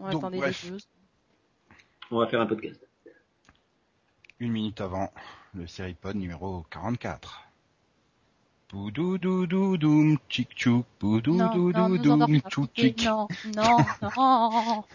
On 0.00 0.10
Donc, 0.10 0.20
attendait 0.22 0.38
bref. 0.38 0.66
deux. 0.68 0.78
On 2.10 2.18
va 2.18 2.26
faire 2.26 2.40
un 2.40 2.46
podcast. 2.46 2.80
Une 4.40 4.52
minute 4.52 4.80
avant, 4.80 5.12
le 5.54 5.66
Seripod 5.66 6.16
numéro 6.16 6.64
44. 6.70 7.42
Boudoudoudoudoum, 8.70 10.16
tchic 10.28 10.48
tchouk, 10.56 10.86
boudoudoudoudoum, 11.00 12.40
tchouk 12.48 12.70
Et 12.78 12.92
tchic. 12.92 13.04
Non, 13.06 13.28
non, 13.56 13.76
non. 14.02 14.84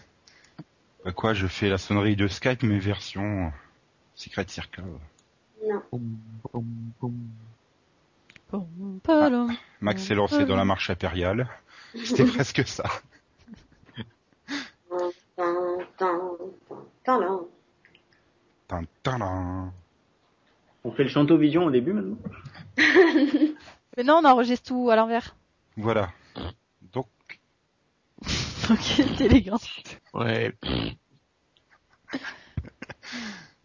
Bah 1.04 1.12
quoi, 1.12 1.34
je 1.34 1.46
fais 1.46 1.68
la 1.68 1.78
sonnerie 1.78 2.16
de 2.16 2.26
Skype, 2.26 2.64
mais 2.64 2.80
version 2.80 3.52
Secret 4.16 4.46
Circle. 4.48 4.82
Non. 5.64 5.82
Boum, 5.92 6.18
boum, 6.52 6.92
boum. 7.00 7.28
Pom, 8.48 9.00
palom. 9.04 9.56
Max 9.80 10.02
s'est 10.02 10.14
lancé 10.16 10.44
dans 10.44 10.56
la 10.56 10.64
marche 10.64 10.90
impériale. 10.90 11.48
C'était 12.04 12.24
presque 12.24 12.66
ça. 12.66 12.84
Tin, 17.06 18.84
tin. 19.02 19.72
On 20.84 20.92
fait 20.92 21.04
le 21.04 21.08
chanto 21.08 21.36
vision 21.36 21.64
au 21.64 21.70
début 21.70 21.92
maintenant 21.92 22.18
Mais 23.96 24.04
non, 24.04 24.20
on 24.22 24.24
enregistre 24.24 24.68
tout 24.68 24.90
à 24.90 24.96
l'envers. 24.96 25.34
Voilà. 25.76 26.10
Donc, 26.92 27.06
Ok, 28.70 28.78
c'est 28.80 29.20
élégant. 29.22 29.58
Ouais. 30.12 30.52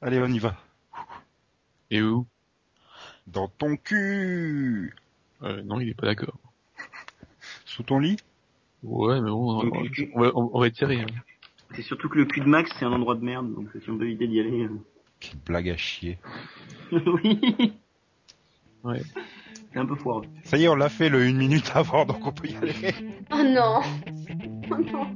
allez, 0.01 0.19
on 0.19 0.27
y 0.27 0.39
va. 0.39 0.55
Et 1.89 2.01
où? 2.01 2.25
Dans 3.27 3.47
ton 3.47 3.75
cul 3.75 4.95
euh, 5.43 5.61
Non, 5.63 5.79
il 5.79 5.89
est 5.89 5.93
pas 5.93 6.07
d'accord. 6.07 6.37
Sous 7.65 7.83
ton 7.83 7.99
lit? 7.99 8.17
Ouais, 8.83 9.21
mais 9.21 9.29
bon, 9.29 9.61
on, 9.61 10.19
va, 10.21 10.31
on- 10.35 10.59
va 10.59 10.67
étirer. 10.67 11.01
hein. 11.01 11.05
C'est 11.75 11.81
surtout 11.83 12.09
que 12.09 12.17
le 12.17 12.25
cul 12.25 12.41
de 12.41 12.45
Max, 12.47 12.71
c'est 12.77 12.85
un 12.85 12.91
endroit 12.91 13.15
de 13.15 13.23
merde, 13.23 13.53
donc 13.53 13.69
si 13.81 13.89
on 13.89 13.97
peut 13.97 14.05
éviter 14.05 14.27
d'y 14.27 14.39
aller. 14.39 14.63
euh. 14.63 14.69
Quelle 15.19 15.39
blague 15.45 15.69
à 15.69 15.77
chier. 15.77 16.17
oui, 16.91 17.73
Ouais. 18.83 19.01
c'est 19.71 19.79
un 19.79 19.85
peu 19.85 19.95
foireux. 19.95 20.23
Ça 20.43 20.57
y 20.57 20.63
est, 20.63 20.67
on 20.67 20.75
l'a 20.75 20.89
fait 20.89 21.09
le 21.09 21.25
une 21.25 21.37
minute 21.37 21.71
avant, 21.75 22.05
donc 22.05 22.25
on 22.25 22.31
peut 22.31 22.47
y 22.47 22.55
aller. 22.55 22.73
Oh 23.31 23.43
non. 23.43 23.81
Oh 24.71 24.77
non. 24.77 25.15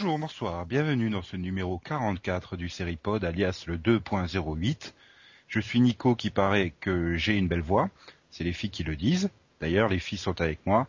Bonjour, 0.00 0.18
bonsoir, 0.20 0.64
bienvenue 0.64 1.10
dans 1.10 1.22
ce 1.22 1.36
numéro 1.36 1.80
44 1.80 2.56
du 2.56 2.68
Seripod, 2.68 3.24
alias 3.24 3.64
le 3.66 3.76
2.08. 3.76 4.92
Je 5.48 5.58
suis 5.58 5.80
Nico 5.80 6.14
qui 6.14 6.30
paraît 6.30 6.72
que 6.78 7.16
j'ai 7.16 7.36
une 7.36 7.48
belle 7.48 7.62
voix. 7.62 7.90
C'est 8.30 8.44
les 8.44 8.52
filles 8.52 8.70
qui 8.70 8.84
le 8.84 8.94
disent. 8.94 9.28
D'ailleurs, 9.60 9.88
les 9.88 9.98
filles 9.98 10.18
sont 10.18 10.40
avec 10.40 10.64
moi. 10.66 10.86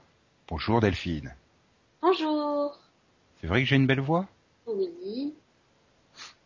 Bonjour 0.47 0.80
Delphine. 0.80 1.33
Bonjour. 2.03 2.77
C'est 3.41 3.47
vrai 3.47 3.63
que 3.63 3.67
j'ai 3.67 3.77
une 3.77 3.87
belle 3.87 3.99
voix? 3.99 4.27
Oui. 4.67 5.33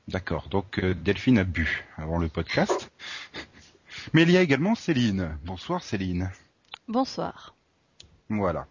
D'accord, 0.08 0.48
donc 0.48 0.80
euh, 0.80 0.94
Delphine 0.94 1.40
a 1.40 1.44
bu 1.44 1.86
avant 1.98 2.18
le 2.18 2.30
podcast. 2.30 2.94
Mais 4.14 4.22
il 4.22 4.32
y 4.32 4.38
a 4.38 4.42
également 4.42 4.76
Céline. 4.76 5.38
Bonsoir 5.44 5.84
Céline. 5.84 6.32
Bonsoir. 6.88 7.56
Voilà. 8.30 8.68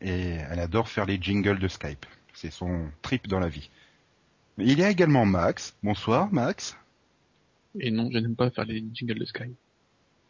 Et 0.00 0.38
elle 0.50 0.60
adore 0.60 0.88
faire 0.88 1.04
les 1.04 1.20
jingles 1.20 1.58
de 1.58 1.68
Skype. 1.68 2.06
C'est 2.34 2.50
son 2.50 2.90
trip 3.02 3.28
dans 3.28 3.38
la 3.40 3.48
vie. 3.48 3.70
Mais 4.58 4.66
il 4.66 4.78
y 4.78 4.84
a 4.84 4.90
également 4.90 5.24
Max. 5.24 5.76
Bonsoir 5.82 6.32
Max. 6.32 6.76
Et 7.80 7.90
non, 7.90 8.10
je 8.12 8.18
n'aime 8.18 8.36
pas 8.36 8.50
faire 8.50 8.64
les 8.64 8.84
jingles 8.92 9.18
de 9.18 9.24
Sky. 9.24 9.54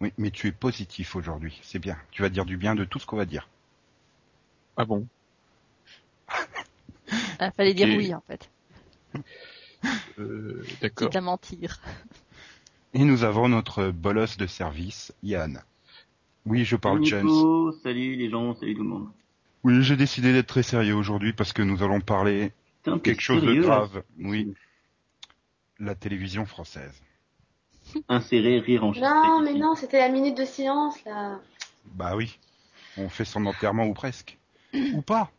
Oui, 0.01 0.13
mais 0.19 0.31
tu 0.31 0.47
es 0.49 0.53
positif 0.53 1.17
aujourd'hui. 1.17 1.59
C'est 1.63 1.79
bien. 1.79 1.97
Tu 2.11 2.23
vas 2.23 2.29
dire 2.29 2.45
du 2.45 2.57
bien 2.57 2.75
de 2.75 2.85
tout 2.85 2.99
ce 2.99 3.07
qu'on 3.07 3.17
va 3.17 3.27
dire. 3.27 3.49
Ah 4.77 4.85
bon? 4.85 5.07
Il 7.41 7.53
fallait 7.57 7.75
dire 7.75 7.89
oui, 7.89 8.15
en 8.15 8.21
fait. 8.23 8.51
euh, 10.19 10.65
D'accord. 10.81 11.09
Quitte 11.09 11.17
à 11.17 11.21
mentir. 11.21 11.81
Et 12.93 13.05
nous 13.05 13.25
avons 13.25 13.49
notre 13.49 13.91
bolos 13.91 14.37
de 14.39 14.47
service, 14.47 15.13
Yann. 15.23 15.63
Oui, 16.47 16.65
je 16.65 16.77
parle 16.77 16.99
Salut 16.99 17.11
James. 17.11 17.27
Nico, 17.27 17.73
salut 17.73 18.17
les 18.17 18.31
gens, 18.31 18.55
salut 18.55 18.75
tout 18.75 18.83
le 18.83 18.89
monde. 18.89 19.09
Oui, 19.65 19.83
j'ai 19.83 19.97
décidé 19.97 20.35
d'être 20.35 20.47
très 20.47 20.63
sérieux 20.63 20.95
aujourd'hui 20.95 21.33
parce 21.33 21.55
que 21.55 21.63
nous 21.63 21.83
allons 21.83 22.01
parler 22.01 22.53
t'es 22.83 22.99
quelque 23.01 23.23
chose 23.23 23.43
de 23.43 23.49
sérieux, 23.49 23.63
grave. 23.63 24.03
Oui. 24.19 24.55
La 25.79 25.95
télévision 25.95 26.45
française. 26.45 27.01
Insérer, 28.09 28.61
rire, 28.61 28.85
enregistré. 28.85 29.11
Non, 29.11 29.43
mais 29.43 29.55
non, 29.55 29.75
c'était 29.75 29.99
la 29.99 30.11
minute 30.11 30.37
de 30.37 30.45
silence, 30.45 31.03
là. 31.07 31.41
Bah 31.87 32.15
oui. 32.15 32.39
On 32.99 33.09
fait 33.09 33.25
son 33.25 33.47
enterrement 33.47 33.87
ou 33.87 33.95
presque. 33.95 34.39
ou 34.75 35.01
pas. 35.01 35.31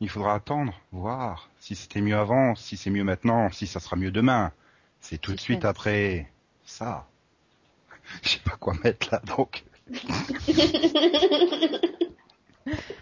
Il 0.00 0.08
faudra 0.08 0.34
attendre, 0.34 0.74
voir 0.92 1.48
si 1.60 1.74
c'était 1.74 2.00
mieux 2.00 2.16
avant, 2.16 2.54
si 2.56 2.76
c'est 2.76 2.90
mieux 2.90 3.04
maintenant, 3.04 3.50
si 3.50 3.66
ça 3.66 3.80
sera 3.80 3.96
mieux 3.96 4.10
demain. 4.10 4.52
C'est 5.00 5.18
tout 5.18 5.32
de 5.32 5.40
suite 5.40 5.64
après 5.64 6.30
ça. 6.64 7.06
Je 8.22 8.30
sais 8.30 8.40
pas 8.40 8.56
quoi 8.56 8.74
mettre 8.82 9.08
là, 9.12 9.22
donc. 9.36 9.64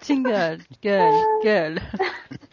Jingle, 0.00 0.58
gueule, 0.82 1.26
gueule. 1.40 1.80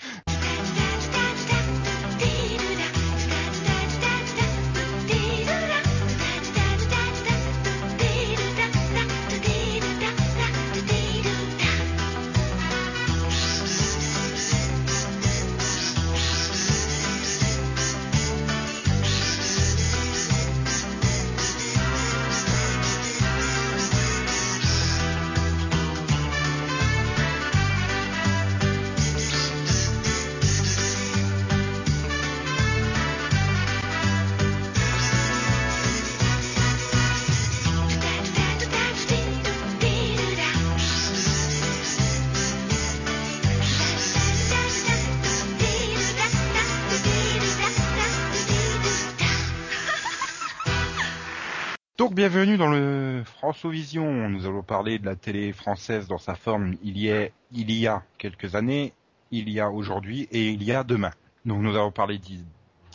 bienvenue 52.15 52.57
dans 52.57 52.69
le 52.69 53.23
Françovision. 53.25 54.29
Nous 54.29 54.45
allons 54.45 54.63
parler 54.63 54.99
de 54.99 55.05
la 55.05 55.15
télé 55.15 55.51
française 55.53 56.07
dans 56.07 56.17
sa 56.17 56.35
forme 56.35 56.75
il 56.83 56.97
y 56.97 57.11
a, 57.11 57.27
il 57.51 57.71
y 57.71 57.87
a 57.87 58.03
quelques 58.17 58.55
années, 58.55 58.93
il 59.31 59.49
y 59.49 59.59
a 59.59 59.69
aujourd'hui 59.69 60.27
et 60.31 60.49
il 60.49 60.63
y 60.63 60.71
a 60.71 60.83
demain. 60.83 61.11
Donc 61.45 61.61
nous 61.61 61.75
allons 61.75 61.91
parler 61.91 62.17
d'hi- 62.17 62.45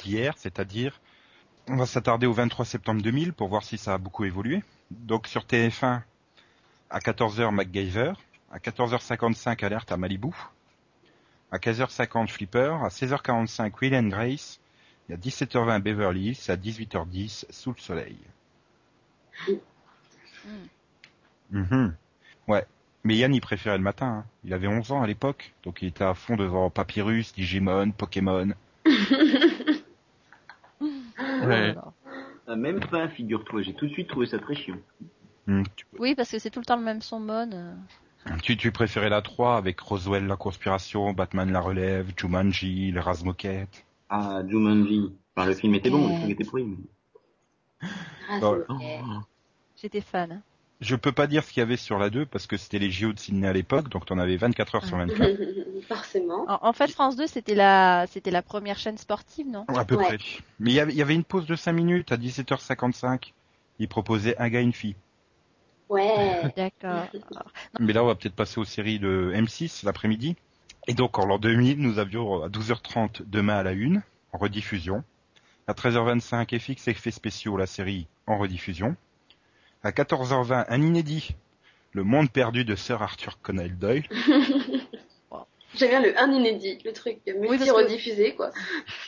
d'hier, 0.03 0.35
c'est-à-dire 0.39 1.01
on 1.69 1.77
va 1.77 1.87
s'attarder 1.87 2.27
au 2.27 2.33
23 2.33 2.65
septembre 2.65 3.03
2000 3.03 3.33
pour 3.33 3.49
voir 3.49 3.63
si 3.63 3.77
ça 3.79 3.95
a 3.95 3.99
beaucoup 3.99 4.25
évolué. 4.25 4.63
Donc 4.91 5.27
sur 5.27 5.43
TF1 5.45 6.01
à 6.89 6.99
14h 6.99 7.51
MacGyver, 7.53 8.13
à 8.51 8.59
14h55 8.59 9.65
Alerte 9.65 9.93
à 9.93 9.97
Malibu, 9.97 10.31
à 11.53 11.59
15h50 11.59 12.29
Flipper, 12.29 12.77
à 12.83 12.89
16h45 12.89 13.73
Will 13.83 13.95
and 13.95 14.09
Grace, 14.09 14.61
et 15.09 15.13
à 15.13 15.17
17h20 15.17 15.81
Beverly 15.81 16.29
Hills, 16.31 16.51
à 16.51 16.57
18h10 16.57 17.45
Sous 17.51 17.71
le 17.73 17.81
soleil. 17.81 18.17
Mhm. 21.51 21.95
Ouais. 22.49 22.65
Mais 23.05 23.17
Yann, 23.17 23.35
il 23.35 23.41
préférait 23.41 23.79
le 23.79 23.83
matin. 23.85 24.07
hein. 24.07 24.25
Il 24.45 24.53
avait 24.53 24.67
11 24.69 24.93
ans 24.93 25.03
à 25.03 25.07
l'époque, 25.07 25.53
donc 25.65 25.81
il 25.83 25.89
était 25.89 26.05
à 26.05 26.15
fond 26.15 26.37
devant 26.37 26.69
Papyrus, 26.71 27.33
Digimon, 27.35 27.91
Pokémon. 27.93 28.51
Ouais. 31.43 31.75
Ah, 32.47 32.57
même 32.57 32.81
pas, 32.81 33.09
figure-toi, 33.09 33.63
j'ai 33.63 33.75
tout 33.75 33.87
de 33.87 33.93
suite 33.93 34.09
trouvé 34.09 34.27
ça 34.27 34.39
très 34.39 34.55
chiant. 34.55 34.77
Tu, 35.47 35.87
Oui, 35.99 36.15
parce 36.15 36.31
que 36.31 36.39
c'est 36.39 36.51
tout 36.51 36.61
le 36.61 36.65
temps 36.65 36.77
le 36.77 36.83
même 36.83 37.01
son 37.03 37.21
mode. 37.21 37.55
euh. 37.55 37.75
tu, 38.43 38.57
tu 38.57 38.71
préférais 38.73 39.09
la 39.09 39.23
3 39.23 39.57
avec 39.57 39.79
Roswell 39.81 40.27
la 40.27 40.37
conspiration, 40.37 41.13
Batman 41.13 41.51
la 41.53 41.61
relève, 41.61 42.13
Jumanji, 42.17 42.91
le 42.93 43.01
Razmoket. 43.01 43.69
Ah, 44.09 44.43
Jumanji. 44.47 45.13
Enfin, 45.37 45.49
le 45.49 45.55
film 45.55 45.75
était 45.75 45.91
bon, 45.91 46.09
le 46.09 46.15
film 46.17 46.31
était 46.31 46.45
pourri. 46.45 46.67
Ah, 48.29 48.39
Bah. 48.41 48.57
J'étais 49.81 50.01
fan. 50.01 50.43
Je 50.81 50.97
peux 50.97 51.13
pas 51.13 51.27
dire 51.27 51.45
ce 51.45 51.53
qu'il 51.53 51.61
y 51.61 51.63
avait 51.63 51.77
sur 51.77 51.99
la 51.99 52.09
2 52.09 52.25
parce 52.25 52.47
que 52.47 52.57
c'était 52.57 52.79
les 52.79 52.91
JO 52.91 53.13
de 53.13 53.19
Sydney 53.19 53.47
à 53.47 53.53
l'époque, 53.53 53.89
donc 53.91 54.07
t'en 54.07 54.19
avais 54.19 54.37
24 54.37 54.77
heures 54.77 54.85
sur 54.87 54.97
24. 54.97 55.37
Forcément. 55.89 56.45
En, 56.49 56.69
en 56.69 56.73
fait, 56.73 56.89
France 56.91 57.17
2, 57.17 57.27
c'était 57.27 57.55
la, 57.55 58.07
c'était 58.09 58.31
la 58.31 58.41
première 58.43 58.79
chaîne 58.79 58.97
sportive, 58.97 59.47
non? 59.47 59.65
À 59.69 59.85
peu 59.85 59.97
Ouais. 59.97 60.05
près. 60.05 60.19
Mais 60.59 60.71
il 60.71 60.75
y 60.75 60.81
avait- 60.81 60.93
il 60.93 60.99
y 60.99 61.03
avait 61.03 61.15
une 61.15 61.25
pause 61.25 61.47
de 61.47 61.55
5 61.57 61.73
minutes 61.73 62.13
à 62.13 62.17
17h55. 62.17 63.33
Ils 63.79 63.89
proposaient 63.89 64.37
un 64.39 64.49
gars, 64.49 64.61
une 64.63 64.73
fille. 64.73 64.97
Ouais. 65.91 66.43
D'accord. 66.57 67.09
Mais 67.81 67.93
là, 67.93 68.03
on 68.03 68.07
va 68.07 68.15
peut-être 68.15 68.35
passer 68.35 68.59
aux 68.61 68.65
séries 68.65 68.99
de 68.99 69.33
M6 69.35 69.85
l'après-midi. 69.85 70.37
Et 70.87 70.95
donc, 70.95 71.19
en 71.19 71.27
l'an 71.27 71.39
2000, 71.39 71.79
nous 71.79 71.99
avions 71.99 72.43
à 72.43 72.49
12h30 72.49 73.23
demain 73.27 73.57
à 73.57 73.63
la 73.63 73.73
une, 73.73 74.03
en 74.33 74.39
rediffusion. 74.39 75.05
À 75.71 75.73
13h25, 75.73 76.59
FX 76.59 76.89
Effets 76.89 77.13
Spéciaux, 77.13 77.57
la 77.57 77.67
série 77.67 78.09
en 78.27 78.39
rediffusion. 78.39 78.97
À 79.85 79.93
14h20, 79.93 80.65
un 80.69 80.83
inédit, 80.83 81.37
Le 81.93 82.03
Monde 82.03 82.29
Perdu 82.29 82.65
de 82.65 82.75
Sir 82.75 83.01
Arthur 83.01 83.39
Conan 83.41 83.69
Doyle. 83.79 84.03
J'aime 85.77 85.91
bien 85.91 86.03
le 86.03 86.19
un 86.21 86.33
inédit, 86.33 86.79
le 86.85 86.93
truc 86.93 87.21
que- 87.25 87.31
multi-rediffusé, 87.31 88.35
quoi. 88.35 88.51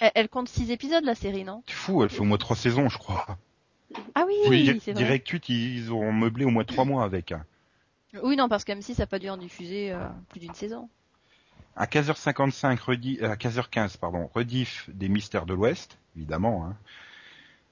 Elle, 0.01 0.13
elle 0.15 0.29
compte 0.29 0.49
6 0.49 0.71
épisodes, 0.71 1.05
la 1.05 1.17
série, 1.17 1.43
non? 1.43 1.65
C'est 1.67 1.75
fou, 1.75 2.05
elle 2.05 2.11
fait 2.11 2.21
au 2.21 2.25
moins 2.25 2.39
3 2.39 2.55
saisons, 2.55 2.89
je 2.89 2.97
crois. 2.99 3.27
Ah 4.15 4.25
oui, 4.49 4.63
Di- 4.75 4.81
c'est 4.81 4.93
vrai. 4.93 5.03
Direct 5.03 5.27
8, 5.29 5.49
ils 5.49 5.93
ont 5.93 6.13
meublé 6.13 6.45
au 6.45 6.51
moins 6.51 6.63
3 6.63 6.85
mois 6.85 7.03
avec. 7.03 7.33
hein. 7.33 7.45
Oui, 8.23 8.37
non, 8.37 8.49
parce 8.49 8.63
que 8.65 8.71
M6 8.71 9.01
n'a 9.01 9.07
pas 9.09 9.19
dû 9.19 9.29
en 9.31 9.37
diffuser 9.37 9.91
euh, 9.91 9.99
plus 10.29 10.39
d'une 10.39 10.55
saison. 10.55 10.89
À 11.77 11.87
15h55, 11.87 12.79
redi- 12.81 13.19
euh, 13.23 13.31
à 13.31 13.37
15h15, 13.37 13.97
pardon, 13.97 14.29
rediff 14.35 14.89
des 14.93 15.09
Mystères 15.09 15.47
de 15.47 15.55
l'Ouest, 15.55 15.99
évidemment. 16.17 16.67
Hein. 16.67 16.77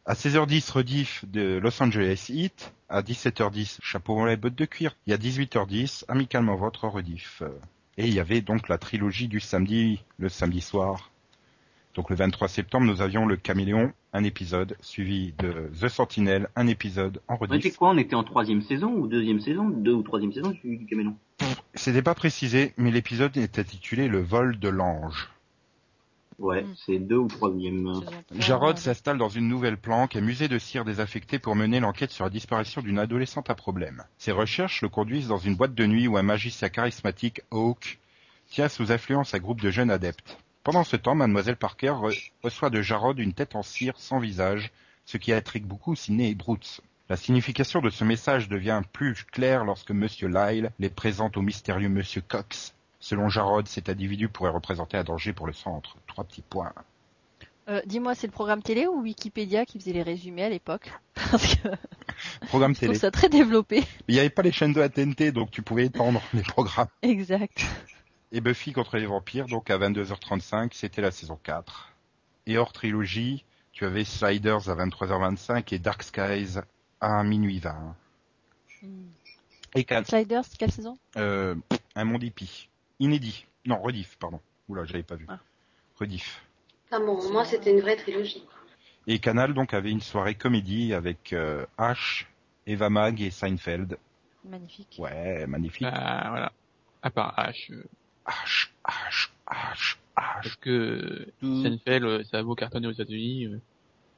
À 0.07 0.15
16h10, 0.15 0.71
rediff 0.73 1.25
de 1.29 1.59
Los 1.63 1.83
Angeles 1.83 2.27
Heat. 2.31 2.73
À 2.89 3.03
17h10, 3.03 3.79
Chapeau 3.83 4.19
en 4.19 4.25
les 4.25 4.37
bottes 4.37 4.55
de 4.55 4.65
cuir. 4.65 4.97
Et 5.07 5.13
à 5.13 5.17
18h10, 5.19 6.05
Amicalement 6.09 6.57
Votre 6.57 6.89
rediff. 6.89 7.43
Et 7.99 8.09
il 8.09 8.15
y 8.15 8.21
avait 8.21 8.41
donc 8.41 8.69
la 8.69 8.79
trilogie 8.79 9.29
du 9.29 9.41
samedi, 9.41 10.03
le 10.19 10.29
samedi 10.29 10.61
soir. 10.63 11.11
Donc 11.95 12.09
le 12.11 12.17
23 12.17 12.47
septembre, 12.49 12.87
nous 12.87 13.03
avions 13.03 13.27
le 13.27 13.37
Caméléon, 13.37 13.93
un 14.13 14.23
épisode, 14.25 14.77
suivi 14.81 15.35
de 15.39 15.71
The 15.81 15.89
Sentinel, 15.89 16.49
un 16.55 16.67
épisode 16.69 17.21
en 17.27 17.35
On 17.41 17.45
était 17.47 17.55
rediff. 17.55 17.77
quoi? 17.77 17.91
On 17.91 17.99
était 17.99 18.15
en 18.15 18.23
troisième 18.23 18.63
saison 18.63 18.93
ou 18.93 19.09
deuxième 19.09 19.41
saison? 19.41 19.69
Deux 19.69 19.93
ou 19.95 20.03
troisième 20.03 20.33
saison 20.33 20.51
du, 20.63 20.77
du 20.77 20.87
Caméléon 20.87 21.17
C'était 21.75 22.03
pas 22.03 22.15
précisé, 22.15 22.75
mais 22.77 22.91
l'épisode 22.93 23.37
est 23.37 23.59
intitulé 23.59 24.07
Le 24.09 24.21
vol 24.23 24.59
de 24.59 24.69
l'ange. 24.69 25.29
Ouais, 26.39 26.63
Mm. 26.63 26.75
c'est 26.87 26.99
deux 26.99 27.17
ou 27.19 27.27
troisième. 27.27 27.87
Saison 27.95 28.01
trois, 28.03 28.23
Jarod 28.39 28.79
s'installe 28.79 29.19
dans 29.19 29.29
une 29.29 29.47
nouvelle 29.49 29.77
planque, 29.77 30.17
amusé 30.17 30.49
de 30.49 30.59
cire 30.59 30.85
désaffecté 30.87 31.39
pour 31.39 31.55
mener 31.55 31.81
l'enquête 31.81 32.13
sur 32.13 32.25
la 32.25 32.31
disparition 32.31 32.81
d'une 32.81 32.99
adolescente 32.99 33.51
à 33.51 33.55
problème. 33.55 34.05
Ses 34.17 34.33
recherches 34.33 34.81
le 34.81 34.89
conduisent 34.89 35.29
dans 35.29 35.37
une 35.39 35.55
boîte 35.57 35.75
de 35.75 35.85
nuit 35.87 36.09
où 36.09 36.17
un 36.17 36.23
magicien 36.23 36.69
charismatique, 36.71 37.43
Hawk, 37.51 37.99
tient 38.49 38.69
sous 38.69 38.91
influence 38.91 39.35
un 39.35 39.39
groupe 39.39 39.61
de 39.61 39.71
jeunes 39.71 39.91
adeptes. 39.91 40.39
Pendant 40.63 40.85
ce 40.85 40.97
temps, 40.97 41.15
Mademoiselle 41.15 41.57
Parker 41.57 41.89
re- 41.89 42.31
reçoit 42.43 42.71
de 42.71 42.83
Jarod 42.83 43.19
une 43.19 43.33
tête 43.33 43.57
en 43.57 43.63
cire 43.63 43.95
sans 43.97 44.19
visage, 44.19 44.71
ce 45.07 45.17
qui 45.17 45.33
intrigue 45.33 45.65
beaucoup 45.65 45.97
Sidney 45.97 46.31
et 46.31 46.35
Brooks. 46.35 46.81
La 47.09 47.17
signification 47.17 47.81
de 47.81 47.91
ce 47.91 48.05
message 48.05 48.49
devient 48.49 48.83
plus 48.93 49.25
claire 49.33 49.65
lorsque 49.65 49.91
Monsieur 49.91 50.29
Lyle 50.29 50.71
les 50.79 50.91
présente 50.91 51.37
au 51.37 51.43
mystérieux 51.43 51.89
Monsieur 51.89 52.21
Cox. 52.21 52.75
Selon 53.01 53.29
Jarod, 53.31 53.67
cet 53.67 53.89
individu 53.89 54.29
pourrait 54.29 54.51
représenter 54.51 54.97
un 54.99 55.05
danger 55.05 55.33
pour 55.33 55.47
le 55.47 55.53
centre. 55.55 55.97
Trois 56.07 56.25
petits 56.25 56.43
points. 56.43 56.73
Euh, 57.69 57.81
Dis-moi, 57.87 58.15
c'est 58.15 58.27
le 58.27 58.33
programme 58.33 58.63
télé 58.63 58.87
ou 58.87 59.01
Wikipédia 59.01 59.65
qui 59.65 59.79
faisait 59.79 59.93
les 59.93 60.03
résumés 60.03 60.45
à 60.45 60.49
l'époque? 60.51 60.93
Parce 61.31 61.57
que 61.57 61.69
Programme 62.49 62.75
je 62.75 62.81
télé. 62.81 62.93
trouve 62.93 63.01
ça 63.01 63.11
très 63.11 63.29
développé. 63.31 63.83
Il 64.09 64.15
n'y 64.15 64.21
avait 64.21 64.29
pas 64.31 64.43
les 64.43 64.53
chaînes 64.53 64.73
de 64.75 64.81
la 64.81 64.89
TNT, 64.91 65.33
donc 65.33 65.51
tu 65.51 65.63
pouvais 65.63 65.87
étendre 65.87 66.21
les 66.35 66.43
programmes. 66.43 66.89
Exact. 67.03 67.65
Et 68.33 68.41
Buffy 68.41 68.73
contre 68.73 68.97
les 68.97 69.07
vampires, 69.07 69.47
donc 69.47 69.71
à 69.71 69.79
22h35, 69.79 70.71
c'était 70.73 71.03
la 71.03 71.11
saison 71.11 71.39
4. 71.43 71.93
Et 72.47 72.59
hors 72.59 72.73
trilogie, 72.73 73.45
tu 73.73 73.85
avais 73.85 74.05
Sliders 74.05 74.69
à 74.69 74.75
23h25 74.77 75.75
et 75.75 75.79
Dark 75.79 76.03
Skies 76.03 76.59
à 77.01 77.23
minuit 77.25 77.59
20. 77.59 77.97
Et 79.75 79.85
Can- 79.85 80.05
Sliders, 80.05 80.45
quelle 80.59 80.71
saison? 80.73 80.97
Euh, 81.17 81.55
un 81.95 82.05
monde 82.05 82.23
hippie. 82.23 82.69
Inédit. 82.99 83.47
Non, 83.67 83.81
rediff, 83.81 84.17
pardon. 84.19 84.41
Oula, 84.69 84.85
je 84.85 84.93
l'avais 84.93 85.03
pas 85.03 85.17
vu. 85.17 85.27
Ah. 85.29 85.39
Rediff. 85.99 86.43
Ah 86.93 86.99
bon, 86.99 87.31
moi 87.33 87.45
c'était 87.45 87.71
une 87.73 87.81
vraie 87.81 87.97
trilogie. 87.97 88.45
Et 89.07 89.19
Canal, 89.19 89.55
donc, 89.55 89.75
avait 89.75 89.91
une 89.91 90.01
soirée 90.01 90.35
comédie 90.35 90.93
avec 90.95 91.33
euh, 91.33 91.65
Ash, 91.79 92.29
Eva 92.67 92.91
Mag 92.91 93.21
et 93.21 93.31
Seinfeld. 93.31 93.99
Magnifique. 94.45 94.97
Ouais, 94.99 95.47
magnifique. 95.47 95.83
Bah, 95.83 96.27
voilà. 96.31 96.53
À 97.03 97.11
part 97.11 97.35
H. 97.37 97.73
euh, 97.73 97.85
Ash, 98.27 98.73
Ash, 98.85 99.33
Ash, 99.47 99.99
Ash. 100.17 100.43
Parce 100.43 100.57
que. 100.57 101.29
Seinfeld, 101.43 102.05
euh, 102.05 102.25
ça 102.25 102.39
a 102.39 102.43
beau 102.43 102.55
cartonner 102.55 102.87
aux 102.87 102.93
États-Unis, 102.93 103.47
euh, 103.47 103.61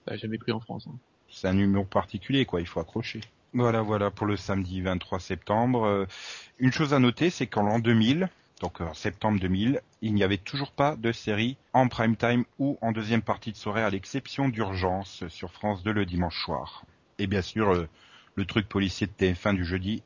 ça 0.07 0.15
a 0.15 0.17
jamais 0.17 0.39
pris 0.39 0.53
en 0.53 0.61
France. 0.61 0.87
hein. 0.89 0.97
C'est 1.29 1.49
un 1.49 1.57
humour 1.59 1.87
particulier, 1.87 2.45
quoi. 2.45 2.61
Il 2.61 2.67
faut 2.67 2.81
accrocher. 2.81 3.21
Voilà, 3.55 3.83
voilà 3.83 4.11
pour 4.11 4.27
le 4.27 4.37
samedi 4.37 4.81
23 4.81 5.21
septembre. 5.21 5.85
Euh, 5.85 6.07
une 6.59 6.73
chose 6.73 6.95
à 6.95 6.99
noter, 6.99 7.31
c'est 7.31 7.47
qu'en 7.47 7.63
l'an 7.63 7.79
2000, 7.79 8.29
donc 8.61 8.81
en 8.81 8.95
septembre 8.95 9.39
2000, 9.41 9.81
il 10.03 10.15
n'y 10.15 10.23
avait 10.25 10.39
toujours 10.39 10.73
pas 10.73 10.97
de 10.97 11.13
série 11.13 11.57
en 11.73 11.89
prime 11.89 12.17
time 12.17 12.45
ou 12.59 12.79
en 12.81 12.93
deuxième 12.93 13.23
partie 13.23 13.53
de 13.53 13.57
soirée, 13.57 13.83
à 13.83 13.91
l'exception 13.91 14.49
d'Urgence 14.49 15.27
sur 15.29 15.53
France 15.53 15.83
2 15.83 15.93
le 15.93 16.07
dimanche 16.07 16.43
soir. 16.45 16.85
Et 17.19 17.27
bien 17.27 17.43
sûr, 17.43 17.71
euh, 17.71 17.89
le 18.35 18.45
truc 18.47 18.69
policier 18.69 19.07
de 19.07 19.13
TF1 19.13 19.55
du 19.55 19.65
jeudi. 19.65 20.03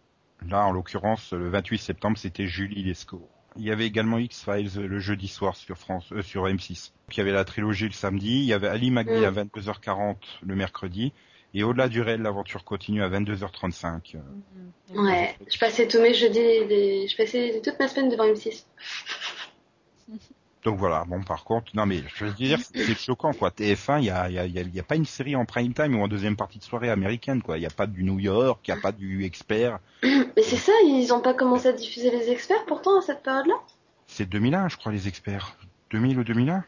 Là, 0.49 0.65
en 0.67 0.73
l'occurrence, 0.73 1.33
le 1.33 1.49
28 1.49 1.79
septembre, 1.79 2.19
c'était 2.19 2.47
Julie 2.47 2.83
Lescaut. 2.83 3.29
Il 3.59 3.65
y 3.65 3.71
avait 3.71 3.87
également 3.87 4.19
X-Files 4.19 4.71
le 4.81 4.99
jeudi 4.99 5.29
soir 5.29 5.57
sur 5.57 5.77
France, 5.77 6.07
euh, 6.13 6.23
sur 6.23 6.45
M6. 6.47 6.93
Puis 7.09 7.17
il 7.17 7.19
y 7.19 7.21
avait 7.21 7.33
la 7.33 7.45
trilogie 7.45 7.87
le 7.87 7.93
samedi. 7.93 8.39
Il 8.41 8.45
y 8.45 8.53
avait 8.53 8.69
Ali 8.69 8.91
McBeal 8.91 9.21
Mm. 9.21 9.25
à 9.25 9.31
22h40 9.45 10.17
le 10.43 10.55
mercredi. 10.57 11.13
Et 11.55 11.63
au-delà 11.63 11.89
du 11.89 12.03
réel, 12.03 12.21
l'aventure 12.23 12.65
continue 12.65 13.03
à 13.03 13.09
22h35. 13.09 14.17
Mhm. 14.93 15.01
Ouais, 15.07 15.35
je 15.51 15.59
passais 15.59 15.89
tous 15.89 16.01
mes 16.03 16.13
jeudis, 16.13 17.09
je 17.09 17.17
passais 17.17 17.61
toute 17.65 17.79
ma 17.81 17.89
semaine 17.89 18.11
devant 18.11 18.25
M6. 18.27 18.67
Donc 20.67 20.79
voilà, 20.81 21.05
bon 21.07 21.23
par 21.23 21.45
contre, 21.45 21.71
non 21.77 21.87
mais 21.87 22.03
je 22.17 22.25
veux 22.25 22.33
dire, 22.33 22.59
c'est 22.75 22.99
choquant 22.99 23.33
quoi. 23.33 23.51
TF1, 23.51 24.01
il 24.01 24.07
y 24.07 24.11
a, 24.11 24.29
il 24.29 24.35
y, 24.35 24.39
a, 24.41 24.47
y 24.47 24.59
a- 24.59 24.63
y 24.63 24.83
pas 24.83 24.97
une 24.97 25.05
série 25.07 25.37
en 25.37 25.45
prime 25.45 25.73
time 25.73 25.95
ou 25.97 26.03
en 26.03 26.09
deuxième 26.09 26.35
partie 26.35 26.59
de 26.59 26.65
soirée 26.65 26.91
américaine 26.91 27.41
quoi. 27.41 27.57
Il 27.57 27.61
n'y 27.61 27.67
a 27.67 27.71
pas 27.71 27.87
du 27.87 28.03
New 28.03 28.19
York, 28.19 28.59
il 28.67 28.73
n'y 28.75 28.79
a 28.79 28.83
pas 28.83 28.91
du 28.91 29.23
expert. 29.23 29.79
Mais 30.03 30.43
c'est 30.43 30.57
ça, 30.57 30.73
ils 30.85 31.13
ont 31.13 31.21
pas 31.21 31.35
commencé 31.35 31.69
à 31.69 31.73
diffuser 31.73 32.11
les 32.11 32.31
experts 32.31 32.65
pourtant 32.67 32.99
à 32.99 33.01
cette 33.03 33.23
période-là? 33.23 33.55
C'est 34.09 34.29
2001 34.29 34.69
je 34.69 34.77
crois 34.77 34.91
les 34.91 35.07
experts. 35.07 35.55
2000 35.93 36.19
ou 36.19 36.25
2001 36.25 36.65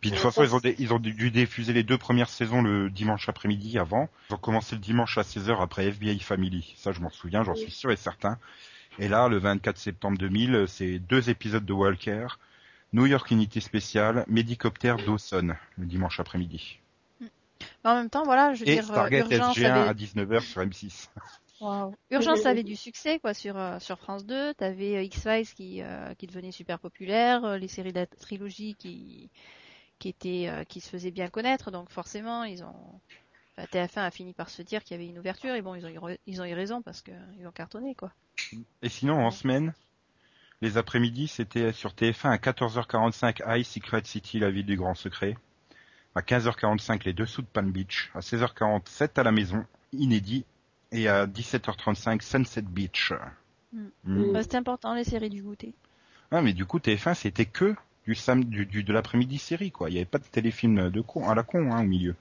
Puis 0.00 0.10
de 0.12 0.14
toute 0.14 0.22
façon, 0.22 0.58
ont, 0.58 0.60
ils 0.78 0.92
ont 0.94 1.00
dû 1.00 1.32
diffuser 1.32 1.72
les 1.72 1.82
deux 1.82 1.98
premières 1.98 2.28
saisons 2.28 2.62
le 2.62 2.90
dimanche 2.90 3.28
après-midi 3.28 3.76
avant. 3.76 4.08
Ils 4.30 4.34
ont 4.34 4.38
commencé 4.38 4.76
le 4.76 4.80
dimanche 4.80 5.18
à 5.18 5.22
16h 5.22 5.60
après 5.60 5.86
FBI 5.86 6.20
Family. 6.20 6.74
Ça 6.76 6.92
je 6.92 7.00
m'en 7.00 7.10
souviens, 7.10 7.42
j'en 7.42 7.56
suis 7.56 7.72
sûr 7.72 7.90
et 7.90 7.96
certain. 7.96 8.38
Et 9.00 9.08
là, 9.08 9.26
le 9.26 9.38
24 9.38 9.78
septembre 9.78 10.16
2000, 10.16 10.66
c'est 10.68 11.00
deux 11.00 11.28
épisodes 11.28 11.64
de 11.66 11.72
Walker, 11.72 12.28
New 12.96 13.04
York 13.04 13.30
Unité 13.30 13.60
Spéciale, 13.60 14.24
Médicoptère 14.26 14.96
Dawson, 14.96 15.54
le 15.76 15.84
dimanche 15.84 16.18
après-midi. 16.18 16.78
Mais 17.20 17.28
en 17.84 17.94
même 17.94 18.08
temps, 18.08 18.24
voilà, 18.24 18.54
je 18.54 18.64
veux 18.64 18.70
Et 18.70 18.76
dire, 18.76 18.84
euh, 18.84 18.94
Stargate 18.94 19.30
Urgence 19.30 19.58
SG1 19.58 19.70
avait... 19.70 19.88
à 19.90 19.92
19h 19.92 20.40
sur 20.40 20.62
M6. 20.62 21.08
Waouh. 21.60 21.94
Urgence 22.10 22.46
avait 22.46 22.62
du 22.62 22.74
succès 22.74 23.18
quoi 23.18 23.34
sur 23.34 23.58
euh, 23.58 23.78
sur 23.80 23.98
France 23.98 24.24
2. 24.24 24.54
T'avais 24.54 24.96
euh, 24.96 25.02
X-Files 25.02 25.52
qui 25.54 25.82
euh, 25.82 26.14
qui 26.14 26.26
devenait 26.26 26.52
super 26.52 26.78
populaire, 26.78 27.58
les 27.58 27.68
séries 27.68 27.92
de 27.92 28.00
la 28.00 28.06
trilogie 28.06 28.74
qui 28.78 29.30
qui 29.98 30.08
étaient 30.08 30.46
euh, 30.48 30.64
qui 30.64 30.80
se 30.80 30.88
faisaient 30.88 31.10
bien 31.10 31.28
connaître. 31.28 31.70
Donc 31.70 31.90
forcément, 31.90 32.44
ils 32.44 32.64
ont 32.64 33.00
enfin, 33.58 33.68
TF1 33.72 34.06
a 34.06 34.10
fini 34.10 34.32
par 34.32 34.48
se 34.48 34.62
dire 34.62 34.82
qu'il 34.82 34.96
y 34.96 35.00
avait 35.00 35.10
une 35.10 35.18
ouverture 35.18 35.54
et 35.54 35.60
bon, 35.60 35.74
ils 35.74 35.84
ont 35.84 36.08
eu, 36.08 36.16
ils 36.26 36.40
ont 36.40 36.46
eu 36.46 36.54
raison 36.54 36.80
parce 36.80 37.02
que 37.02 37.12
ils 37.38 37.46
ont 37.46 37.52
cartonné 37.52 37.94
quoi. 37.94 38.10
Et 38.80 38.88
sinon, 38.88 39.22
en 39.22 39.30
semaine, 39.30 39.74
les 40.62 40.78
après-midi, 40.78 41.28
c'était 41.28 41.72
sur 41.72 41.92
TF1 41.92 42.30
à 42.30 42.36
14h45 42.36 43.42
High 43.46 43.64
Secret 43.64 44.02
City, 44.04 44.38
la 44.38 44.50
ville 44.50 44.66
du 44.66 44.76
grand 44.76 44.94
secret. 44.94 45.36
À 46.14 46.20
15h45, 46.22 47.04
les 47.04 47.12
dessous 47.12 47.42
de 47.42 47.46
Palm 47.46 47.70
Beach. 47.70 48.10
À 48.14 48.20
16h47, 48.20 49.10
à 49.20 49.22
la 49.22 49.32
maison, 49.32 49.64
inédit. 49.92 50.44
Et 50.92 51.08
à 51.08 51.26
17h35, 51.26 52.22
Sunset 52.22 52.62
Beach. 52.62 53.12
Mm. 53.72 53.80
Mm. 54.04 54.32
Bah, 54.32 54.42
C'était 54.42 54.56
important 54.56 54.94
les 54.94 55.04
séries 55.04 55.28
du 55.30 55.42
goûter. 55.42 55.74
Ah, 56.30 56.40
mais 56.40 56.54
du 56.54 56.64
coup, 56.64 56.78
TF1, 56.78 57.14
c'était 57.14 57.44
que 57.44 57.74
du 58.06 58.14
sam 58.14 58.44
du, 58.44 58.64
du- 58.66 58.82
de 58.84 58.92
l'après-midi 58.92 59.38
série, 59.38 59.70
quoi. 59.72 59.90
Il 59.90 59.92
n'y 59.94 59.98
avait 59.98 60.04
pas 60.06 60.18
de 60.18 60.24
téléfilm 60.24 60.90
de 60.90 61.00
con, 61.00 61.28
à 61.28 61.34
la 61.34 61.42
con, 61.42 61.72
hein, 61.72 61.80
au 61.82 61.86
milieu. 61.86 62.14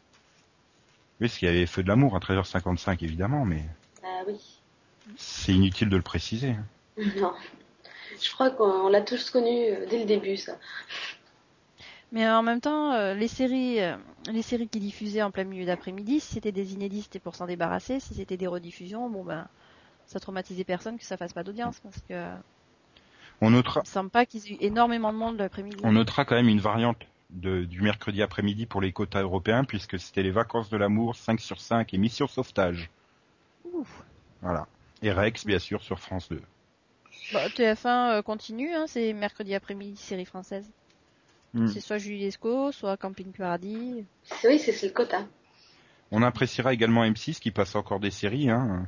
Oui, 1.21 1.27
parce 1.27 1.37
qu'il 1.37 1.47
y 1.47 1.51
avait 1.51 1.65
Feu 1.67 1.83
de 1.83 1.87
l'amour 1.87 2.15
à 2.15 2.19
13h55, 2.19 3.01
évidemment, 3.03 3.45
mais 3.45 3.63
Ah 4.03 4.23
oui. 4.27 4.59
c'est 5.15 5.53
inutile 5.53 5.87
de 5.89 5.95
le 5.95 6.01
préciser. 6.03 6.49
hein. 6.51 6.65
Non. 7.21 7.33
Je 8.21 8.31
crois 8.31 8.49
qu'on 8.51 8.87
l'a 8.87 9.01
tous 9.01 9.29
connu 9.29 9.69
euh, 9.69 9.85
dès 9.89 9.99
le 9.99 10.05
début, 10.05 10.37
ça. 10.37 10.57
Mais 12.11 12.29
en 12.29 12.43
même 12.43 12.61
temps, 12.61 12.93
euh, 12.93 13.13
les 13.13 13.27
séries, 13.27 13.81
euh, 13.81 13.97
les 14.31 14.41
séries 14.41 14.67
qui 14.67 14.79
diffusaient 14.79 15.23
en 15.23 15.31
plein 15.31 15.43
milieu 15.43 15.65
d'après-midi, 15.65 16.19
si 16.19 16.33
c'était 16.35 16.51
des 16.51 16.73
inédits, 16.73 17.01
c'était 17.03 17.19
pour 17.19 17.35
s'en 17.35 17.45
débarrasser. 17.45 17.99
Si 17.99 18.13
c'était 18.13 18.37
des 18.37 18.47
rediffusions, 18.47 19.09
bon 19.09 19.23
ben, 19.23 19.47
ça 20.05 20.19
traumatisait 20.19 20.63
personne 20.63 20.97
que 20.97 21.03
ça 21.03 21.17
fasse 21.17 21.33
pas 21.33 21.43
d'audience 21.43 21.79
parce 21.81 21.99
que 22.07 22.29
On 23.41 23.49
notera, 23.49 23.81
il 23.83 23.89
semble 23.89 24.09
pas 24.11 24.25
qu'ils 24.25 24.45
aient 24.47 24.55
eu 24.55 24.57
énormément 24.61 25.11
de 25.11 25.17
monde 25.17 25.37
l'après-midi. 25.37 25.77
on 25.83 25.91
notera 25.91 26.25
quand 26.25 26.35
même 26.35 26.47
une 26.47 26.61
variante 26.61 27.01
de- 27.31 27.65
du 27.65 27.81
mercredi 27.81 28.21
après-midi 28.21 28.65
pour 28.65 28.81
les 28.81 28.93
quotas 28.93 29.23
européens 29.23 29.63
puisque 29.65 29.99
c'était 29.99 30.23
les 30.23 30.31
vacances 30.31 30.69
de 30.69 30.77
l'amour 30.77 31.15
5 31.15 31.39
sur 31.39 31.59
5 31.59 31.93
et 31.93 31.97
mission 31.97 32.27
sauvetage. 32.27 32.89
Ouf. 33.73 34.03
Voilà. 34.41 34.67
Et 35.01 35.11
Rex, 35.11 35.45
bien 35.45 35.59
sûr, 35.59 35.81
sur 35.83 35.99
France 35.99 36.29
2. 36.29 36.41
Bah, 37.33 37.47
TF1 37.49 38.11
euh, 38.17 38.21
continue, 38.21 38.73
hein, 38.73 38.85
c'est 38.87 39.13
mercredi 39.13 39.55
après-midi 39.55 39.97
série 40.01 40.25
française. 40.25 40.69
Hmm. 41.53 41.67
C'est 41.67 41.79
soit 41.79 41.97
Julie 41.97 42.19
Lescaut, 42.19 42.71
soit 42.71 42.97
Camping 42.97 43.31
Paradis. 43.31 44.05
Oui, 44.43 44.59
c'est 44.59 44.79
le 44.83 44.91
quota. 44.91 45.25
On 46.11 46.21
appréciera 46.21 46.73
également 46.73 47.03
M6 47.03 47.39
qui 47.39 47.51
passe 47.51 47.75
encore 47.75 47.99
des 47.99 48.11
séries. 48.11 48.49
Hein. 48.49 48.87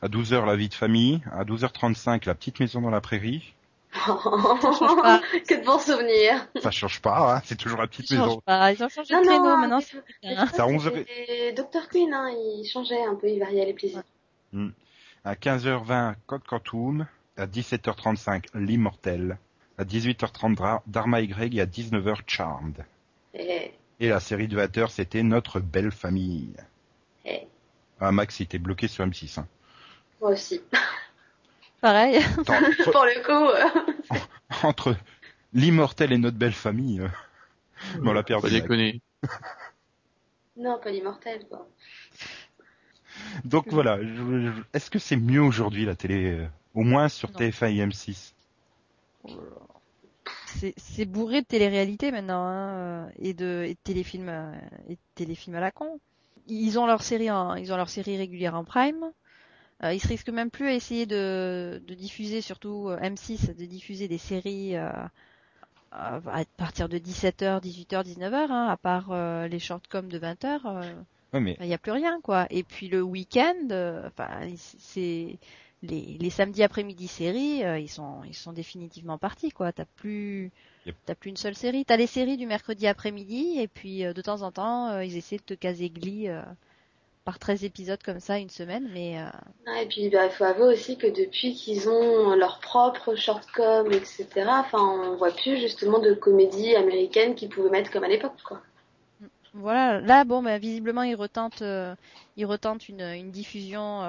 À 0.00 0.08
12h, 0.08 0.46
La 0.46 0.56
vie 0.56 0.68
de 0.68 0.74
famille. 0.74 1.20
À 1.32 1.44
12h35, 1.44 2.26
La 2.26 2.34
petite 2.34 2.60
maison 2.60 2.80
dans 2.80 2.90
la 2.90 3.00
prairie. 3.00 3.54
pas. 3.92 4.08
que 5.48 5.60
de 5.60 5.64
bons 5.64 5.78
souvenirs. 5.78 6.48
Ça 6.62 6.70
change 6.70 7.00
pas, 7.00 7.36
hein. 7.36 7.42
c'est 7.44 7.56
toujours 7.56 7.80
La 7.80 7.86
petite 7.86 8.08
changent 8.08 8.18
maison. 8.20 8.40
pas, 8.44 8.72
ils 8.72 8.82
ont 8.82 8.88
changé 8.88 9.14
Non, 9.14 9.20
de 9.20 9.26
créneau 9.26 9.44
non, 9.44 9.56
maintenant. 9.58 9.80
c'est 9.80 10.60
à 10.60 10.66
11 10.66 10.86
heures. 10.86 10.94
Et 10.96 11.52
Dr 11.52 11.88
Queen, 11.90 12.12
hein, 12.12 12.28
il 12.30 12.68
changeait 12.72 13.04
un 13.04 13.14
peu, 13.14 13.28
il 13.28 13.38
variait 13.38 13.66
les 13.66 13.74
plaisirs. 13.74 14.02
À 15.24 15.34
15h20, 15.34 16.14
Code 16.26 16.44
Quantum. 16.44 17.06
À 17.36 17.46
17h35, 17.46 18.46
L'Immortel. 18.54 19.38
À 19.76 19.84
18h30, 19.84 20.54
Dra- 20.54 20.82
Dharma 20.86 21.20
Y 21.20 21.56
et 21.56 21.60
à 21.60 21.66
19h, 21.66 22.20
Charmed. 22.26 22.84
Et, 23.34 23.72
Et 23.98 24.08
la 24.08 24.20
série 24.20 24.46
de 24.46 24.56
20h, 24.56 24.88
c'était 24.90 25.22
Notre 25.24 25.58
belle 25.60 25.90
famille. 25.90 26.54
et 27.24 27.46
Ah, 28.00 28.12
Max, 28.12 28.38
il 28.38 28.44
était 28.44 28.58
bloqué 28.58 28.86
sur 28.86 29.04
M6. 29.04 29.40
Hein. 29.40 29.48
moi 30.20 30.30
aussi. 30.30 30.60
Pareil. 31.80 32.18
Entre, 32.38 32.84
Pour 32.92 33.04
le 33.04 33.22
coup, 34.10 34.18
entre 34.66 34.96
L'Immortel 35.52 36.12
et 36.12 36.18
Notre 36.18 36.36
belle 36.38 36.52
famille, 36.54 37.00
euh, 37.00 37.08
on 38.04 38.12
l'a 38.12 38.22
perdu. 38.22 38.42
Pas 38.46 38.50
déconner. 38.50 39.00
non, 40.56 40.78
pas 40.78 40.90
l'immortel, 40.90 41.46
quoi. 41.48 41.68
Donc 43.44 43.66
voilà, 43.68 43.98
est-ce 44.72 44.90
que 44.90 44.98
c'est 44.98 45.16
mieux 45.16 45.42
aujourd'hui 45.42 45.84
la 45.84 45.94
télé, 45.96 46.30
euh, 46.40 46.46
au 46.74 46.82
moins 46.82 47.08
sur 47.08 47.30
Non. 47.30 47.38
TF1 47.38 47.74
et 47.74 47.86
M6 47.86 48.32
C'est 50.76 51.04
bourré 51.04 51.42
de 51.42 51.46
télé-réalité 51.46 52.10
maintenant, 52.10 52.44
hein, 52.46 52.68
euh, 52.68 53.06
et 53.18 53.34
de, 53.34 53.64
et 53.66 53.74
de 53.74 53.78
téléfilms, 53.84 54.28
euh, 54.28 54.52
et 54.88 54.94
de 54.94 54.98
téléfilms 55.14 55.56
à 55.56 55.60
la 55.60 55.70
con. 55.70 55.98
Ils 56.46 56.78
ont 56.78 56.86
leur 56.86 57.02
série 57.02 57.30
en, 57.30 57.54
ils 57.54 57.72
ont 57.72 57.76
leur 57.76 57.88
série 57.88 58.16
régulière 58.16 58.54
en 58.54 58.64
prime. 58.64 59.04
Euh, 59.82 59.92
ils 59.92 60.00
se 60.00 60.08
risquent 60.08 60.30
même 60.30 60.50
plus 60.50 60.68
à 60.68 60.74
essayer 60.74 61.06
de, 61.06 61.82
de 61.86 61.94
diffuser, 61.94 62.40
surtout 62.40 62.88
euh, 62.88 62.98
M6, 63.00 63.54
de 63.54 63.64
diffuser 63.64 64.08
des 64.08 64.18
séries 64.18 64.76
euh, 64.76 64.90
à 65.90 66.20
partir 66.56 66.88
de 66.88 66.98
17h, 66.98 67.60
18h, 67.62 68.04
19h, 68.04 68.50
hein, 68.50 68.68
à 68.68 68.76
part 68.76 69.10
euh, 69.10 69.48
les 69.48 69.58
shortcoms 69.58 70.08
de 70.08 70.18
20h. 70.18 70.60
euh, 70.66 70.94
Ouais, 71.32 71.40
mais 71.40 71.56
il 71.60 71.66
n'y 71.66 71.74
a 71.74 71.78
plus 71.78 71.90
rien, 71.92 72.20
quoi. 72.22 72.46
Et 72.50 72.62
puis 72.62 72.88
le 72.88 73.02
week-end, 73.02 73.68
enfin, 74.06 74.28
c'est 74.78 75.36
les, 75.84 76.18
les 76.20 76.30
samedis 76.30 76.62
après-midi 76.62 77.08
séries, 77.08 77.64
euh, 77.64 77.78
ils 77.78 77.88
sont 77.88 78.22
ils 78.24 78.34
sont 78.34 78.52
définitivement 78.52 79.18
partis, 79.18 79.50
quoi. 79.50 79.72
T'as 79.72 79.84
plus 79.86 80.52
Yep. 80.84 80.96
t'as 81.06 81.14
plus 81.16 81.30
une 81.30 81.36
seule 81.38 81.56
série. 81.56 81.84
T'as 81.86 81.96
les 81.98 82.06
séries 82.08 82.36
du 82.38 82.46
mercredi 82.46 82.86
après-midi 82.88 83.58
et 83.60 83.68
puis 83.68 84.04
euh, 84.04 84.12
de 84.14 84.22
temps 84.22 84.42
en 84.42 84.52
temps, 84.52 84.88
euh, 84.90 85.04
ils 85.04 85.16
essaient 85.18 85.38
de 85.38 85.42
te 85.44 85.54
caser 85.54 85.90
Glee 85.90 86.28
euh, 86.28 86.42
par 87.24 87.38
13 87.40 87.64
épisodes 87.64 88.02
comme 88.04 88.20
ça 88.20 88.38
une 88.38 88.50
semaine, 88.50 88.88
mais 88.92 89.20
euh, 89.20 89.28
Ah, 89.66 89.82
et 89.82 89.86
puis, 89.88 90.08
bah, 90.08 90.24
il 90.24 90.30
faut 90.30 90.44
avouer 90.44 90.72
aussi 90.72 90.96
que 90.96 91.06
depuis 91.06 91.52
qu'ils 91.54 91.90
ont 91.90 92.34
leur 92.34 92.60
propre 92.60 93.14
shortcom, 93.14 93.92
etc., 93.92 94.60
enfin, 94.60 94.78
on 94.80 95.16
voit 95.16 95.32
plus 95.32 95.58
justement 95.58 95.98
de 95.98 96.14
comédies 96.14 96.74
américaines 96.74 97.34
qu'ils 97.34 97.50
pouvaient 97.50 97.68
mettre 97.68 97.90
comme 97.90 98.04
à 98.04 98.08
l'époque, 98.08 98.40
quoi. 98.42 98.62
voilà. 99.52 100.00
Là, 100.00 100.24
bon, 100.24 100.42
ben 100.42 100.58
visiblement, 100.60 101.02
ils 101.02 101.14
retentent 101.14 101.62
euh, 101.62 101.94
ils 102.36 102.46
retentent 102.46 102.88
une 102.88 103.00
une 103.02 103.30
diffusion. 103.30 104.02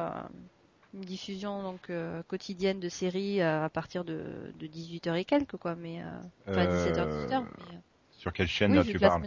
Une 0.95 1.01
diffusion 1.01 1.61
donc 1.61 1.89
euh, 1.89 2.23
quotidienne 2.27 2.79
de 2.79 2.89
séries 2.89 3.41
euh, 3.41 3.65
à 3.65 3.69
partir 3.69 4.03
de, 4.05 4.23
de 4.59 4.67
18h 4.67 5.15
et 5.15 5.25
quelques 5.25 5.57
quoi 5.57 5.75
mais 5.75 6.01
euh, 6.01 6.05
enfin 6.49 6.61
Euh, 6.63 6.91
17h 6.91 7.05
18h 7.05 7.29
mais, 7.29 7.75
euh, 7.75 7.77
sur 8.17 8.33
quelle 8.33 8.47
chaîne 8.47 8.71
Oui, 8.71 8.77
là 8.77 8.83
vu 8.83 8.91
tu 8.93 8.99
parles 8.99 9.21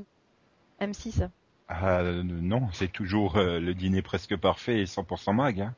semaine- 0.81 0.93
M6. 0.93 1.29
Ah 1.69 2.01
euh, 2.01 2.23
non, 2.25 2.69
c'est 2.73 2.89
toujours 2.91 3.37
euh, 3.37 3.61
le 3.61 3.75
dîner 3.75 4.01
presque 4.01 4.35
parfait 4.37 4.81
et 4.81 4.87
100% 4.87 5.35
mag. 5.35 5.61
Hein. 5.61 5.75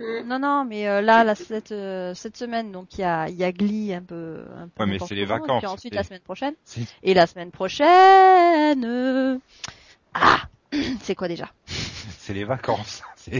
Mm. 0.00 0.26
Non, 0.26 0.38
non, 0.38 0.64
mais 0.64 0.88
euh, 0.88 1.02
là, 1.02 1.22
la, 1.24 1.34
cette, 1.34 1.72
euh, 1.72 2.14
cette 2.14 2.36
semaine, 2.36 2.72
donc 2.72 2.94
il 2.94 3.02
y 3.02 3.04
a, 3.04 3.28
il 3.28 3.36
y 3.36 3.44
a 3.44 3.52
Glee 3.52 3.92
un 3.92 4.02
peu. 4.02 4.44
Un 4.56 4.68
peu 4.68 4.84
Ouais, 4.84 4.90
mais 4.90 4.98
c'est 4.98 5.14
les 5.14 5.24
vacances, 5.26 5.62
Et 5.62 5.66
puis 5.66 5.66
ensuite 5.66 5.94
la 5.94 6.02
semaine 6.02 6.22
prochaine. 6.22 6.54
Et 7.02 7.12
la 7.14 7.26
semaine 7.26 7.50
prochaine. 7.50 8.84
euh, 8.84 9.38
Ah, 10.14 10.48
c'est 11.02 11.14
quoi 11.14 11.28
déjà? 11.28 11.50
C'est 11.66 12.34
les 12.34 12.44
vacances. 12.44 13.02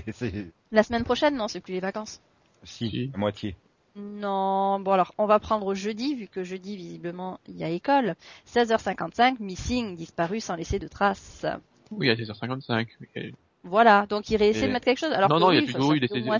La 0.72 0.82
semaine 0.82 1.04
prochaine, 1.04 1.36
non, 1.36 1.48
c'est 1.48 1.60
plus 1.60 1.74
les 1.74 1.80
vacances. 1.80 2.20
Si, 2.64 2.88
Si. 2.90 3.10
à 3.14 3.18
moitié. 3.18 3.56
Non, 3.96 4.80
bon 4.80 4.90
alors 4.90 5.14
on 5.18 5.26
va 5.26 5.38
prendre 5.38 5.72
jeudi 5.74 6.16
vu 6.16 6.26
que 6.26 6.42
jeudi 6.42 6.76
visiblement 6.76 7.38
il 7.46 7.56
y 7.56 7.62
a 7.64 7.68
école. 7.68 8.16
16h55, 8.52 9.36
missing, 9.38 9.94
disparu 9.96 10.40
sans 10.40 10.56
laisser 10.56 10.78
de 10.80 10.88
traces. 10.88 11.46
Oui, 11.92 12.10
à 12.10 12.14
16h55. 12.16 12.88
oui. 13.16 13.34
Voilà, 13.62 14.04
donc 14.06 14.28
il 14.30 14.36
réessaie 14.36 14.64
Et- 14.64 14.68
de 14.68 14.72
mettre 14.72 14.84
quelque 14.84 14.98
chose. 14.98 15.12
Alors 15.12 15.30
non, 15.30 15.38
non, 15.38 15.50
il 15.52 15.64
y 15.64 15.68
a 15.68 15.72
toujours 15.72 15.94
eu 15.94 16.00
des, 16.00 16.08
il 16.12 16.24
y 16.26 16.30
a 16.30 16.38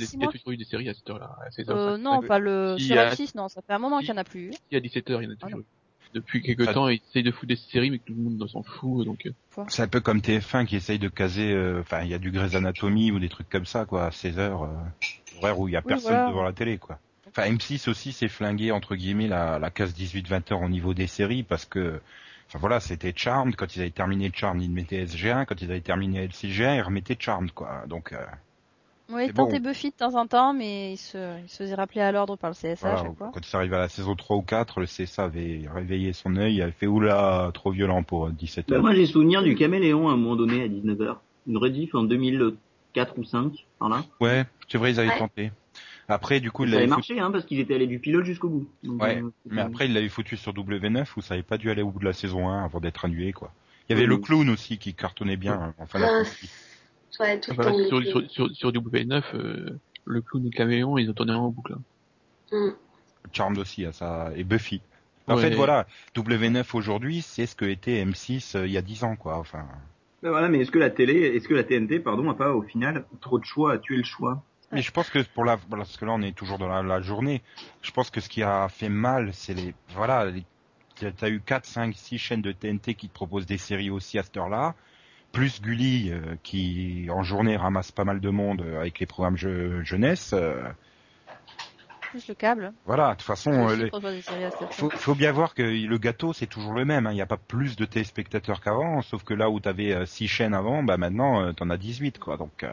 séries 0.65 0.89
à 0.91 0.95
cette 0.95 1.09
heure-là, 1.09 1.37
à 1.47 1.49
16h55. 1.51 1.71
Euh, 1.71 1.97
non, 1.97 2.21
pas 2.23 2.39
le 2.39 2.77
Si, 2.79 2.87
sur 2.87 2.99
à- 2.99 3.07
M6, 3.11 3.35
non, 3.37 3.49
ça 3.49 3.63
fait 3.63 3.73
un 3.73 3.79
moment 3.79 4.01
qu'il 4.01 4.09
y 4.09 4.13
en 4.13 4.17
a 4.19 4.25
plus. 4.25 4.53
Si, 4.71 4.77
à 4.77 4.81
17h, 4.81 5.21
il 5.23 5.25
y 5.25 5.27
en 5.29 5.31
a 5.31 5.37
toujours 5.37 5.61
eu. 5.61 5.65
Depuis 6.15 6.43
quelques 6.43 6.69
Ah. 6.69 6.73
temps, 6.75 6.89
ils 6.89 7.01
essayent 7.11 7.25
de 7.25 7.33
foutre 7.33 7.49
des 7.49 7.57
séries, 7.57 7.91
mais 7.91 7.99
que 7.99 8.05
tout 8.05 8.15
le 8.15 8.23
monde 8.23 8.49
s'en 8.49 8.63
fout, 8.63 9.05
donc... 9.05 9.27
euh, 9.27 9.65
C'est 9.69 9.83
un 9.83 9.89
peu 9.89 10.01
comme 10.01 10.21
TF1 10.21 10.65
qui 10.65 10.77
essaye 10.77 10.99
de 11.01 11.09
caser, 11.09 11.53
euh, 11.53 11.81
enfin 11.81 12.03
il 12.03 12.09
y 12.09 12.15
a 12.15 12.19
du 12.19 12.31
Grey's 12.31 12.55
Anatomy 12.55 13.11
ou 13.11 13.19
des 13.19 13.29
trucs 13.29 13.49
comme 13.51 13.67
ça 13.67 13.85
quoi, 13.85 14.07
à 14.07 14.11
16 14.13 14.39
heures, 14.39 14.63
euh, 14.63 15.39
horaire 15.41 15.59
où 15.59 15.69
il 15.69 15.73
y 15.73 15.77
a 15.77 15.81
Oui, 15.81 15.87
personne 15.89 16.13
voilà. 16.13 16.29
devant 16.29 16.43
la 16.45 16.53
télé 16.53 16.79
quoi. 16.79 16.99
Enfin 17.29 17.51
M6 17.51 17.89
aussi 17.91 18.13
s'est 18.13 18.29
flingué 18.29 18.71
entre 18.71 18.95
guillemets 18.95 19.27
la, 19.27 19.59
la 19.59 19.71
case 19.71 19.93
18-20 19.93 20.53
heures 20.53 20.63
au 20.63 20.69
niveau 20.69 20.95
des 20.95 21.09
séries 21.09 21.43
parce 21.43 21.65
que, 21.65 22.01
enfin 22.47 22.59
voilà 22.61 22.79
c'était 22.79 23.13
Charmed, 23.17 23.57
quand 23.57 23.75
ils 23.75 23.81
avaient 23.81 23.91
terminé 23.91 24.31
Charmed 24.33 24.63
ils 24.63 24.71
mettaient 24.71 25.05
SG1, 25.05 25.47
quand 25.47 25.61
ils 25.61 25.71
avaient 25.71 25.81
terminé 25.81 26.29
LCG1 26.29 26.77
ils 26.77 26.83
remettaient 26.83 27.17
Charmed 27.19 27.51
quoi. 27.51 27.85
Donc 27.89 28.13
euh, 28.13 28.25
Oui, 29.11 29.27
bon. 29.33 29.45
tenter 29.45 29.61
Buffy 29.61 29.91
de 29.91 29.95
temps 29.97 30.15
en 30.15 30.27
temps, 30.27 30.55
mais 30.55 30.95
il 30.95 30.97
se, 30.97 31.41
il 31.43 31.49
se 31.49 31.59
faisait 31.59 31.75
rappeler 31.75 32.01
à 32.01 32.11
l'ordre 32.11 32.37
par 32.37 32.51
le 32.51 32.55
CSA 32.55 32.93
à 32.93 33.03
chaque 33.03 33.17
fois. 33.17 33.31
quand 33.35 33.41
ils 33.47 33.57
arrivaient 33.57 33.77
à 33.77 33.81
la 33.81 33.89
saison 33.89 34.15
3 34.15 34.37
ou 34.37 34.43
4, 34.43 34.81
le 34.81 34.87
CSA 34.87 35.25
avait 35.25 35.63
réveillé 35.73 36.13
son 36.13 36.37
œil, 36.37 36.55
il 36.57 36.63
avait 36.63 36.73
fait 36.73 36.87
oula 36.87 37.51
trop 37.53 37.71
violent 37.71 38.03
pour 38.03 38.27
euh, 38.27 38.31
17 38.31 38.69
Bah, 38.69 38.77
heures. 38.77 38.83
moi, 38.83 38.95
j'ai 38.95 39.07
souvenir 39.07 39.43
du 39.43 39.55
caméléon 39.55 40.09
à 40.09 40.13
un 40.13 40.17
moment 40.17 40.37
donné 40.37 40.63
à 40.63 40.69
19h. 40.69 41.17
Une 41.47 41.59
rediff 41.59 41.95
en 41.95 42.05
2004 42.05 43.19
ou 43.19 43.25
5, 43.25 43.53
par 43.79 43.91
là. 43.91 44.05
Ouais, 44.21 44.45
c'est 44.69 44.79
vrai 44.79 44.93
ils 44.93 45.01
avaient 45.01 45.11
Ouais. 45.11 45.19
tenté. 45.19 45.51
Après 46.07 46.41
du 46.41 46.51
coup 46.51 46.65
Ça 46.65 46.69
avait 46.77 46.87
l'avaient 46.87 46.95
foutu. 46.95 47.13
marché, 47.15 47.21
hein, 47.21 47.31
parce 47.31 47.45
qu'il 47.47 47.61
était 47.61 47.75
allé 47.75 47.87
du 47.87 47.99
pilote 47.99 48.25
jusqu'au 48.25 48.49
bout. 48.49 48.67
Donc, 48.83 49.03
Ouais, 49.03 49.17
euh, 49.23 49.31
Mais 49.51 49.61
après, 49.63 49.87
il 49.87 49.95
l'avait 49.95 50.09
foutu 50.09 50.37
sur 50.37 50.53
W9 50.53 51.07
où 51.17 51.23
ça 51.23 51.35
avait 51.35 51.43
pas 51.43 51.57
dû 51.59 51.71
aller 51.71 51.83
au 51.83 51.91
bout 51.91 51.99
de 51.99 52.05
la 52.05 52.13
saison 52.13 52.49
1 52.49 52.65
avant 52.65 52.81
d'être 52.81 53.05
annulé, 53.05 53.33
quoi. 53.33 53.53
Il 53.89 53.93
y 53.93 53.95
avait 53.95 54.05
Oui. 54.05 54.09
le 54.17 54.17
clown 54.19 54.49
aussi 54.51 54.79
qui 54.79 54.95
cartonnait 54.95 55.37
bien, 55.37 55.75
enfin, 55.79 55.99
la 55.99 56.09
sortie. 56.09 56.51
Ouais, 57.21 57.41
tout 57.41 57.53
Ah 57.53 57.63
bah, 57.63 57.73
sur, 57.89 58.01
était- 58.01 58.11
sur, 58.11 58.31
sur, 58.31 58.51
sur 58.55 58.73
W9, 58.73 59.23
euh, 59.35 59.81
le 60.05 60.21
clown 60.23 60.45
et 60.45 60.51
le 60.51 60.57
caméléon, 60.57 60.99
ils 60.99 61.09
ont 61.11 61.15
tourné 61.15 61.33
en 61.33 61.49
boucle. 61.49 61.75
hein. 61.75 61.83
Mm. 62.53 62.71
Charmed 63.33 63.59
aussi, 63.59 63.85
hein, 63.85 63.93
ça, 63.93 64.31
et 64.37 64.45
Buffy. 64.45 64.83
En 65.27 65.37
Ouais. 65.37 65.43
fait, 65.43 65.55
voilà, 65.55 65.87
W9 66.15 66.75
aujourd'hui, 66.75 67.23
c'est 67.23 67.47
ce 67.47 67.57
que 67.57 67.65
était 67.65 68.05
M6 68.05 68.57
euh, 68.57 68.67
il 68.67 68.73
y 68.73 68.77
a 68.77 68.83
10 68.83 69.05
ans, 69.05 69.17
quoi, 69.17 69.39
enfin. 69.39 69.67
Bah 70.23 70.31
voilà, 70.31 70.49
mais 70.49 70.61
est-ce 70.61 70.71
que 70.71 70.79
la 70.79 70.91
télé, 70.91 71.15
est-ce 71.37 71.49
que 71.49 71.55
la 71.55 71.65
TNT, 71.65 72.01
pardon, 72.01 72.29
a 72.31 72.35
pas 72.35 72.53
au 72.53 72.63
final 72.63 73.05
trop 73.21 73.39
de 73.39 73.45
choix, 73.45 73.73
a 73.75 73.79
tué 73.79 73.97
le 73.97 74.05
choix? 74.05 74.43
Mais 74.73 74.83
je 74.83 74.91
pense 74.91 75.09
que 75.11 75.21
pour 75.35 75.45
la, 75.45 75.57
parce 75.57 75.97
que 75.97 76.05
là, 76.05 76.13
on 76.13 76.23
est 76.23 76.37
toujours 76.37 76.59
dans 76.59 76.69
la, 76.69 76.83
la 76.83 77.01
journée, 77.01 77.43
je 77.83 77.91
pense 77.91 78.11
que 78.11 78.21
ce 78.21 78.29
qui 78.29 78.43
a 78.43 78.69
fait 78.69 78.89
mal, 78.89 79.33
c'est 79.33 79.55
les, 79.55 79.75
voilà, 79.91 80.27
les, 80.27 80.45
t'as 80.97 81.29
eu 81.29 81.41
4, 81.41 81.67
5, 81.67 81.95
6 81.95 82.19
chaînes 82.19 82.43
de 82.43 82.53
TNT 82.53 82.95
qui 82.95 83.09
te 83.09 83.15
proposent 83.15 83.47
des 83.47 83.59
séries 83.59 83.91
aussi 83.91 84.19
à 84.19 84.23
cette 84.23 84.37
heure-là, 84.37 84.75
plus 85.35 85.61
Gulli, 85.61 86.11
euh, 86.11 86.37
qui, 86.43 87.09
en 87.11 87.23
journée, 87.23 87.57
ramasse 87.57 87.93
pas 87.93 88.05
mal 88.05 88.21
de 88.21 88.31
monde 88.31 88.63
euh, 88.63 88.81
avec 88.81 88.99
les 89.01 89.07
programmes 89.07 89.37
je- 89.37 89.83
jeunesse, 89.83 90.33
euh, 90.33 90.63
Plus 92.11 92.29
le 92.29 92.35
câble. 92.35 92.73
Voilà, 92.87 93.11
de 93.11 93.17
toute 93.17 93.27
façon, 93.27 93.69
les- 93.69 93.91
faut, 94.71 94.91
faut 94.91 95.15
bien 95.15 95.33
voir 95.33 95.55
que 95.55 95.63
le 95.63 95.99
gâteau 95.99 96.33
c'est 96.33 96.47
toujours 96.47 96.73
le 96.73 96.85
même. 96.85 97.07
hein. 97.07 97.13
Il 97.13 97.17
n'y 97.17 97.23
a 97.23 97.27
pas 97.27 97.37
plus 97.37 97.77
de 97.77 97.85
téléspectateurs 97.85 98.61
qu'avant, 98.61 99.03
sauf 99.03 99.25
que 99.25 99.35
là 99.35 99.51
où 99.51 99.59
t'avais 99.59 99.93
avais 99.93 100.07
6 100.07 100.29
chaînes 100.29 100.55
avant, 100.55 100.83
bah 100.83 100.97
maintenant 100.97 101.43
euh, 101.43 101.53
t'en 101.53 101.71
as 101.71 101.77
18 101.77 102.19
quoi. 102.19 102.37
Donc 102.37 102.65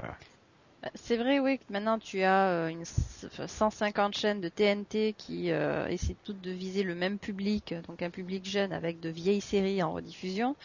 Bah, 0.82 0.90
C'est 0.96 1.18
vrai, 1.18 1.40
oui, 1.40 1.60
que 1.60 1.72
maintenant 1.72 2.00
tu 2.00 2.24
as 2.24 2.70
une 2.70 2.82
s- 2.82 3.26
enfin, 3.28 3.48
150 3.48 4.16
chaînes 4.16 4.42
de 4.42 4.50
TNT 4.50 5.14
qui 5.14 5.52
euh, 5.52 5.88
essaient 5.88 6.18
toutes 6.24 6.42
de 6.42 6.52
viser 6.52 6.84
le 6.84 6.96
même 6.96 7.20
public, 7.20 7.74
donc 7.88 8.02
un 8.02 8.10
public 8.10 8.46
jeune 8.50 8.74
avec 8.74 9.00
de 9.00 9.10
vieilles 9.10 9.42
séries 9.42 9.84
en 9.84 9.94
rediffusion, 9.94 10.56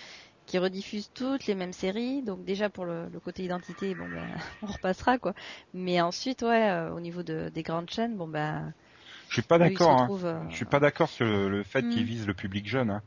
qui 0.47 0.59
rediffusent 0.59 1.13
toutes 1.13 1.47
les 1.47 1.55
mêmes 1.55 1.73
séries. 1.73 2.23
Donc 2.23 2.45
déjà 2.45 2.71
pour 2.71 2.85
le, 2.87 3.09
le 3.09 3.21
côté 3.21 3.45
identité, 3.45 3.95
bon 3.95 4.09
ben 4.09 4.37
on 4.63 4.67
repassera 4.67 5.19
quoi. 5.19 5.35
Mais 5.75 6.01
ensuite, 6.01 6.43
ouais, 6.43 6.71
euh, 6.71 6.93
au 6.95 7.01
niveau 7.01 7.23
de, 7.23 7.51
des 7.51 7.63
grandes 7.63 7.91
chaînes, 7.91 8.17
bon 8.17 8.29
ben 8.29 8.75
Je 9.29 9.35
suis 9.35 9.43
pas 9.43 9.59
d'accord. 9.59 9.93
Hein. 10.01 10.13
euh, 10.25 10.41
Je 10.49 10.57
suis 10.57 10.65
pas 10.65 10.81
d'accord 10.81 11.09
sur 11.09 11.27
le, 11.27 11.49
le 11.49 11.63
fait 11.63 11.83
Hmm. 11.83 11.89
qu'ils 11.89 12.05
visent 12.05 12.27
le 12.27 12.35
public 12.35 12.69
jeune. 12.69 12.91
Hein. 12.91 13.03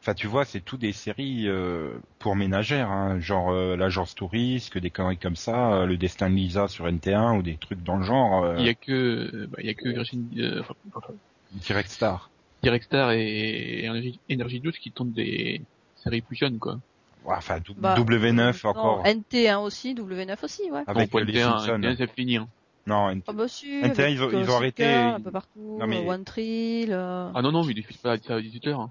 Enfin, 0.00 0.14
tu 0.14 0.26
vois, 0.28 0.44
c'est 0.44 0.60
tout 0.62 0.78
des 0.78 0.92
séries 0.92 1.48
euh, 1.48 1.98
pour 2.20 2.36
ménagères, 2.36 2.90
hein, 2.90 3.20
genre 3.20 3.50
euh, 3.52 3.76
l'agence 3.76 4.14
touriste, 4.14 4.78
des 4.78 4.90
conneries 4.90 5.18
comme 5.18 5.36
ça, 5.36 5.74
euh, 5.82 5.86
le 5.86 5.96
destin 5.98 6.30
de 6.30 6.36
Lisa 6.36 6.68
sur 6.68 6.88
NT1 6.88 7.36
ou 7.38 7.42
des 7.42 7.58
trucs 7.58 7.82
dans 7.82 7.96
le 7.98 8.04
genre. 8.04 8.44
euh, 8.44 8.56
Il 8.56 8.64
y 8.64 8.68
a 8.68 8.74
que, 8.74 9.46
bah, 9.46 9.58
il 9.60 9.66
y 9.66 9.70
a 9.70 9.74
que 9.74 9.88
Virgin, 9.88 10.28
euh, 10.38 10.60
enfin, 10.60 10.74
enfin, 10.94 11.14
Direct 11.52 11.90
Star. 11.90 12.30
Direct 12.62 12.84
Star 12.86 13.12
et 13.12 13.86
Energy, 13.88 14.20
Energy 14.30 14.60
12 14.60 14.78
qui 14.78 14.90
tournent 14.92 15.12
des 15.12 15.66
séries 16.04 16.20
plus 16.22 16.36
jeunes, 16.36 16.58
quoi. 16.58 16.78
Ouais, 17.24 17.34
Enfin, 17.36 17.58
bah, 17.76 17.94
W9 17.96 18.32
non, 18.64 18.70
encore. 18.70 19.02
NT1 19.04 19.58
aussi, 19.58 19.94
W9 19.94 20.36
aussi, 20.44 20.70
ouais. 20.70 20.82
Avec 20.86 20.94
Bon, 20.94 21.00
euh, 21.00 21.06
pour 21.06 21.20
les 21.20 21.32
NT1, 21.32 21.58
Simpsons. 21.58 21.78
NT1, 21.78 21.96
c'est 21.96 22.10
fini, 22.14 22.36
hein. 22.36 22.48
Non, 22.86 23.08
NT 23.10 23.24
Ah 23.28 23.32
bah 23.32 23.48
si, 23.48 23.66
NT1, 23.66 23.84
avec, 24.02 24.12
ils 24.14 24.22
ont- 24.22 24.30
ils 24.30 24.50
ont 24.50 24.52
euh, 24.52 24.56
arrêté, 24.56 24.84
un 24.84 25.20
peu 25.20 25.30
partout, 25.30 25.78
Non, 25.80 25.86
mais- 25.86 26.04
euh, 26.04 26.10
One 26.10 26.24
Tree, 26.24 26.86
euh, 26.90 27.30
Ah 27.34 27.40
non, 27.40 27.50
non, 27.50 27.64
mais 27.64 27.72
ils 27.72 27.76
diffusent 27.76 27.96
pas 27.96 28.12
à 28.12 28.16
18h. 28.18 28.78
Hein. 28.78 28.90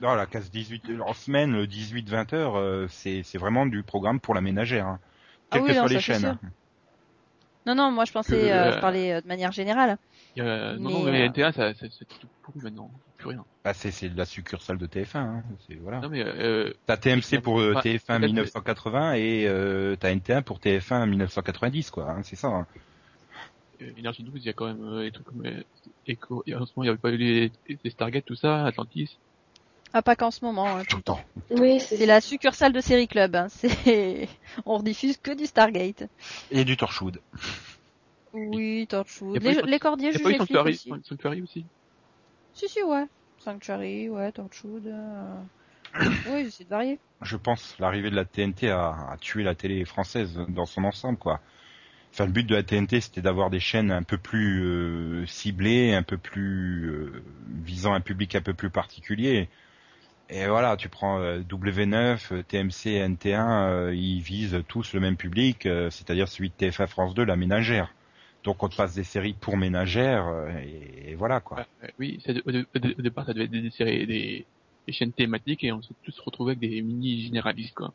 non, 0.00 0.14
la 0.14 0.26
case 0.26 0.50
18 0.50 0.84
en 1.04 1.12
semaine, 1.12 1.52
le 1.52 1.66
18-20 1.66 2.32
heures, 2.32 2.56
euh, 2.56 2.86
c'est 2.88 3.22
c'est 3.24 3.36
vraiment 3.36 3.66
du 3.66 3.82
programme 3.82 4.18
pour 4.20 4.34
la 4.34 4.40
ménagère. 4.40 4.86
Hein. 4.86 4.98
Ah 5.50 5.56
Quelles 5.56 5.62
oui, 5.62 5.68
que 5.68 5.74
non, 5.74 5.80
soient 5.80 5.88
les 5.90 6.00
chaînes. 6.00 6.24
hein. 6.24 6.38
Non, 7.66 7.74
non, 7.74 7.90
moi 7.90 8.06
je 8.06 8.12
pensais, 8.12 8.30
Que, 8.32 8.36
euh, 8.46 8.72
je 8.72 8.76
euh, 8.78 8.80
parlais 8.80 9.12
euh, 9.12 9.20
de 9.20 9.26
manière 9.28 9.52
générale. 9.52 9.98
Non, 10.36 10.44
Mais, 10.44 10.78
non, 10.78 11.02
mais 11.02 11.22
euh, 11.22 11.28
NT1, 11.28 11.52
ça, 11.52 11.74
ça, 11.74 11.86
c'est 11.90 12.06
tout 12.18 12.28
pourri 12.42 12.60
maintenant. 12.62 12.90
Plus 13.18 13.28
rien. 13.30 13.44
Bah, 13.64 13.74
c'est 13.74 14.14
la 14.14 14.24
succursale 14.24 14.78
de 14.78 14.86
TF1. 14.86 15.18
Hein. 15.18 15.42
Voilà. 15.82 16.00
Non, 16.00 16.08
mais, 16.08 16.22
euh, 16.24 16.72
T'as 16.86 16.96
TMC 16.96 17.40
pour 17.42 17.60
euh, 17.60 17.74
Ah, 17.76 17.80
TF1 17.82 18.06
peut-être- 18.06 18.20
1980 18.26 19.12
et 19.14 19.46
euh, 19.46 19.96
t'as 19.98 20.10
NT1 20.14 20.42
pour 20.42 20.58
TF1 20.60 21.06
1990 21.06 21.90
quoi. 21.90 22.10
Hein, 22.10 22.22
c'est 22.22 22.36
ça. 22.36 22.48
Hein. 22.48 22.66
euh, 23.82 23.90
Energy 23.98 24.22
12, 24.22 24.34
il 24.36 24.46
y 24.46 24.48
a 24.48 24.52
quand 24.52 24.66
même 24.66 24.82
euh, 24.84 25.02
des 25.02 25.10
trucs 25.10 25.26
comme 25.26 25.44
euh, 25.44 25.62
Echo. 26.06 26.42
et 26.46 26.54
En 26.54 26.64
ce 26.64 26.72
moment, 26.76 26.84
il 26.84 26.86
n'y 26.86 26.88
avait 26.90 26.98
pas 26.98 27.10
eu 27.10 27.16
les, 27.16 27.50
les 27.84 27.90
Stargate, 27.90 28.24
tout 28.24 28.36
ça, 28.36 28.64
Atlantis. 28.66 29.18
Ah, 29.92 30.02
pas 30.02 30.14
qu'en 30.16 30.30
ce 30.30 30.44
moment. 30.44 30.76
hein. 30.76 30.82
Tout 30.88 30.98
le 30.98 31.02
temps. 31.02 31.20
Oui, 31.50 31.80
c'est 31.80 31.96
C'est 31.96 32.06
la 32.06 32.20
succursale 32.20 32.72
de 32.72 32.80
Série 32.80 33.08
Club. 33.08 33.34
Hein. 33.34 33.48
C'est, 33.50 34.28
on 34.66 34.76
rediffuse 34.78 35.16
que 35.16 35.32
du 35.34 35.46
Stargate. 35.46 36.04
Et 36.52 36.64
du 36.64 36.76
Torchwood. 36.76 37.20
Oui, 38.34 38.86
Torchwood. 38.88 39.42
Les, 39.42 39.60
les 39.62 39.78
cordiers 39.78 40.12
flics 40.12 40.38
Sanctuary, 40.38 40.72
aussi. 40.72 40.92
Aussi. 41.42 41.64
Si, 42.58 42.68
si, 42.68 42.82
ouais. 42.82 43.04
Sanctuary, 43.38 44.08
ouais, 44.08 44.32
Torchwood. 44.32 44.88
euh. 44.88 45.40
oui, 46.26 46.44
j'essaie 46.44 46.64
de 46.64 46.68
varier. 46.68 46.98
Je 47.22 47.36
pense 47.36 47.76
l'arrivée 47.78 48.10
de 48.10 48.16
la 48.16 48.24
TNT 48.24 48.68
a, 48.68 49.16
tué 49.20 49.44
la 49.44 49.54
télé 49.54 49.84
française 49.84 50.40
dans 50.48 50.66
son 50.66 50.82
ensemble 50.82 51.18
quoi. 51.18 51.40
Enfin, 52.12 52.26
le 52.26 52.32
but 52.32 52.44
de 52.44 52.56
la 52.56 52.64
TNT, 52.64 53.00
c'était 53.00 53.22
d'avoir 53.22 53.50
des 53.50 53.60
chaînes 53.60 53.92
un 53.92 54.02
peu 54.02 54.18
plus 54.18 54.64
euh, 54.64 55.26
ciblées, 55.26 55.94
un 55.94 56.02
peu 56.02 56.18
plus 56.18 56.90
euh, 56.90 57.22
visant 57.62 57.92
un 57.92 58.00
public 58.00 58.34
un 58.34 58.40
peu 58.40 58.54
plus 58.54 58.70
particulier. 58.70 59.48
Et 60.28 60.48
voilà, 60.48 60.76
tu 60.76 60.88
prends 60.88 61.20
euh, 61.20 61.38
W9, 61.40 62.32
euh, 62.32 62.42
TMC, 62.42 62.98
NT1, 63.08 63.36
euh, 63.38 63.94
ils 63.94 64.20
visent 64.20 64.64
tous 64.66 64.94
le 64.94 65.00
même 65.00 65.16
public, 65.16 65.62
c'est-à-dire 65.90 66.26
celui 66.26 66.50
de 66.50 66.54
TF1 66.54 66.88
France 66.88 67.14
2, 67.14 67.24
la 67.24 67.36
ménagère. 67.36 67.94
Donc 68.44 68.62
on 68.62 68.68
te 68.68 68.76
passe 68.76 68.94
des 68.94 69.04
séries 69.04 69.34
pour 69.34 69.56
ménagères, 69.56 70.26
euh, 70.26 70.50
et, 70.60 71.10
et 71.10 71.14
voilà 71.14 71.40
quoi. 71.40 71.66
Oui, 71.98 72.22
au, 72.28 72.32
dé- 72.32 72.42
au 72.74 72.78
dé- 72.78 72.94
au 72.98 73.02
départ, 73.02 73.26
ça 73.26 73.32
devait 73.32 73.44
être 73.44 73.50
des, 73.50 73.62
des 73.62 73.70
séries, 73.70 74.06
des, 74.06 74.46
des 74.86 74.92
chaînes 74.92 75.12
thématiques 75.12 75.64
et 75.64 75.72
on 75.72 75.82
s'est 75.82 75.94
tous 76.02 76.18
retrouvés 76.20 76.52
avec 76.52 76.60
des 76.60 76.82
mini 76.82 77.20
généralistes, 77.22 77.74
quoi. 77.74 77.94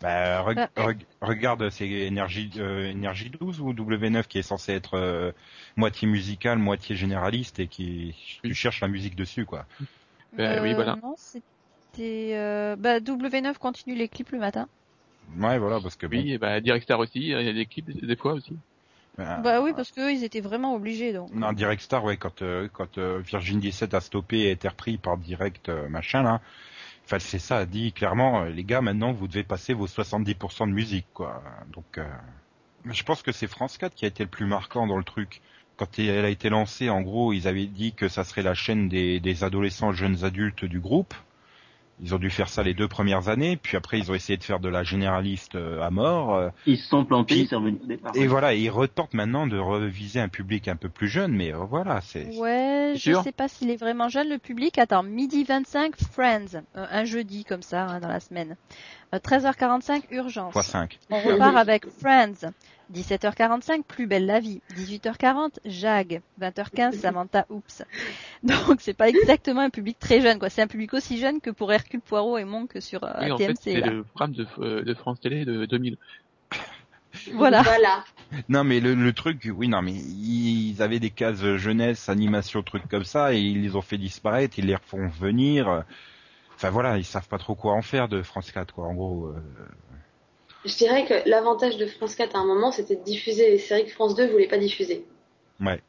Bah, 0.00 0.42
reg- 0.42 0.62
reg- 0.76 1.06
regarde, 1.20 1.70
c'est 1.70 1.88
Énergie, 1.88 2.50
euh, 2.58 2.88
Énergie 2.88 3.30
12 3.30 3.60
ou 3.60 3.72
W9 3.72 4.28
qui 4.28 4.38
est 4.38 4.42
censé 4.42 4.72
être 4.72 4.94
euh, 4.94 5.32
moitié 5.76 6.06
musical, 6.06 6.58
moitié 6.58 6.94
généraliste 6.94 7.58
et 7.58 7.66
qui 7.66 8.14
tu 8.44 8.54
cherches 8.54 8.80
la 8.80 8.86
musique 8.88 9.16
dessus 9.16 9.44
quoi. 9.44 9.66
Euh, 10.38 10.62
oui, 10.62 10.74
voilà. 10.74 10.98
Non, 11.02 11.14
c'était, 11.16 12.34
euh, 12.36 12.76
bah, 12.76 13.00
W9 13.00 13.58
continue 13.58 13.96
les 13.96 14.08
clips 14.08 14.30
le 14.30 14.38
matin. 14.38 14.68
Ouais, 15.36 15.58
voilà, 15.58 15.80
parce 15.80 15.96
que 15.96 16.06
bon, 16.06 16.24
Oui, 16.24 16.32
et 16.32 16.38
bah, 16.38 16.60
Direct 16.60 16.84
Star 16.84 16.98
aussi, 17.00 17.18
il 17.18 17.28
y 17.28 17.34
a 17.34 17.52
des 17.52 17.66
clips 17.66 17.90
des 17.90 18.16
fois 18.16 18.34
aussi. 18.34 18.58
Euh, 19.18 19.36
Bah 19.38 19.60
oui, 19.60 19.72
parce 19.74 19.90
qu'eux, 19.92 20.12
ils 20.12 20.24
étaient 20.24 20.40
vraiment 20.40 20.74
obligés, 20.74 21.12
donc. 21.12 21.32
non, 21.32 21.52
Direct 21.52 21.82
Star, 21.82 22.04
ouais, 22.04 22.16
quand 22.16 22.42
euh, 22.42 22.68
quand 22.72 22.98
euh, 22.98 23.20
Virgin 23.24 23.60
17 23.60 23.94
a 23.94 24.00
stoppé 24.00 24.40
et 24.40 24.48
a 24.48 24.52
été 24.52 24.68
repris 24.68 24.96
par 24.98 25.16
Direct 25.18 25.68
euh, 25.68 25.88
machin 25.88 26.22
là, 26.22 26.40
enfin 27.04 27.18
c'est 27.18 27.38
ça, 27.38 27.58
a 27.58 27.66
dit 27.66 27.92
clairement, 27.92 28.42
euh, 28.42 28.50
les 28.50 28.64
gars, 28.64 28.80
maintenant 28.80 29.12
vous 29.12 29.28
devez 29.28 29.44
passer 29.44 29.74
vos 29.74 29.86
70% 29.86 30.68
de 30.68 30.72
musique 30.72 31.06
quoi. 31.14 31.42
Donc, 31.72 31.98
euh, 31.98 32.04
je 32.86 33.02
pense 33.02 33.22
que 33.22 33.32
c'est 33.32 33.46
France 33.48 33.78
4 33.78 33.94
qui 33.94 34.04
a 34.04 34.08
été 34.08 34.22
le 34.22 34.30
plus 34.30 34.46
marquant 34.46 34.86
dans 34.86 34.96
le 34.98 35.04
truc. 35.04 35.40
Quand 35.76 35.98
elle 35.98 36.24
a 36.24 36.28
été 36.28 36.48
lancée, 36.48 36.90
en 36.90 37.02
gros, 37.02 37.32
ils 37.32 37.46
avaient 37.46 37.66
dit 37.66 37.92
que 37.92 38.08
ça 38.08 38.24
serait 38.24 38.42
la 38.42 38.54
chaîne 38.54 38.88
des, 38.88 39.20
des 39.20 39.44
adolescents 39.44 39.92
jeunes 39.92 40.24
adultes 40.24 40.64
du 40.64 40.80
groupe. 40.80 41.14
Ils 42.00 42.14
ont 42.14 42.18
dû 42.18 42.30
faire 42.30 42.48
ça 42.48 42.62
les 42.62 42.74
deux 42.74 42.86
premières 42.86 43.28
années, 43.28 43.56
puis 43.56 43.76
après 43.76 43.98
ils 43.98 44.10
ont 44.10 44.14
essayé 44.14 44.36
de 44.36 44.44
faire 44.44 44.60
de 44.60 44.68
la 44.68 44.84
généraliste 44.84 45.56
euh, 45.56 45.82
à 45.82 45.90
mort. 45.90 46.34
euh, 46.34 46.48
Ils 46.66 46.78
se 46.78 46.88
sont 46.88 47.04
plantés, 47.04 47.34
Puis- 47.34 47.42
ils 47.44 47.48
sont 47.48 47.56
revenus 47.56 47.80
au 47.82 47.86
départ. 47.86 48.12
et 48.14 48.26
voilà, 48.28 48.54
ils 48.54 48.70
retentent 48.70 49.14
maintenant 49.14 49.46
de 49.46 49.58
reviser 49.58 50.20
un 50.20 50.28
public 50.28 50.68
un 50.68 50.76
peu 50.76 50.88
plus 50.88 51.08
jeune, 51.08 51.32
mais 51.32 51.52
euh, 51.52 51.58
voilà, 51.58 52.00
c'est 52.00 52.26
Ouais, 52.38 52.92
je 52.94 53.00
sûr 53.00 53.22
sais 53.24 53.32
pas 53.32 53.48
s'il 53.48 53.70
est 53.70 53.76
vraiment 53.76 54.08
jeune 54.08 54.28
le 54.28 54.38
public. 54.38 54.78
Attends, 54.78 55.02
midi 55.02 55.42
25, 55.44 55.94
Friends, 56.12 56.62
un 56.74 57.04
jeudi 57.04 57.44
comme 57.44 57.62
ça 57.62 57.84
hein, 57.86 58.00
dans 58.00 58.08
la 58.08 58.20
semaine. 58.20 58.56
Euh, 59.14 59.18
13h45, 59.18 60.02
Urgence. 60.10 60.54
x5. 60.54 60.98
On 61.10 61.20
repart 61.20 61.56
avec 61.56 61.86
Friends. 62.00 62.50
17h45, 62.94 63.82
Plus 63.82 64.06
belle 64.06 64.26
la 64.26 64.40
vie. 64.40 64.60
18h40, 64.76 65.58
Jag. 65.64 66.20
20h15, 66.40 66.92
Samantha 66.98 67.46
Oops. 67.50 67.82
Donc 68.42 68.80
c'est 68.80 68.94
pas 68.94 69.08
exactement 69.08 69.60
un 69.62 69.70
public 69.70 69.98
très 69.98 70.20
jeune, 70.20 70.38
quoi. 70.38 70.48
C'est 70.50 70.62
un 70.62 70.66
public 70.66 70.94
aussi 70.94 71.18
jeune 71.18 71.40
que 71.40 71.50
pour 71.50 71.72
Hercule 71.72 72.00
Poirot 72.00 72.38
et 72.38 72.44
Monk 72.44 72.72
sur 72.80 73.04
euh, 73.04 73.12
oui, 73.20 73.30
en 73.32 73.38
fait, 73.38 73.54
TMC. 73.54 73.58
c'est 73.62 73.80
le 73.80 74.04
programme 74.04 74.32
de, 74.32 74.46
euh, 74.58 74.82
de 74.82 74.94
France 74.94 75.20
Télé 75.20 75.44
de 75.44 75.66
2000. 75.66 75.96
Voilà. 77.32 77.62
Voilà. 77.62 78.04
Non, 78.48 78.64
mais 78.64 78.80
le, 78.80 78.94
le 78.94 79.12
truc, 79.12 79.48
oui, 79.54 79.68
non, 79.68 79.80
mais 79.82 79.92
ils 79.94 80.80
avaient 80.82 81.00
des 81.00 81.10
cases 81.10 81.56
jeunesse, 81.56 82.08
animation, 82.08 82.62
trucs 82.62 82.86
comme 82.88 83.04
ça, 83.04 83.32
et 83.34 83.40
ils 83.40 83.62
les 83.62 83.74
ont 83.76 83.80
fait 83.82 83.98
disparaître, 83.98 84.58
ils 84.58 84.66
les 84.66 84.74
refont 84.76 85.08
venir. 85.08 85.84
Enfin 86.54 86.70
voilà, 86.70 86.98
ils 86.98 87.04
savent 87.04 87.28
pas 87.28 87.38
trop 87.38 87.54
quoi 87.54 87.72
en 87.72 87.82
faire 87.82 88.08
de 88.08 88.20
France 88.22 88.50
4, 88.50 88.74
quoi. 88.74 88.86
En 88.86 88.94
gros, 88.94 89.26
euh, 89.28 89.40
Je 90.68 90.76
dirais 90.76 91.04
que 91.06 91.28
l'avantage 91.28 91.76
de 91.78 91.86
France 91.86 92.14
4 92.14 92.36
à 92.36 92.40
un 92.40 92.44
moment, 92.46 92.70
c'était 92.72 92.96
de 92.96 93.02
diffuser 93.02 93.50
les 93.50 93.58
séries 93.58 93.86
que 93.86 93.90
France 93.90 94.14
2 94.14 94.28
voulait 94.28 94.48
pas 94.48 94.58
diffuser. 94.58 95.04
ouais. 95.60 95.80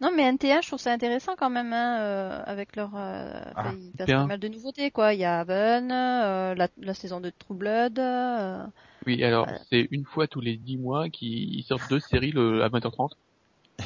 Non, 0.00 0.10
mais 0.14 0.30
NTA, 0.30 0.60
je 0.60 0.68
trouve 0.68 0.78
ça 0.80 0.92
intéressant 0.92 1.34
quand 1.36 1.48
même, 1.48 1.72
hein, 1.72 1.98
euh, 2.00 2.42
avec 2.44 2.76
leur. 2.76 2.90
Euh, 2.94 3.40
Ah, 3.56 3.72
ils 3.72 3.92
passent 3.92 4.06
pas 4.06 4.26
mal 4.26 4.38
de 4.38 4.48
nouveautés, 4.48 4.90
quoi. 4.90 5.14
Il 5.14 5.20
y 5.20 5.24
a 5.24 5.40
Haven, 5.40 5.90
euh, 5.90 6.54
la, 6.54 6.68
la 6.76 6.94
saison 6.94 7.20
de 7.20 7.30
True 7.30 7.54
Blood. 7.54 7.98
euh, 7.98 8.64
Oui, 9.06 9.24
alors, 9.24 9.46
Voilà. 9.46 9.60
c'est 9.70 9.88
une 9.90 10.04
fois 10.04 10.26
tous 10.28 10.40
les 10.40 10.56
10 10.56 10.76
mois 10.76 11.08
qu'ils 11.08 11.64
sortent 11.64 11.88
deux 11.88 12.00
séries 12.00 12.32
le, 12.32 12.62
à 12.62 12.68
20h30. 12.68 13.16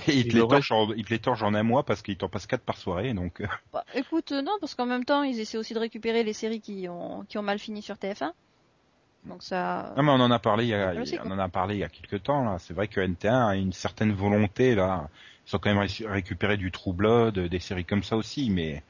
Et 0.08 0.16
ils 0.18 0.28
te 0.28 0.36
les 0.36 0.46
torchent 0.46 0.72
en, 0.72 0.92
ils 0.92 1.04
te 1.04 1.10
les 1.10 1.20
torchent 1.20 1.42
en 1.44 1.54
un 1.54 1.62
mois 1.62 1.84
parce 1.84 2.02
qu'ils 2.02 2.16
t'en 2.16 2.28
passent 2.28 2.48
quatre 2.48 2.64
par 2.64 2.76
soirée, 2.76 3.14
donc. 3.14 3.42
Bah, 3.72 3.84
écoute, 3.94 4.32
non, 4.32 4.52
parce 4.60 4.74
qu'en 4.74 4.86
même 4.86 5.04
temps, 5.04 5.22
ils 5.22 5.38
essaient 5.38 5.58
aussi 5.58 5.74
de 5.74 5.78
récupérer 5.78 6.24
les 6.24 6.32
séries 6.32 6.60
qui 6.60 6.88
ont, 6.88 7.24
qui 7.28 7.38
ont 7.38 7.42
mal 7.42 7.58
fini 7.60 7.82
sur 7.82 7.96
TF1. 7.96 8.32
Donc 9.28 9.42
ça. 9.42 9.92
Non 9.96 10.02
mais 10.04 10.10
on 10.12 10.20
en 10.20 10.30
a 10.30 10.38
parlé 10.38 10.64
il 10.64 10.68
y 10.68 10.74
a, 10.74 10.94
on 11.24 11.30
en 11.30 11.38
a 11.38 11.48
parlé 11.48 11.74
il 11.74 11.78
y 11.80 11.84
a 11.84 11.88
quelques 11.88 12.22
temps 12.22 12.44
là. 12.44 12.58
C'est 12.58 12.74
vrai 12.74 12.86
que 12.88 13.00
NT1 13.00 13.48
a 13.48 13.56
une 13.56 13.72
certaine 13.72 14.12
volonté 14.12 14.74
là. 14.74 15.08
Ils 15.48 15.56
ont 15.56 15.58
quand 15.58 15.72
même 15.74 15.86
récupérer 16.06 16.56
du 16.56 16.70
True 16.72 16.92
Blood, 16.92 17.38
des 17.38 17.60
séries 17.60 17.84
comme 17.84 18.02
ça 18.02 18.16
aussi, 18.16 18.50
mais 18.50 18.82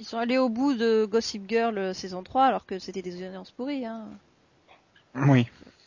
Ils 0.00 0.06
sont 0.06 0.18
allés 0.18 0.38
au 0.38 0.48
bout 0.48 0.74
de 0.74 1.04
Gossip 1.04 1.48
Girl 1.48 1.76
euh, 1.78 1.92
saison 1.94 2.22
3, 2.22 2.44
alors 2.46 2.66
que 2.66 2.78
c'était 2.78 3.02
des 3.02 3.14
audiences 3.26 3.50
pourries, 3.50 3.84
hein. 3.86 4.04
oui. 5.14 5.46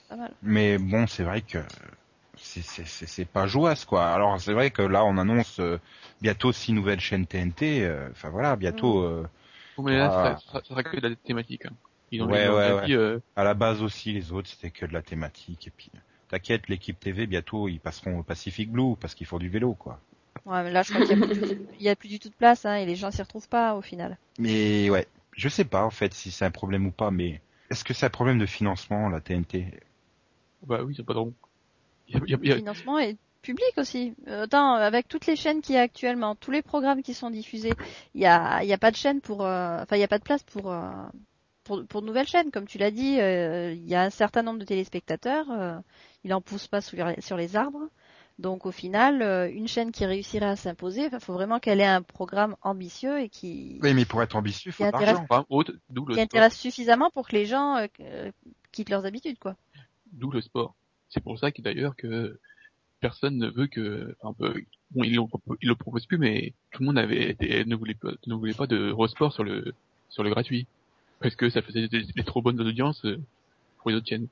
Pas 0.10 0.16
mal. 0.16 0.32
Mais 0.42 0.78
bon, 0.78 1.06
c'est 1.08 1.24
vrai 1.24 1.42
que 1.42 1.60
c'est 2.38 3.26
pas 3.26 3.48
jouasse 3.48 3.86
quoi. 3.86 4.08
Alors 4.08 4.40
c'est 4.40 4.54
vrai 4.54 4.70
que 4.72 4.82
là 4.82 5.04
on 5.04 5.18
annonce 5.18 5.60
euh, 5.60 5.80
bientôt 6.22 6.52
six 6.52 6.74
nouvelles 6.74 7.00
chaînes 7.00 7.26
TNT. 7.26 7.84
euh, 7.84 8.08
Enfin 8.12 8.30
voilà, 8.30 8.56
bientôt. 8.56 9.02
euh, 9.02 9.28
Bon, 9.76 9.84
mais 9.84 9.98
là, 9.98 10.10
ça, 10.10 10.38
sera, 10.38 10.60
ça 10.60 10.66
sera 10.66 10.84
que 10.84 10.98
de 11.00 11.08
la 11.08 11.16
thématique. 11.16 11.66
Hein. 11.66 11.74
Ils 12.12 12.22
ont 12.22 12.28
Ouais, 12.28 12.48
ouais, 12.50 12.66
bien 12.68 12.76
ouais. 12.76 12.86
dit, 12.88 12.94
euh, 12.94 13.20
à 13.36 13.44
la 13.44 13.54
base 13.54 13.82
aussi 13.82 14.14
les 14.14 14.32
autres 14.32 14.50
c'était 14.50 14.72
que 14.72 14.86
de 14.86 14.94
la 14.94 15.02
thématique 15.02 15.68
et 15.68 15.72
puis. 15.72 15.92
T'inquiète, 16.30 16.68
l'équipe 16.68 17.00
TV 17.00 17.26
bientôt 17.26 17.68
ils 17.70 17.80
passeront 17.80 18.20
au 18.20 18.24
Pacific 18.24 18.70
Blue 18.72 18.96
parce 19.00 19.16
qu'ils 19.16 19.28
font 19.28 19.40
du 19.40 19.50
vélo 19.50 19.74
quoi. 19.74 20.00
Ouais, 20.46 20.64
mais 20.64 20.72
là, 20.72 20.84
je 20.84 20.90
crois 20.90 21.02
qu'il 21.02 21.18
y 21.18 21.22
a 21.22 21.26
plus 21.26 21.34
du 21.40 21.44
tout, 21.44 21.68
il 21.80 21.86
y 21.86 21.90
a 21.90 21.96
plus 21.96 22.10
du 22.10 22.20
tout 22.20 22.30
de 22.30 22.36
place, 22.36 22.66
hein, 22.66 22.76
et 22.76 22.86
les 22.86 22.96
gens 22.96 23.12
s'y 23.12 23.22
retrouvent 23.22 23.50
pas, 23.50 23.76
au 23.76 23.82
final. 23.82 24.18
Mais 24.40 24.90
ouais, 24.90 25.08
je 25.34 25.50
sais 25.50 25.66
pas 25.66 25.84
en 25.84 25.90
fait 25.90 26.14
si 26.14 26.32
c'est 26.32 26.46
un 26.46 26.52
problème 26.52 26.86
ou 26.88 26.92
pas, 26.92 27.12
mais 27.12 27.42
est-ce 27.70 27.84
que 27.84 27.94
c'est 27.94 28.06
un 28.06 28.10
problème 28.10 28.40
de 28.40 28.46
financement 28.46 29.10
la 29.10 29.20
TNT 29.22 29.66
Bah 30.66 30.84
oui, 30.84 30.94
c'est 30.96 31.06
pas 31.06 31.14
donc. 31.14 31.34
Il 32.08 32.16
y 32.16 32.18
a- 32.18 32.22
il 32.26 32.32
y 32.32 32.34
a- 32.34 32.38
il 32.42 32.46
y 32.46 32.50
Le 32.50 32.54
a- 32.54 32.58
financement 32.58 33.00
est 33.00 33.18
public 33.42 33.72
aussi. 33.78 34.14
Euh, 34.28 34.44
Attends, 34.44 34.74
avec 34.76 35.08
toutes 35.08 35.26
les 35.28 35.36
chaînes 35.36 35.62
qu'il 35.62 35.76
y 35.76 35.78
a 35.78 35.82
actuellement, 35.82 36.36
tous 36.36 36.52
les 36.52 36.62
programmes 36.62 37.02
qui 37.04 37.14
sont 37.14 37.30
diffusés, 37.30 37.74
il 38.14 38.22
y 38.22 38.26
a, 38.26 38.64
il 38.64 38.70
y 38.70 38.74
a 38.74 38.78
pas 38.78 38.92
de 38.92 38.96
chaîne 38.96 39.22
pour, 39.22 39.46
euh, 39.46 39.82
enfin, 39.82 39.96
il 39.96 40.00
y 40.00 40.04
a 40.04 40.08
pas 40.08 40.20
de 40.20 40.24
place 40.24 40.44
pour, 40.44 40.72
euh, 40.72 40.92
pour, 41.68 41.86
pour 41.86 42.02
de 42.02 42.08
nouvelles 42.08 42.28
chaînes. 42.28 42.50
Comme 42.50 42.66
tu 42.66 42.78
l'as 42.78 42.92
dit, 42.92 43.20
euh, 43.20 43.74
il 43.74 43.88
y 43.88 43.94
a 43.96 44.02
un 44.02 44.10
certain 44.10 44.42
nombre 44.42 44.60
de 44.60 44.66
téléspectateurs, 44.66 45.46
euh, 45.52 45.78
il 46.24 46.34
en 46.34 46.42
pousse 46.42 46.68
pas 46.68 46.82
sur 46.82 47.06
les, 47.06 47.22
sur 47.22 47.38
les 47.38 47.56
arbres. 47.56 47.90
Donc 48.40 48.66
au 48.66 48.72
final, 48.72 49.22
euh, 49.22 49.50
une 49.52 49.68
chaîne 49.68 49.92
qui 49.92 50.06
réussirait 50.06 50.46
à 50.46 50.56
s'imposer, 50.56 51.10
il 51.12 51.20
faut 51.20 51.34
vraiment 51.34 51.60
qu'elle 51.60 51.82
ait 51.82 51.86
un 51.86 52.04
programme 52.04 52.56
ambitieux 52.62 53.20
et 53.20 53.30
qui, 53.30 53.80
Oui, 53.82 53.94
mais 53.94 54.06
pour 54.06 54.22
être 54.22 54.36
ambitieux, 54.36 54.70
il 54.70 54.74
faut 54.74 54.86
Qui 54.86 54.92
de 54.92 54.98
l'argent. 55.06 55.26
programme 55.26 55.46
haute, 55.50 55.72
d'où 55.90 56.06
le 56.06 56.14
qui 56.14 56.22
sport. 56.22 56.26
intéresse 56.26 56.58
suffisamment 56.58 57.10
pour 57.10 57.28
que 57.28 57.36
les 57.36 57.46
gens 57.46 57.78
euh, 57.78 58.32
quittent 58.72 58.90
leurs 58.90 59.06
habitudes, 59.06 59.40
quoi. 59.40 59.56
D'où 60.14 60.32
le 60.32 60.42
sport. 60.42 60.76
C'est 61.10 61.22
pour 61.22 61.40
ça 61.40 61.52
que 61.52 61.62
d'ailleurs 61.62 61.96
que 61.96 62.40
personne 63.00 63.38
ne 63.38 63.48
veut 63.48 63.68
que, 63.68 64.16
enfin, 64.22 64.54
bon, 64.92 65.04
ils, 65.04 65.20
ils 65.62 65.68
le 65.68 65.76
proposent 65.76 66.06
plus, 66.06 66.18
mais 66.20 66.54
tout 66.72 66.84
le 66.84 66.88
monde 66.88 67.00
avait 67.00 67.32
été- 67.32 67.66
ne 67.66 67.76
voulait 67.76 67.96
pas, 67.96 68.12
ne 68.28 68.36
voulait 68.36 68.54
pas 68.54 68.68
de 68.68 68.94
sur 69.32 69.44
le, 69.44 69.74
sur 70.10 70.24
le 70.24 70.30
gratuit. 70.30 70.68
Parce 71.20 71.36
que 71.36 71.50
ça 71.50 71.62
faisait 71.62 71.88
des, 71.88 72.04
des 72.04 72.24
trop 72.24 72.42
bonnes 72.42 72.60
audiences 72.62 73.04
euh, 73.06 73.20
pour 73.80 73.90
les 73.90 73.96
autres 73.98 74.08
chaînes. 74.08 74.28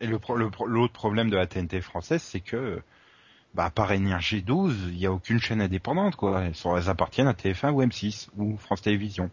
Et 0.00 0.06
le 0.06 0.18
pro- 0.18 0.36
le 0.36 0.50
pro- 0.50 0.66
l'autre 0.66 0.92
problème 0.92 1.30
de 1.30 1.36
la 1.36 1.46
TNT 1.46 1.80
française, 1.80 2.22
c'est 2.22 2.40
que, 2.40 2.80
bah, 3.54 3.64
à 3.66 3.70
part 3.70 3.92
Énergie 3.92 4.42
12, 4.42 4.76
il 4.88 4.96
n'y 4.96 5.06
a 5.06 5.12
aucune 5.12 5.40
chaîne 5.40 5.60
indépendante, 5.60 6.16
quoi. 6.16 6.42
Elles, 6.42 6.54
sont, 6.54 6.76
elles 6.76 6.88
appartiennent 6.88 7.26
à 7.28 7.32
TF1 7.34 7.70
ou 7.72 7.82
M6 7.82 8.28
ou 8.36 8.56
France 8.56 8.82
Télévisions. 8.82 9.30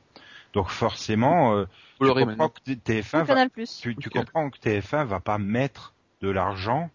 Donc 0.53 0.69
forcément, 0.69 1.55
euh, 1.55 1.65
tu 1.99 2.05
l'aurez 2.05 2.25
comprends 2.25 2.45
maintenant. 2.47 2.53
que 2.65 2.71
TF1 2.71 3.19
va, 3.19 3.25
Canal 3.25 3.49
Plus. 3.49 3.79
tu, 3.81 3.95
tu 3.95 4.09
Ok. 4.09 4.13
comprends 4.17 4.49
que 4.49 4.57
TF1 4.59 5.05
va 5.05 5.19
pas 5.19 5.37
mettre 5.37 5.93
de 6.21 6.29
l'argent, 6.29 6.89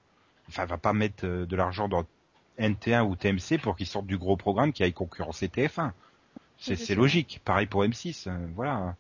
enfin 0.49 0.65
va 0.65 0.79
pas 0.79 0.93
mettre 0.93 1.25
euh, 1.25 1.47
de 1.47 1.55
l'argent 1.57 1.89
dans 1.89 2.05
NT1 2.59 3.03
ou 3.03 3.15
TMC 3.17 3.59
pour 3.61 3.77
qu'ils 3.77 3.87
sortent 3.87 4.07
du 4.07 4.19
gros 4.19 4.37
programme 4.37 4.73
qui 4.73 4.83
aille 4.83 4.93
concurrencer 4.93 5.47
TF1. 5.49 5.93
C'est 6.63 6.95
logique. 6.95 7.41
Pareil 7.45 7.67
pour 7.67 7.83
M6. 7.85 8.29
euh, 8.29 8.37
voilà. 8.55 8.95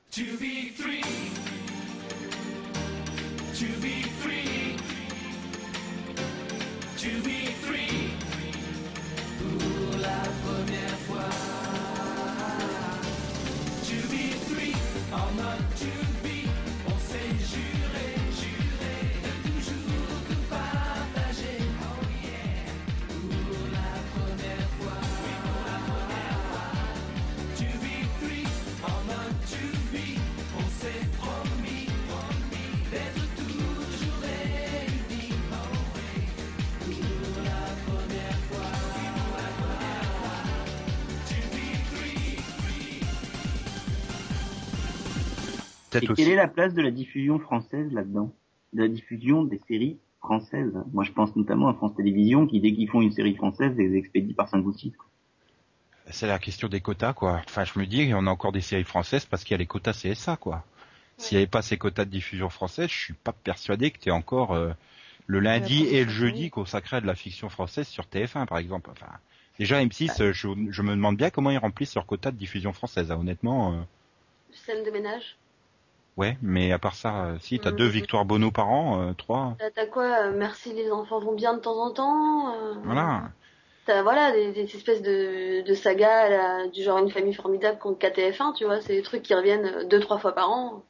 Peut-être 45.93 46.15
quelle 46.15 46.29
est 46.29 46.37
la 46.37 46.49
place 46.49 46.75
de 46.75 46.83
la 46.83 46.91
diffusion 46.91 47.39
française 47.39 47.93
là-dedans? 47.93 48.33
De 48.73 48.83
la 48.83 48.89
diffusion 48.89 49.45
des 49.45 49.61
séries 49.69 49.99
françaises 50.21 50.73
Moi, 50.93 51.05
je 51.05 51.13
pense 51.13 51.35
notamment 51.37 51.69
à 51.69 51.75
France 51.75 51.95
Télévisions 51.97 52.47
qui, 52.47 52.61
dès 52.61 52.73
qu'ils 52.73 52.89
font 52.89 53.03
une 53.03 53.13
série 53.13 53.35
française, 53.35 53.75
les 53.77 53.97
expédient 53.97 54.35
par 54.35 54.49
5 54.49 54.65
ou 54.65 54.73
6. 54.73 54.93
C'est 56.11 56.27
la 56.27 56.39
question 56.39 56.69
des 56.69 56.81
quotas, 56.81 57.13
quoi. 57.13 57.41
Enfin, 57.47 57.65
je 57.65 57.79
me 57.79 57.87
dis, 57.87 58.13
on 58.15 58.27
a 58.27 58.31
encore 58.31 58.53
des 58.53 58.61
séries 58.61 58.85
françaises 58.85 59.25
parce 59.25 59.45
qu'il 59.45 59.53
y 59.53 59.55
a 59.55 59.59
les 59.59 59.67
quotas 59.67 59.93
CSA, 59.93 60.37
quoi. 60.37 60.65
S'il 61.19 61.37
n'y 61.37 61.43
avait 61.43 61.51
pas 61.51 61.63
ces 61.63 61.77
quotas 61.77 62.05
de 62.05 62.11
diffusion 62.11 62.49
française, 62.49 62.89
je 62.91 62.99
suis 62.99 63.15
pas 63.15 63.33
persuadé 63.33 63.91
que 63.91 63.99
tu 63.99 64.09
es 64.09 64.13
encore 64.13 64.53
euh, 64.53 64.73
le 65.27 65.39
lundi 65.39 65.85
et 65.85 66.05
le 66.05 66.11
jeudi 66.11 66.51
consacré 66.51 66.97
à 66.97 67.01
de 67.01 67.07
la 67.07 67.15
fiction 67.15 67.49
française 67.49 67.87
sur 67.87 68.05
TF1, 68.05 68.47
par 68.47 68.59
exemple. 68.59 68.91
Enfin, 68.91 69.07
déjà 69.59 69.83
M6, 69.85 70.21
euh, 70.21 70.33
je, 70.33 70.49
je 70.71 70.83
me 70.83 70.91
demande 70.91 71.17
bien 71.17 71.31
comment 71.31 71.51
ils 71.51 71.59
remplissent 71.59 71.95
leur 71.95 72.07
quota 72.07 72.31
de 72.31 72.37
diffusion 72.37 72.73
française. 72.73 73.13
hein. 73.13 73.19
Honnêtement, 73.21 73.73
euh, 73.73 73.83
Scène 74.53 74.85
de 74.85 74.91
ménage. 74.91 75.37
Ouais. 76.17 76.37
Mais 76.43 76.73
à 76.73 76.79
part 76.79 76.95
ça, 76.95 77.27
euh, 77.27 77.39
si 77.41 77.59
t'as 77.61 77.71
Mhm. 77.71 77.77
deux 77.77 77.87
victoires 77.89 78.25
Bono 78.25 78.51
par 78.51 78.69
an, 78.69 79.01
euh, 79.01 79.13
trois, 79.15 79.57
T'as 79.75 79.87
quoi 79.87 80.27
euh, 80.27 80.33
Merci 80.37 80.73
les 80.73 80.91
enfants 80.91 81.21
vont 81.21 81.35
bien 81.35 81.55
de 81.55 81.61
temps 81.61 81.79
en 81.85 81.93
temps. 81.93 82.55
voilà. 82.85 83.31
T'as 83.87 84.03
voilà 84.03 84.33
des, 84.33 84.53
des 84.53 84.63
espèces 84.77 85.03
de, 85.03 85.63
de 85.63 85.75
sagas 85.75 86.29
là, 86.29 86.69
du 86.69 86.83
genre 86.83 86.99
une 86.99 87.11
famille 87.11 87.35
formidable 87.35 87.79
contre 87.79 87.99
KTF1, 87.99 88.53
tu 88.55 88.65
vois, 88.65 88.81
c'est 88.81 88.95
des 88.95 89.03
trucs 89.03 89.23
qui 89.23 89.35
reviennent 89.35 89.89
deux 89.89 90.01
trois 90.01 90.19
fois 90.19 90.35
par 90.35 90.51
an. 90.51 90.83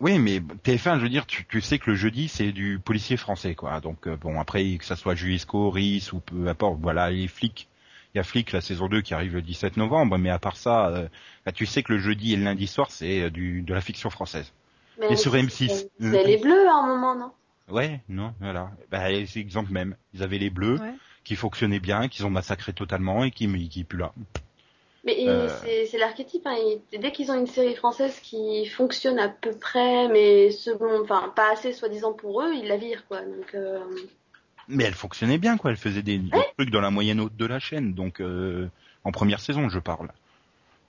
Oui, 0.00 0.18
mais 0.18 0.40
TF1, 0.62 0.98
je 0.98 1.02
veux 1.02 1.08
dire, 1.08 1.26
tu, 1.26 1.46
tu 1.46 1.60
sais 1.60 1.78
que 1.78 1.90
le 1.90 1.96
jeudi 1.96 2.28
c'est 2.28 2.52
du 2.52 2.78
policier 2.78 3.16
français, 3.16 3.54
quoi. 3.54 3.80
Donc 3.80 4.08
bon, 4.08 4.38
après 4.40 4.76
que 4.76 4.84
ça 4.84 4.96
soit 4.96 5.14
Juisco, 5.14 5.70
RIS 5.70 6.12
ou 6.12 6.20
peu 6.20 6.46
importe, 6.48 6.78
voilà, 6.80 7.10
les 7.10 7.28
flics. 7.28 7.68
Il 8.14 8.18
y 8.18 8.20
a 8.20 8.22
Flic, 8.22 8.52
la 8.52 8.60
saison 8.60 8.86
2 8.86 9.00
qui 9.00 9.12
arrive 9.12 9.34
le 9.34 9.42
17 9.42 9.76
novembre, 9.76 10.18
mais 10.18 10.30
à 10.30 10.38
part 10.38 10.56
ça, 10.56 10.86
euh, 10.88 11.08
bah, 11.44 11.50
tu 11.50 11.66
sais 11.66 11.82
que 11.82 11.92
le 11.92 11.98
jeudi 11.98 12.32
et 12.32 12.36
le 12.36 12.44
lundi 12.44 12.68
soir 12.68 12.90
c'est 12.92 13.22
euh, 13.22 13.30
du 13.30 13.62
de 13.62 13.74
la 13.74 13.80
fiction 13.80 14.08
française. 14.08 14.52
Mais 15.00 15.12
Et 15.12 15.16
sur 15.16 15.32
c'est- 15.32 15.38
M6. 15.42 15.68
c'est- 15.68 15.90
C'est 16.00 16.24
les 16.24 16.36
bleus 16.36 16.68
à 16.68 16.74
un 16.74 16.86
moment, 16.86 17.16
non? 17.16 17.32
Ouais, 17.68 18.00
non, 18.08 18.32
voilà. 18.40 18.70
Bah, 18.92 19.06
c'est 19.26 19.40
l'exemple 19.40 19.72
même. 19.72 19.96
Ils 20.12 20.22
avaient 20.22 20.38
les 20.38 20.50
bleus 20.50 20.78
Ouais. 20.78 20.92
qui 21.24 21.34
fonctionnaient 21.34 21.80
bien, 21.80 22.06
qu'ils 22.08 22.24
ont 22.24 22.30
massacré 22.30 22.72
totalement 22.72 23.24
et 23.24 23.32
qui 23.32 23.48
qui 23.68 23.82
plus 23.82 23.98
là. 23.98 24.12
Mais 25.04 25.16
Euh. 25.26 25.48
c'est 25.90 25.98
l'archétype. 25.98 26.46
Hein. 26.46 26.56
Dès 26.96 27.10
qu'ils 27.10 27.30
ont 27.32 27.38
une 27.38 27.46
série 27.48 27.74
française 27.74 28.20
qui 28.20 28.64
fonctionne 28.66 29.18
à 29.18 29.28
peu 29.28 29.50
près, 29.50 30.06
mais 30.08 30.50
second, 30.52 31.02
enfin 31.02 31.32
pas 31.34 31.52
assez 31.52 31.72
soi-disant 31.72 32.12
pour 32.12 32.42
eux, 32.42 32.54
ils 32.54 32.68
la 32.68 32.76
virent 32.76 33.06
quoi. 33.08 33.20
Donc 33.22 33.54
euh, 33.54 33.80
Mais 34.68 34.84
elle 34.84 34.94
fonctionnait 34.94 35.38
bien, 35.38 35.56
quoi. 35.56 35.70
Elle 35.70 35.76
faisait 35.76 36.02
des, 36.02 36.18
des 36.18 36.30
trucs 36.56 36.70
dans 36.70 36.80
la 36.80 36.90
moyenne 36.90 37.20
haute 37.20 37.36
de 37.36 37.46
la 37.46 37.58
chaîne, 37.58 37.94
donc 37.94 38.20
euh, 38.20 38.68
en 39.04 39.12
première 39.12 39.40
saison, 39.40 39.68
je 39.68 39.78
parle. 39.78 40.08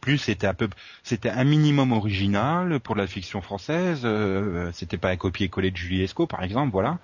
Plus 0.01 0.17
c'était 0.19 0.47
un 0.47 0.53
peu, 0.53 0.69
c'était 1.03 1.29
un 1.29 1.43
minimum 1.43 1.91
original 1.91 2.79
pour 2.79 2.95
la 2.95 3.07
fiction 3.07 3.41
française. 3.41 4.01
euh, 4.03 4.71
c'était 4.71 4.97
pas 4.97 5.09
un 5.09 5.17
copier-coller 5.17 5.71
de 5.71 5.77
Julie 5.77 6.03
Esco, 6.03 6.27
par 6.27 6.43
exemple, 6.43 6.71
voilà. 6.71 6.99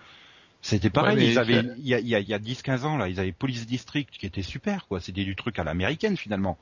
C'était 0.62 0.92
pareil. 0.92 1.18
Ouais, 1.18 1.26
ils 1.32 1.40
avaient, 1.40 1.64
il 1.80 1.88
y 1.88 1.96
a, 1.96 2.00
il 2.00 2.08
y 2.08 2.14
a, 2.16 2.20
il 2.20 2.30
y 2.30 2.34
a 2.36 2.40
10-15 2.40 2.84
ans 2.86 2.98
là, 2.98 3.10
ils 3.10 3.20
avaient 3.20 3.32
Police 3.32 3.66
District 3.66 4.10
qui 4.12 4.28
était 4.28 4.44
super, 4.44 4.86
quoi. 4.88 5.00
C'était 5.02 5.24
du 5.24 5.36
truc 5.36 5.58
à 5.58 5.64
l'américaine 5.64 6.16
finalement. 6.18 6.58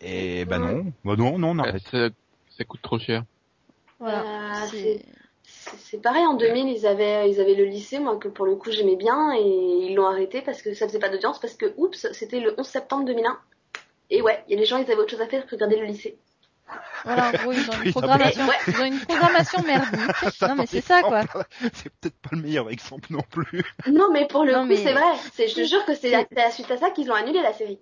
Et 0.00 0.44
ben 0.46 0.58
non, 0.58 0.92
bah 1.04 1.14
non, 1.16 1.38
non, 1.38 1.50
on 1.50 1.58
Euh, 1.60 1.68
arrête. 1.68 1.88
ça, 1.90 2.08
ça 2.58 2.64
coûte 2.64 2.82
trop 2.82 2.98
cher. 2.98 3.22
Voilà. 4.00 4.24
Euh, 5.72 5.76
C'est- 5.78 5.98
pareil. 6.02 6.24
En 6.26 6.34
2000, 6.34 6.68
ils 6.68 6.86
avaient 6.86 7.30
ils 7.30 7.40
avaient 7.40 7.54
le 7.54 7.64
lycée, 7.64 7.98
moi 7.98 8.16
que 8.16 8.28
pour 8.28 8.46
le 8.46 8.56
coup 8.56 8.70
j'aimais 8.70 8.96
bien, 8.96 9.32
et 9.34 9.40
ils 9.42 9.94
l'ont 9.94 10.06
arrêté 10.06 10.42
parce 10.42 10.62
que 10.62 10.74
ça 10.74 10.86
faisait 10.86 10.98
pas 10.98 11.08
d'audience, 11.08 11.38
parce 11.40 11.54
que 11.54 11.72
oups, 11.76 12.06
c'était 12.12 12.40
le 12.40 12.54
11 12.58 12.66
septembre 12.66 13.04
2001. 13.04 13.38
Et 14.10 14.22
ouais, 14.22 14.42
il 14.48 14.54
y 14.54 14.56
a 14.56 14.60
des 14.60 14.66
gens, 14.66 14.78
ils 14.78 14.82
avaient 14.90 14.96
autre 14.96 15.10
chose 15.10 15.20
à 15.20 15.26
faire 15.28 15.46
que 15.46 15.54
regarder 15.54 15.76
le 15.76 15.86
lycée. 15.86 16.18
Voilà, 17.04 17.28
en 17.28 17.32
gros, 17.32 17.52
ils 17.52 17.68
ont 17.68 17.82
une 17.84 17.90
programmation, 17.92 18.46
Ouais. 18.46 18.54
ils 18.68 18.80
ont 18.80 18.84
une 18.84 19.00
programmation 19.00 19.62
merdique. 19.62 20.00
Non, 20.42 20.54
mais 20.56 20.66
c'est 20.66 20.80
ça, 20.80 21.02
quoi. 21.02 21.22
C'est 21.72 21.90
peut-être 22.00 22.16
pas 22.20 22.30
le 22.32 22.42
meilleur 22.42 22.70
exemple 22.70 23.12
non 23.12 23.22
plus. 23.30 23.62
Non, 23.88 24.10
mais 24.12 24.26
pour 24.28 24.44
le 24.44 24.52
Non, 24.52 24.60
coup, 24.62 24.66
mais- 24.68 24.76
c'est 24.76 24.92
vrai. 24.92 25.16
C'est, 25.32 25.48
je 25.48 25.54
te 25.56 25.64
jure 25.64 25.84
que 25.84 25.94
c'est 25.94 26.10
suite 26.52 26.70
à 26.70 26.76
ça 26.76 26.90
qu'ils 26.90 27.10
ont 27.10 27.14
annulé 27.14 27.42
la 27.42 27.52
série. 27.52 27.80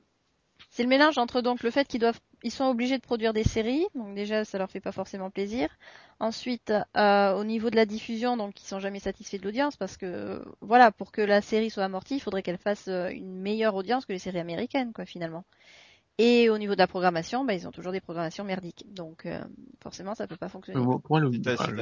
C'est 0.71 0.83
le 0.83 0.89
mélange 0.89 1.19
entre 1.19 1.41
donc 1.43 1.63
le 1.63 1.71
fait 1.71 1.87
qu'ils 1.87 2.01
doivent, 2.01 2.19
ils 2.45 2.51
sont 2.53 2.65
obligés 2.67 2.97
de 2.99 3.03
produire 3.03 3.33
des 3.33 3.45
séries, 3.45 3.87
donc 3.95 4.15
déjà 4.15 4.45
ça 4.45 4.59
leur 4.59 4.71
fait 4.71 4.81
pas 4.81 4.93
forcément 4.93 5.31
plaisir. 5.31 5.69
Ensuite, 6.21 6.73
euh, 6.97 7.33
au 7.35 7.45
niveau 7.45 7.71
de 7.71 7.77
la 7.77 7.87
diffusion, 7.87 8.37
donc 8.37 8.61
ils 8.61 8.67
sont 8.67 8.81
jamais 8.81 9.01
satisfaits 9.01 9.39
de 9.39 9.45
l'audience 9.45 9.77
parce 9.77 9.97
que 9.97 10.45
voilà, 10.61 10.93
pour 10.93 11.13
que 11.13 11.21
la 11.23 11.41
série 11.43 11.71
soit 11.71 11.85
amortie, 11.85 12.17
il 12.17 12.21
faudrait 12.21 12.43
qu'elle 12.43 12.59
fasse 12.59 12.89
euh, 12.89 13.09
une 13.11 13.41
meilleure 13.41 13.75
audience 13.75 14.07
que 14.07 14.13
les 14.13 14.19
séries 14.19 14.39
américaines, 14.41 14.93
quoi, 14.93 15.05
finalement. 15.07 15.45
Et 16.19 16.51
au 16.51 16.59
niveau 16.59 16.75
de 16.75 16.79
la 16.79 16.87
programmation, 16.89 17.45
bah, 17.45 17.55
ils 17.55 17.69
ont 17.69 17.73
toujours 17.73 17.93
des 17.93 18.01
programmations 18.01 18.45
merdiques, 18.45 18.85
donc 18.93 19.27
euh, 19.27 19.41
forcément 19.83 20.15
ça 20.15 20.27
peut 20.27 20.37
pas 20.37 20.49
fonctionner. 20.49 20.91
Pour 21.07 21.19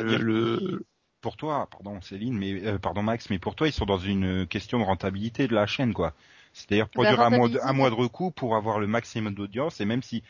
le- 0.06 0.84
pour 1.20 1.36
toi, 1.36 1.68
pardon 1.70 2.00
Céline, 2.00 2.36
mais 2.38 2.64
euh, 2.66 2.78
pardon 2.78 3.02
Max, 3.02 3.30
mais 3.30 3.38
pour 3.38 3.54
toi 3.56 3.66
ils 3.68 3.72
sont 3.72 3.86
dans 3.86 3.98
une 3.98 4.46
question 4.46 4.78
de 4.78 4.84
rentabilité 4.84 5.48
de 5.48 5.54
la 5.54 5.66
chaîne 5.66 5.92
quoi. 5.94 6.14
C'est-à-dire 6.56 6.88
produire 6.88 7.20
un 7.20 7.28
mois, 7.28 7.48
de, 7.48 7.54
rentabilité, 7.54 7.64
un 7.68 7.72
mois 7.74 7.90
de 7.90 7.94
recours 7.94 8.32
pour 8.32 8.56
avoir 8.56 8.80
le 8.80 8.86
maximum 8.86 9.34
d'audience 9.34 9.80
et 9.82 9.84
même 9.84 10.02
si 10.02 10.22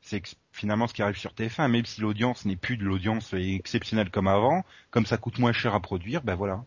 c'est 0.00 0.22
finalement 0.52 0.86
ce 0.86 0.94
qui 0.94 1.02
arrive 1.02 1.16
sur 1.16 1.32
TF1, 1.32 1.68
même 1.68 1.84
si 1.84 2.00
l'audience 2.00 2.44
n'est 2.44 2.54
plus 2.56 2.76
de 2.76 2.84
l'audience 2.84 3.34
exceptionnelle 3.34 4.10
comme 4.10 4.28
avant, 4.28 4.64
comme 4.90 5.04
ça 5.04 5.16
coûte 5.16 5.38
moins 5.40 5.52
cher 5.52 5.74
à 5.74 5.80
produire, 5.80 6.22
ben 6.22 6.36
voilà. 6.36 6.62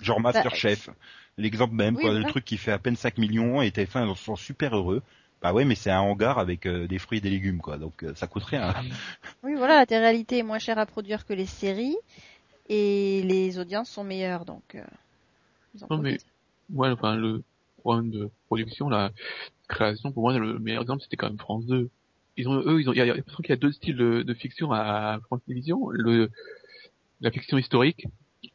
Genre 0.00 0.20
Masterchef, 0.20 0.88
l'exemple 1.36 1.74
même 1.74 1.94
Bah, 1.94 2.00
Oui, 2.02 2.08
quoi, 2.08 2.18
le 2.18 2.24
truc 2.24 2.46
qui 2.46 2.56
fait 2.56 2.72
à 2.72 2.78
peine 2.78 2.96
5 2.96 3.18
millions 3.18 3.60
et 3.60 3.68
TF1 3.68 4.08
ils 4.08 4.16
sont 4.16 4.36
super 4.36 4.74
heureux. 4.74 5.02
Bah 5.42 5.52
ouais, 5.52 5.66
mais 5.66 5.74
c'est 5.74 5.90
un 5.90 6.00
hangar 6.00 6.38
avec 6.38 6.64
euh, 6.64 6.86
des 6.86 6.98
fruits 6.98 7.18
et 7.18 7.20
des 7.20 7.28
légumes 7.28 7.60
quoi, 7.60 7.76
donc 7.76 8.02
euh, 8.04 8.14
ça 8.14 8.26
coûte 8.26 8.44
rien. 8.44 8.72
Oui, 9.42 9.52
voilà, 9.54 9.76
la 9.76 9.86
télé-réalité 9.86 10.38
est 10.38 10.42
moins 10.42 10.58
chère 10.58 10.78
à 10.78 10.86
produire 10.86 11.26
que 11.26 11.34
les 11.34 11.44
séries 11.44 11.96
et 12.70 13.22
les 13.22 13.58
audiences 13.58 13.90
sont 13.90 14.02
meilleures, 14.02 14.46
donc. 14.46 14.76
euh, 14.76 14.82
Non, 15.90 15.98
mais-. 15.98 16.18
Ouais, 16.72 16.88
enfin, 16.88 17.14
le 17.16 17.42
problème 17.86 18.10
de 18.10 18.30
production, 18.46 18.88
la 18.88 19.10
création, 19.68 20.12
pour 20.12 20.22
moi, 20.22 20.38
le 20.38 20.58
meilleur 20.58 20.82
exemple, 20.82 21.02
c'était 21.02 21.16
quand 21.16 21.28
même 21.28 21.38
France 21.38 21.66
2. 21.66 21.88
Ils 22.36 22.48
ont, 22.48 22.54
eux, 22.66 22.80
ils 22.80 22.88
ont, 22.88 22.92
il 22.92 22.98
y 22.98 23.00
a, 23.00 23.04
il 23.04 23.08
y 23.08 23.10
a 23.10 23.14
l'impression 23.14 23.38
qu'il 23.42 23.50
y 23.50 23.52
a 23.52 23.56
deux 23.56 23.72
styles 23.72 23.96
de, 23.96 24.22
de 24.22 24.34
fiction 24.34 24.70
à 24.72 25.18
France 25.26 25.40
Télévisions. 25.46 25.88
Le, 25.90 26.30
la 27.20 27.30
fiction 27.30 27.56
historique, 27.58 28.06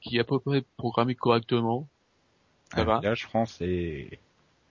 qui 0.02 0.18
est 0.18 0.20
à 0.20 0.24
peu 0.24 0.40
près 0.40 0.64
programmée 0.78 1.16
correctement. 1.16 1.88
Ça 2.76 2.82
Un 2.82 2.86
va. 2.86 3.00
village 3.00 3.24
français. 3.26 4.20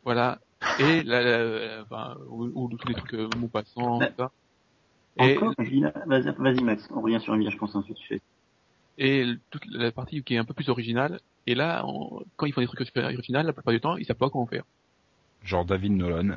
Voilà. 0.05 0.39
Et 0.79 1.03
la, 1.03 1.23
la- 1.23 1.43
la- 1.45 1.83
enfin, 1.83 2.17
ou, 2.29 2.51
ou 2.55 2.77
tous 2.77 2.89
les 2.89 2.95
trucs, 2.95 3.15
euh, 3.15 3.29
mots 3.39 3.49
passants, 3.49 3.99
Ouais. 3.99 4.09
tout 4.11 4.15
ça. 4.19 4.31
Encore. 5.19 5.55
Vas-y, 5.59 6.33
vas-y, 6.39 6.63
Max. 6.63 6.89
On 6.95 7.01
revient 7.01 7.21
sur 7.21 7.33
un 7.35 7.39
village 7.39 7.57
français 7.57 7.77
ensuite. 7.77 7.97
Tu 7.99 8.07
fais. 8.09 8.21
et 8.99 9.27
toute 9.51 9.65
la 9.67 9.91
partie 9.91 10.23
qui 10.23 10.35
est 10.35 10.39
un 10.39 10.45
peu 10.45 10.55
plus 10.55 10.69
originale. 10.69 11.21
Et 11.47 11.55
là, 11.55 11.85
on- 11.87 12.23
quand 12.37 12.47
ils 12.47 12.53
font 12.53 12.61
des 12.61 12.67
trucs 12.67 12.81
originales, 12.97 13.47
la 13.47 13.53
plupart 13.53 13.73
du 13.73 13.81
temps, 13.81 13.97
ils 13.97 14.05
savent 14.05 14.17
pas 14.17 14.31
comment 14.31 14.47
faire. 14.47 14.65
Genre 15.45 15.65
David 15.65 15.93
Nolan. 15.93 16.37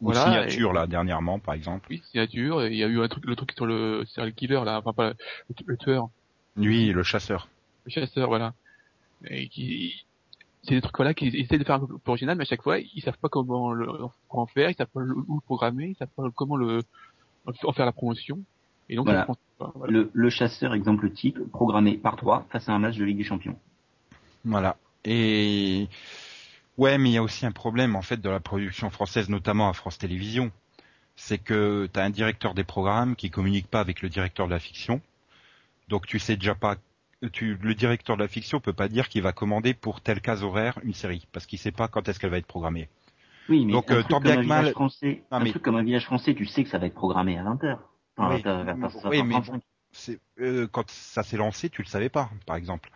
Ou 0.00 0.06
Voilà, 0.12 0.24
signature 0.24 0.72
là 0.72 0.86
dernièrement 0.86 1.38
par 1.38 1.52
exemple. 1.54 1.88
Oui, 1.90 2.02
signature. 2.10 2.62
et 2.62 2.70
Il 2.70 2.76
y 2.78 2.82
a 2.84 2.86
eu 2.86 3.02
un 3.02 3.08
truc, 3.08 3.24
le 3.26 3.36
truc 3.36 3.52
sur 3.52 3.66
le 3.66 4.04
serial 4.06 4.32
killer 4.32 4.62
là, 4.64 4.78
enfin 4.78 4.94
pas 4.94 5.08
le, 5.10 5.14
le 5.66 5.76
tueur, 5.76 6.08
Lui, 6.56 6.90
le 6.90 7.02
chasseur. 7.02 7.48
le 7.84 7.90
chasseur, 7.90 8.28
voilà. 8.28 8.54
Et 9.28 9.48
qui, 9.48 10.06
c'est 10.62 10.74
des 10.74 10.80
trucs 10.80 10.96
voilà 10.96 11.12
qui 11.12 11.26
essaient 11.28 11.58
de 11.58 11.64
faire 11.64 11.74
un 11.76 11.80
peu 11.80 11.98
plus 11.98 12.10
original, 12.10 12.38
mais 12.38 12.42
à 12.42 12.46
chaque 12.46 12.62
fois, 12.62 12.78
ils 12.78 13.02
savent 13.02 13.18
pas 13.18 13.28
comment 13.28 13.72
le, 13.74 13.86
comment 14.30 14.46
faire, 14.46 14.70
ils 14.70 14.74
savent 14.74 14.86
pas 14.88 15.00
le- 15.02 15.14
où 15.14 15.34
le 15.34 15.40
programmer, 15.42 15.88
ils 15.88 15.96
savent 15.96 16.08
pas 16.16 16.24
comment 16.34 16.56
le 16.56 16.82
en 17.46 17.72
faire 17.72 17.84
la 17.84 17.92
promotion. 17.92 18.38
Et 18.88 18.96
donc, 18.96 19.04
voilà. 19.04 19.26
Le, 19.86 20.10
le 20.14 20.30
chasseur, 20.30 20.72
exemple 20.72 21.10
type, 21.10 21.38
programmé 21.52 21.98
par 21.98 22.16
trois 22.16 22.46
face 22.50 22.68
à 22.70 22.72
un 22.72 22.78
match 22.78 22.96
de 22.96 23.04
Ligue 23.04 23.18
des 23.18 23.24
Champions. 23.24 23.58
Voilà. 24.44 24.76
Et 25.04 25.88
ouais, 26.78 26.98
mais 26.98 27.10
il 27.10 27.12
y 27.12 27.18
a 27.18 27.22
aussi 27.22 27.46
un 27.46 27.52
problème 27.52 27.96
en 27.96 28.02
fait 28.02 28.18
de 28.20 28.28
la 28.28 28.40
production 28.40 28.90
française, 28.90 29.28
notamment 29.28 29.68
à 29.68 29.72
France 29.72 29.98
Télévisions. 29.98 30.50
C'est 31.16 31.38
que 31.38 31.88
tu 31.92 32.00
as 32.00 32.04
un 32.04 32.10
directeur 32.10 32.54
des 32.54 32.64
programmes 32.64 33.16
qui 33.16 33.30
communique 33.30 33.66
pas 33.68 33.80
avec 33.80 34.00
le 34.02 34.08
directeur 34.08 34.46
de 34.46 34.52
la 34.52 34.58
fiction. 34.58 35.00
Donc 35.88 36.06
tu 36.06 36.18
sais 36.18 36.36
déjà 36.36 36.54
pas 36.54 36.76
tu, 37.32 37.58
le 37.60 37.74
directeur 37.74 38.16
de 38.16 38.22
la 38.22 38.28
fiction 38.28 38.60
peut 38.60 38.72
pas 38.72 38.88
dire 38.88 39.08
qu'il 39.10 39.20
va 39.22 39.32
commander 39.32 39.74
pour 39.74 40.00
telle 40.00 40.22
case 40.22 40.42
horaire 40.42 40.78
une 40.84 40.94
série 40.94 41.26
parce 41.32 41.44
qu'il 41.44 41.58
sait 41.58 41.72
pas 41.72 41.86
quand 41.88 42.08
est-ce 42.08 42.18
qu'elle 42.18 42.30
va 42.30 42.38
être 42.38 42.46
programmée. 42.46 42.88
Oui, 43.50 43.66
mais 43.66 43.72
Donc, 43.72 43.90
un 43.90 43.96
euh, 43.96 43.98
truc 43.98 44.08
tant 44.10 44.20
comme 44.20 44.30
un 44.30 44.36
que 44.36 44.46
mal- 44.46 44.58
village 44.60 44.72
français, 44.72 45.22
Ah, 45.30 45.36
un 45.36 45.40
mais- 45.40 45.50
truc 45.50 45.62
comme 45.62 45.76
un 45.76 45.82
village 45.82 46.04
français, 46.06 46.34
tu 46.34 46.46
sais 46.46 46.62
que 46.64 46.70
ça 46.70 46.78
va 46.78 46.86
être 46.86 46.94
programmé 46.94 47.36
à 47.36 47.42
20h. 47.42 47.78
Enfin, 48.16 48.36
Oui. 48.36 48.42
mais 49.22 49.34
20h35. 49.34 49.60
C'est 49.92 50.20
euh, 50.40 50.66
quand 50.70 50.88
ça 50.88 51.22
s'est 51.24 51.36
lancé, 51.36 51.68
tu 51.68 51.82
le 51.82 51.88
savais 51.88 52.08
pas, 52.08 52.30
par 52.46 52.56
exemple. 52.56 52.90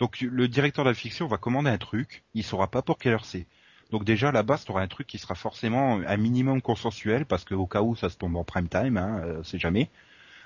Donc 0.00 0.20
le 0.22 0.48
directeur 0.48 0.84
de 0.84 0.90
la 0.90 0.94
fiction 0.94 1.28
va 1.28 1.38
commander 1.38 1.70
un 1.70 1.78
truc, 1.78 2.24
il 2.34 2.42
saura 2.42 2.66
pas 2.68 2.82
pour 2.82 2.98
quelle 2.98 3.12
heure 3.14 3.24
c'est. 3.24 3.46
Donc 3.92 4.04
déjà 4.04 4.30
à 4.30 4.32
la 4.32 4.42
base, 4.42 4.64
tu 4.64 4.72
auras 4.72 4.82
un 4.82 4.88
truc 4.88 5.06
qui 5.06 5.18
sera 5.18 5.36
forcément 5.36 6.00
un 6.06 6.16
minimum 6.16 6.62
consensuel 6.62 7.26
parce 7.26 7.44
qu'au 7.44 7.66
cas 7.68 7.82
où 7.82 7.94
ça 7.96 8.08
se 8.10 8.16
tombe 8.18 8.36
en 8.36 8.44
prime 8.44 8.68
time, 8.68 8.96
hein, 8.96 9.20
euh, 9.24 9.42
c'est 9.44 9.60
jamais. 9.60 9.90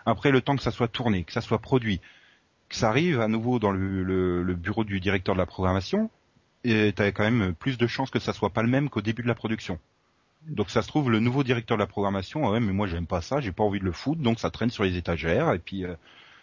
Après 0.07 0.31
le 0.33 0.41
temps 0.43 0.57
que 0.57 0.63
ça 0.63 0.73
soit 0.73 0.89
tourné, 0.89 1.25
que 1.25 1.33
ça 1.33 1.43
soit 1.43 1.61
produit, 1.61 2.01
que 2.69 2.77
ça 2.77 2.89
arrive 2.91 3.21
à 3.21 3.29
nouveau 3.29 3.59
dans 3.61 3.73
le, 3.73 4.03
le- 4.05 4.43
le 4.43 4.55
bureau 4.55 4.85
du 4.85 5.01
directeur 5.01 5.35
de 5.37 5.41
la 5.41 5.47
programmation, 5.47 6.11
et 6.65 6.93
t'as 6.95 7.13
quand 7.13 7.25
même 7.31 7.55
plus 7.55 7.79
de 7.79 7.87
chances 7.87 8.11
que 8.11 8.21
ça 8.21 8.33
soit 8.35 8.51
pas 8.51 8.63
le 8.63 8.69
même 8.69 8.91
qu'au 8.91 9.03
début 9.03 9.23
de 9.23 9.29
la 9.29 9.35
production. 9.37 9.79
Donc 10.49 10.71
ça 10.71 10.83
se 10.83 10.89
trouve 10.89 11.11
le 11.11 11.21
nouveau 11.21 11.43
directeur 11.45 11.77
de 11.79 11.83
la 11.83 11.87
programmation, 11.87 12.47
ah 12.47 12.53
ouais 12.53 12.61
mais 12.61 12.73
moi 12.73 12.87
j'aime 12.87 13.07
pas 13.07 13.23
ça, 13.23 13.41
j'ai 13.41 13.53
pas 13.53 13.65
envie 13.65 13.81
de 13.81 13.85
le 13.85 13.93
foutre, 13.93 14.21
donc 14.23 14.41
ça 14.41 14.51
traîne 14.51 14.71
sur 14.71 14.85
les 14.85 14.97
étagères 14.97 15.53
et 15.55 15.59
puis 15.59 15.85
euh, 15.85 15.95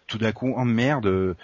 tout 0.08 0.18
d'un 0.20 0.32
coup 0.34 0.54
oh 0.58 0.66
merde, 0.66 1.08
euh, 1.08 1.36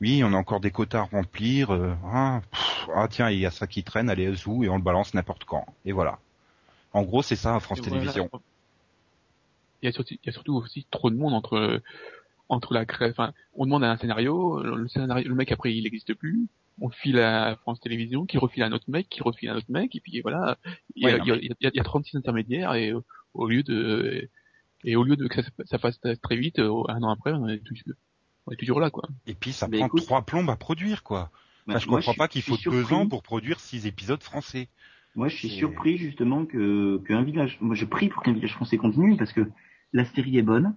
oui 0.00 0.22
on 0.24 0.32
a 0.32 0.36
encore 0.36 0.60
des 0.60 0.70
quotas 0.70 1.00
à 1.00 1.02
remplir, 1.04 1.72
euh, 1.72 1.94
ah, 2.04 2.40
pff, 2.50 2.88
ah, 2.94 3.08
tiens 3.08 3.30
il 3.30 3.38
y 3.38 3.46
a 3.46 3.50
ça 3.50 3.66
qui 3.66 3.82
traîne, 3.82 4.08
allez 4.10 4.32
zou 4.34 4.64
et 4.64 4.68
on 4.68 4.76
le 4.76 4.82
balance 4.82 5.14
n'importe 5.14 5.44
quand 5.44 5.64
et 5.84 5.92
voilà. 5.92 6.18
En 6.92 7.02
gros 7.02 7.22
c'est 7.22 7.36
ça 7.36 7.58
France 7.60 7.80
voilà. 7.80 7.98
Télévisions. 8.00 8.30
Il 9.82 9.86
y 9.86 9.88
a 9.88 9.92
surtout, 9.92 10.14
il 10.14 10.26
y 10.26 10.28
a 10.28 10.32
surtout 10.32 10.54
aussi 10.56 10.86
trop 10.90 11.10
de 11.10 11.16
monde 11.16 11.34
entre 11.34 11.82
entre 12.48 12.74
la 12.74 12.86
cré... 12.86 13.10
enfin, 13.10 13.32
on 13.54 13.66
demande 13.66 13.84
un 13.84 13.96
scénario, 13.96 14.62
le 14.62 14.88
scénario, 14.88 15.28
le 15.28 15.34
mec 15.34 15.50
après 15.52 15.74
il 15.74 15.82
n'existe 15.82 16.14
plus, 16.14 16.46
on 16.80 16.86
le 16.88 16.92
file 16.94 17.18
à 17.18 17.56
France 17.56 17.80
Télévisions, 17.80 18.24
qui 18.24 18.38
refile 18.38 18.62
à 18.62 18.66
un 18.66 18.72
autre 18.72 18.88
mec, 18.88 19.08
qui 19.08 19.20
refile 19.22 19.48
à 19.50 19.54
un 19.54 19.56
autre 19.56 19.70
mec, 19.70 19.94
et 19.96 20.00
puis 20.00 20.20
voilà, 20.20 20.56
il 20.94 21.02
y 21.02 21.06
a, 21.10 21.14
Ouais, 21.16 21.20
il 21.24 21.28
y 21.28 21.32
a, 21.32 21.36
il 21.36 21.44
y 21.44 21.66
a- 21.66 21.70
il 21.72 21.76
y 21.76 21.80
a 21.80 21.84
36 21.84 22.16
intermédiaires 22.16 22.74
et 22.74 22.92
au 23.34 23.48
lieu 23.48 23.62
de 23.64 24.28
et 24.84 24.94
au 24.94 25.02
lieu 25.02 25.16
de 25.16 25.26
que 25.26 25.42
ça, 25.42 25.48
ça 25.64 25.78
fasse 25.78 25.98
très 26.22 26.36
vite, 26.36 26.60
euh, 26.60 26.82
un 26.88 27.02
an 27.02 27.10
après 27.10 27.32
on 27.32 27.48
est 27.48 27.58
toujours, 27.58 27.94
on 28.46 28.52
est 28.52 28.56
toujours 28.56 28.80
là 28.80 28.90
quoi. 28.90 29.04
Et 29.26 29.34
puis 29.34 29.52
ça 29.52 29.68
Mais 29.68 29.78
prend 29.78 29.86
écoute- 29.86 30.02
trois 30.04 30.22
plombes 30.22 30.50
à 30.50 30.56
produire 30.56 31.02
quoi. 31.02 31.30
Bah, 31.66 31.74
Enfin, 31.74 31.78
je 31.80 31.88
moi, 31.88 31.98
comprends 31.98 32.14
pas 32.14 32.28
qu'il 32.28 32.42
faut 32.42 32.56
deux 32.70 32.92
ans 32.92 33.08
pour 33.08 33.22
produire 33.22 33.58
six 33.60 33.86
épisodes 33.86 34.22
français. 34.22 34.68
Moi, 35.16 35.28
je 35.28 35.36
suis 35.36 35.48
surpris 35.48 35.96
justement 35.96 36.44
que 36.44 36.98
qu'un 37.06 37.22
village. 37.22 37.56
Moi, 37.60 37.74
je 37.74 37.84
prie 37.86 38.08
pour 38.08 38.22
qu'un 38.22 38.32
village 38.34 38.52
français 38.52 38.76
continue 38.76 39.16
parce 39.16 39.32
que 39.32 39.48
la 39.92 40.04
série 40.04 40.36
est 40.38 40.42
bonne. 40.42 40.76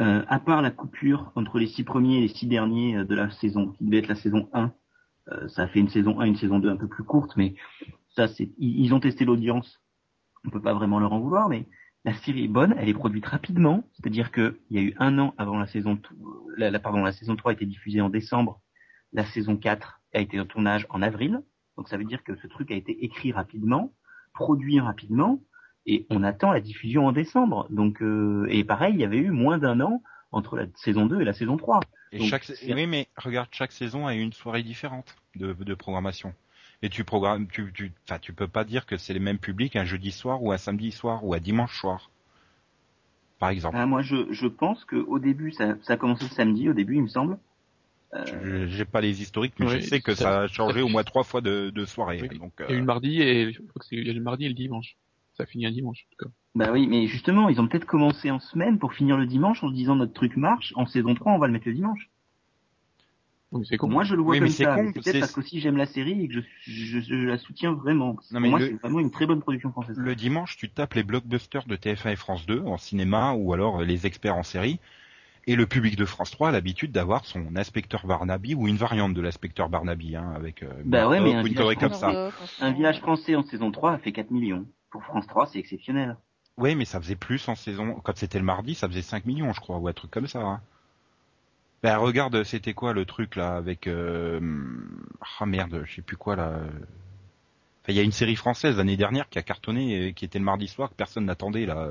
Euh, 0.00 0.24
à 0.28 0.40
part 0.40 0.62
la 0.62 0.70
coupure 0.70 1.30
entre 1.34 1.58
les 1.58 1.66
six 1.66 1.84
premiers 1.84 2.16
et 2.18 2.20
les 2.22 2.28
six 2.28 2.46
derniers 2.46 2.96
euh, 2.96 3.04
de 3.04 3.14
la 3.14 3.30
saison, 3.30 3.68
qui 3.72 3.84
devait 3.84 3.98
être 3.98 4.08
la 4.08 4.14
saison 4.14 4.48
1, 4.54 4.72
euh, 5.28 5.46
ça 5.48 5.64
a 5.64 5.68
fait 5.68 5.78
une 5.80 5.90
saison 5.90 6.18
1, 6.20 6.24
une 6.24 6.36
saison 6.36 6.58
2 6.58 6.70
un 6.70 6.76
peu 6.76 6.88
plus 6.88 7.04
courte, 7.04 7.32
mais 7.36 7.54
ça, 8.16 8.26
c'est 8.26 8.50
ils, 8.56 8.80
ils 8.86 8.94
ont 8.94 9.00
testé 9.00 9.26
l'audience. 9.26 9.82
On 10.46 10.48
peut 10.50 10.62
pas 10.62 10.72
vraiment 10.72 10.98
leur 11.00 11.12
en 11.12 11.20
vouloir, 11.20 11.50
mais 11.50 11.66
la 12.04 12.14
série 12.14 12.44
est 12.44 12.48
bonne, 12.48 12.74
elle 12.78 12.88
est 12.88 12.94
produite 12.94 13.26
rapidement, 13.26 13.84
c'est-à-dire 13.94 14.30
que 14.30 14.58
il 14.70 14.76
y 14.76 14.80
a 14.80 14.82
eu 14.82 14.94
un 14.98 15.18
an 15.18 15.34
avant 15.38 15.58
la 15.58 15.66
saison, 15.66 15.98
la, 16.56 16.70
la- 16.70 16.78
pardon, 16.78 17.02
la 17.04 17.12
saison 17.12 17.36
3 17.36 17.52
a 17.52 17.54
été 17.54 17.66
diffusée 17.66 18.00
en 18.00 18.08
décembre, 18.08 18.60
la 19.12 19.24
saison 19.26 19.56
4 19.56 20.00
a 20.14 20.20
été 20.20 20.40
en 20.40 20.46
tournage 20.46 20.86
en 20.90 21.02
avril, 21.02 21.42
donc 21.76 21.88
ça 21.88 21.96
veut 21.96 22.04
dire 22.04 22.22
que 22.24 22.36
ce 22.36 22.46
truc 22.46 22.70
a 22.70 22.74
été 22.74 23.04
écrit 23.04 23.32
rapidement, 23.32 23.92
produit 24.32 24.80
rapidement, 24.80 25.40
et 25.86 26.06
on 26.10 26.22
attend 26.22 26.52
la 26.52 26.60
diffusion 26.60 27.06
en 27.06 27.12
décembre. 27.12 27.66
Donc 27.70 28.02
euh, 28.02 28.46
et 28.50 28.64
pareil, 28.64 28.94
il 28.94 29.00
y 29.00 29.04
avait 29.04 29.18
eu 29.18 29.30
moins 29.30 29.58
d'un 29.58 29.80
an 29.80 30.02
entre 30.30 30.56
la 30.56 30.66
saison 30.76 31.06
2 31.06 31.20
et 31.20 31.24
la 31.24 31.32
saison 31.32 31.56
3. 31.56 31.80
Et 32.12 32.18
Donc, 32.18 32.28
chaque, 32.28 32.44
oui, 32.62 32.86
mais 32.86 33.08
regarde, 33.16 33.48
chaque 33.52 33.72
saison 33.72 34.06
a 34.06 34.14
une 34.14 34.32
soirée 34.32 34.62
différente 34.62 35.16
de, 35.36 35.52
de 35.52 35.74
programmation. 35.74 36.34
Et 36.82 36.88
tu 36.88 37.04
programmes, 37.04 37.46
tu, 37.48 37.72
tu, 37.72 37.92
enfin, 38.08 38.18
tu 38.18 38.32
peux 38.32 38.48
pas 38.48 38.64
dire 38.64 38.86
que 38.86 38.96
c'est 38.96 39.12
les 39.12 39.20
mêmes 39.20 39.38
publics 39.38 39.76
un 39.76 39.84
jeudi 39.84 40.12
soir 40.12 40.42
ou 40.42 40.52
un 40.52 40.56
samedi 40.58 40.92
soir 40.92 41.24
ou 41.24 41.34
un 41.34 41.40
dimanche 41.40 41.78
soir. 41.78 42.10
Par 43.38 43.50
exemple. 43.50 43.76
Ah, 43.78 43.86
moi, 43.86 44.02
je, 44.02 44.32
je 44.32 44.46
pense 44.46 44.84
que 44.84 44.96
au 44.96 45.18
début, 45.18 45.52
ça, 45.52 45.76
ça 45.82 45.94
a 45.94 45.96
commencé 45.96 46.24
le 46.24 46.30
samedi, 46.30 46.68
au 46.68 46.72
début, 46.74 46.96
il 46.96 47.02
me 47.02 47.08
semble. 47.08 47.38
Euh, 48.14 48.66
Je- 48.66 48.66
J'ai 48.76 48.84
pas 48.84 49.00
les 49.00 49.22
historiques, 49.22 49.54
mais 49.58 49.66
Oui, 49.66 49.80
je 49.80 49.86
sais 49.86 50.00
que 50.00 50.14
ça, 50.14 50.24
ça- 50.24 50.40
a 50.42 50.48
changé 50.48 50.80
ça- 50.80 50.84
au 50.84 50.88
moins 50.88 51.04
trois 51.04 51.24
fois 51.24 51.40
de, 51.40 51.70
de 51.70 51.84
soirée. 51.84 52.20
Oui. 52.22 52.38
Donc, 52.38 52.52
Il 52.60 52.62
y 52.62 52.72
a 52.72 52.72
eu 52.72 52.76
euh, 52.76 52.80
le 52.80 52.86
mardi 52.86 53.22
et 53.22 53.52
je 53.52 53.58
crois 53.62 53.80
que 53.80 53.86
c'est 53.86 53.96
il 53.96 54.06
y 54.06 54.08
a 54.08 54.12
eu 54.12 54.16
le 54.16 54.22
mardi 54.22 54.44
et 54.46 54.48
le 54.48 54.54
dimanche. 54.54 54.96
Ça 55.34 55.46
finit 55.46 55.64
un 55.66 55.70
dimanche 55.70 56.04
en 56.06 56.10
tout 56.16 56.24
cas. 56.28 56.34
Bah 56.54 56.72
oui, 56.72 56.86
mais 56.86 57.06
justement, 57.06 57.48
ils 57.48 57.60
ont 57.60 57.68
peut-être 57.68 57.86
commencé 57.86 58.30
en 58.30 58.40
semaine 58.40 58.78
pour 58.78 58.92
finir 58.92 59.16
le 59.16 59.26
dimanche 59.26 59.62
en 59.62 59.68
se 59.68 59.74
disant 59.74 59.94
notre 59.96 60.12
truc 60.12 60.36
marche. 60.36 60.72
En 60.76 60.84
saison 60.86 61.14
3, 61.14 61.32
on 61.32 61.38
va 61.38 61.46
le 61.46 61.52
mettre 61.52 61.68
le 61.68 61.74
dimanche. 61.74 62.09
Con. 63.78 63.88
Moi, 63.88 64.04
je 64.04 64.14
le 64.14 64.22
vois 64.22 64.34
Oui, 64.34 64.38
comme 64.38 64.48
ça. 64.48 64.76
peut-être 64.76 65.20
parce 65.20 65.32
qu'aussi 65.32 65.60
j'aime 65.60 65.76
la 65.76 65.86
série 65.86 66.24
et 66.24 66.28
que 66.28 66.34
je, 66.34 66.40
je, 66.66 67.00
je 67.00 67.14
la 67.14 67.36
soutiens 67.38 67.72
vraiment. 67.72 68.14
Pour 68.14 68.24
Non, 68.32 68.40
mais 68.40 68.48
moi, 68.48 68.58
le- 68.60 68.66
c'est 68.68 68.74
vraiment 68.74 69.00
une 69.00 69.10
très 69.10 69.26
bonne 69.26 69.40
production 69.40 69.72
française. 69.72 69.96
le 69.98 70.14
dimanche, 70.14 70.56
tu 70.56 70.70
tapes 70.70 70.94
les 70.94 71.02
blockbusters 71.02 71.66
de 71.66 71.74
TF1 71.76 72.10
et 72.12 72.16
France 72.16 72.46
2 72.46 72.60
en 72.60 72.78
cinéma 72.78 73.32
ou 73.32 73.52
alors 73.52 73.82
les 73.82 74.06
experts 74.06 74.36
en 74.36 74.44
série. 74.44 74.78
Et 75.46 75.56
le 75.56 75.66
public 75.66 75.96
de 75.96 76.04
France 76.04 76.30
3 76.30 76.50
a 76.50 76.52
l'habitude 76.52 76.92
d'avoir 76.92 77.24
son 77.24 77.56
inspecteur 77.56 78.06
Barnaby 78.06 78.54
ou 78.54 78.68
une 78.68 78.76
variante 78.76 79.14
de 79.14 79.20
l'inspecteur 79.20 79.68
Barnaby, 79.68 80.14
hein, 80.14 80.32
avec 80.36 80.62
euh, 80.62 80.68
Bah 80.84 81.08
ouais, 81.08 81.20
mais 81.20 81.34
un 81.34 81.42
village 81.42 81.74
comme 81.76 81.94
ça. 81.94 82.30
Un 82.60 82.72
village 82.72 83.00
français 83.00 83.34
en 83.34 83.42
saison 83.42 83.72
3 83.72 83.92
a 83.92 83.98
fait 83.98 84.12
4 84.12 84.30
millions. 84.30 84.66
Pour 84.90 85.02
France 85.02 85.26
3, 85.26 85.46
c'est 85.46 85.58
exceptionnel. 85.58 86.16
Ouais, 86.58 86.74
mais 86.74 86.84
ça 86.84 87.00
faisait 87.00 87.16
plus 87.16 87.48
en 87.48 87.54
saison. 87.54 87.94
Quand 88.04 88.16
c'était 88.16 88.38
le 88.38 88.44
mardi, 88.44 88.74
ça 88.74 88.86
faisait 88.86 89.02
5 89.02 89.24
millions, 89.24 89.52
je 89.52 89.60
crois, 89.60 89.78
ou 89.78 89.88
un 89.88 89.92
truc 89.92 90.10
comme 90.10 90.26
ça. 90.28 90.40
Hein. 90.42 90.60
Ben 91.82 91.96
regarde, 91.96 92.42
c'était 92.44 92.74
quoi 92.74 92.92
le 92.92 93.04
truc 93.06 93.36
là 93.36 93.56
avec 93.56 93.86
euh... 93.86 94.40
ah 95.40 95.46
merde, 95.46 95.82
je 95.86 95.96
sais 95.96 96.02
plus 96.02 96.16
quoi 96.16 96.36
là. 96.36 96.60
Enfin, 97.82 97.92
il 97.92 97.94
y 97.94 98.00
a 98.00 98.02
une 98.02 98.12
série 98.12 98.36
française 98.36 98.76
l'année 98.76 98.96
dernière 98.98 99.28
qui 99.30 99.38
a 99.38 99.42
cartonné, 99.42 100.08
et 100.08 100.12
qui 100.14 100.24
était 100.26 100.38
le 100.38 100.44
mardi 100.44 100.68
soir 100.68 100.90
que 100.90 100.94
personne 100.94 101.24
n'attendait 101.24 101.66
là. 101.66 101.88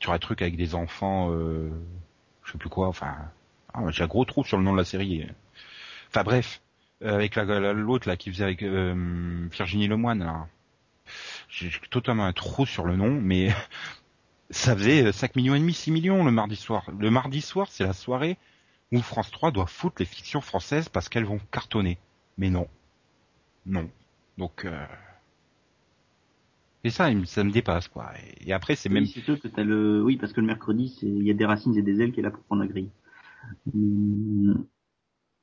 Sur 0.00 0.12
un 0.12 0.18
truc 0.18 0.40
avec 0.42 0.56
des 0.56 0.74
enfants, 0.74 1.30
euh... 1.32 1.70
je 2.44 2.52
sais 2.52 2.58
plus 2.58 2.68
quoi. 2.70 2.88
Enfin, 2.88 3.16
ah, 3.74 3.82
j'ai 3.90 4.02
un 4.04 4.06
gros 4.06 4.24
trou 4.24 4.44
sur 4.44 4.56
le 4.56 4.64
nom 4.64 4.72
de 4.72 4.78
la 4.78 4.84
série. 4.84 5.26
Enfin 6.08 6.22
bref, 6.24 6.60
euh, 7.02 7.14
avec 7.14 7.34
la 7.36 7.44
la- 7.44 7.72
l'autre 7.72 8.08
là 8.08 8.16
qui 8.16 8.30
faisait 8.30 8.44
avec 8.44 8.62
euh, 8.62 9.48
Virginie 9.52 9.88
Lemoine 9.88 10.20
là. 10.24 10.46
J'ai 11.48 11.70
totalement 11.90 12.24
un 12.26 12.32
trou 12.32 12.66
sur 12.66 12.84
le 12.86 12.96
nom, 12.96 13.10
mais 13.10 13.54
ça 14.50 14.76
faisait 14.76 15.06
euh, 15.06 15.12
5 15.12 15.36
millions 15.36 15.54
et 15.54 15.60
demi, 15.60 15.72
6 15.72 15.90
millions 15.90 16.24
le 16.24 16.30
mardi 16.32 16.56
soir. 16.56 16.90
Le 16.98 17.10
mardi 17.10 17.40
soir, 17.40 17.68
c'est 17.70 17.84
la 17.84 17.92
soirée 17.92 18.36
où 18.92 19.00
France 19.00 19.30
3 19.30 19.50
doit 19.52 19.66
foutre 19.66 19.96
les 20.00 20.04
fictions 20.06 20.40
françaises 20.40 20.88
parce 20.88 21.08
qu'elles 21.08 21.24
vont 21.24 21.40
cartonner. 21.52 21.98
Mais 22.38 22.50
non. 22.50 22.68
Non. 23.66 23.90
Donc, 24.38 24.64
euh... 24.64 24.86
Et 26.82 26.90
ça, 26.90 27.10
ça 27.26 27.44
me 27.44 27.50
dépasse, 27.50 27.88
quoi. 27.88 28.12
Et 28.40 28.52
après, 28.52 28.74
c'est 28.74 28.88
même... 28.88 29.04
Oui, 29.04 29.12
c'est 29.14 29.20
sûr 29.20 29.38
que 29.40 29.48
t'as 29.48 29.64
le, 29.64 30.02
oui, 30.02 30.16
parce 30.16 30.32
que 30.32 30.40
le 30.40 30.46
mercredi, 30.46 30.94
c'est, 30.98 31.06
il 31.06 31.22
y 31.24 31.30
a 31.30 31.34
des 31.34 31.44
racines 31.44 31.76
et 31.76 31.82
des 31.82 32.00
ailes 32.00 32.12
qui 32.12 32.20
est 32.20 32.22
là 32.22 32.30
pour 32.30 32.42
prendre 32.44 32.62
la 32.62 32.68
grille. 32.68 32.90
Hum, 33.74 34.66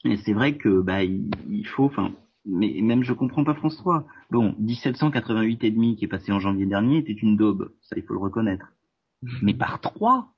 Et 0.05 0.17
c'est 0.17 0.33
vrai 0.33 0.57
que, 0.57 0.81
bah, 0.81 1.03
il, 1.03 1.29
il 1.49 1.67
faut, 1.67 1.85
enfin, 1.85 2.13
mais 2.45 2.79
même 2.81 3.03
je 3.03 3.13
comprends 3.13 3.43
pas 3.43 3.55
France 3.55 3.77
3. 3.77 4.07
Bon, 4.31 4.55
1788 4.59 5.63
et 5.63 5.71
demi 5.71 5.95
qui 5.97 6.05
est 6.05 6.07
passé 6.07 6.31
en 6.31 6.39
janvier 6.39 6.65
dernier 6.65 6.97
était 6.99 7.13
une 7.13 7.37
daube, 7.37 7.73
ça 7.81 7.95
il 7.97 8.03
faut 8.03 8.13
le 8.13 8.19
reconnaître. 8.19 8.73
Mais 9.41 9.53
par 9.53 9.81
trois, 9.81 10.33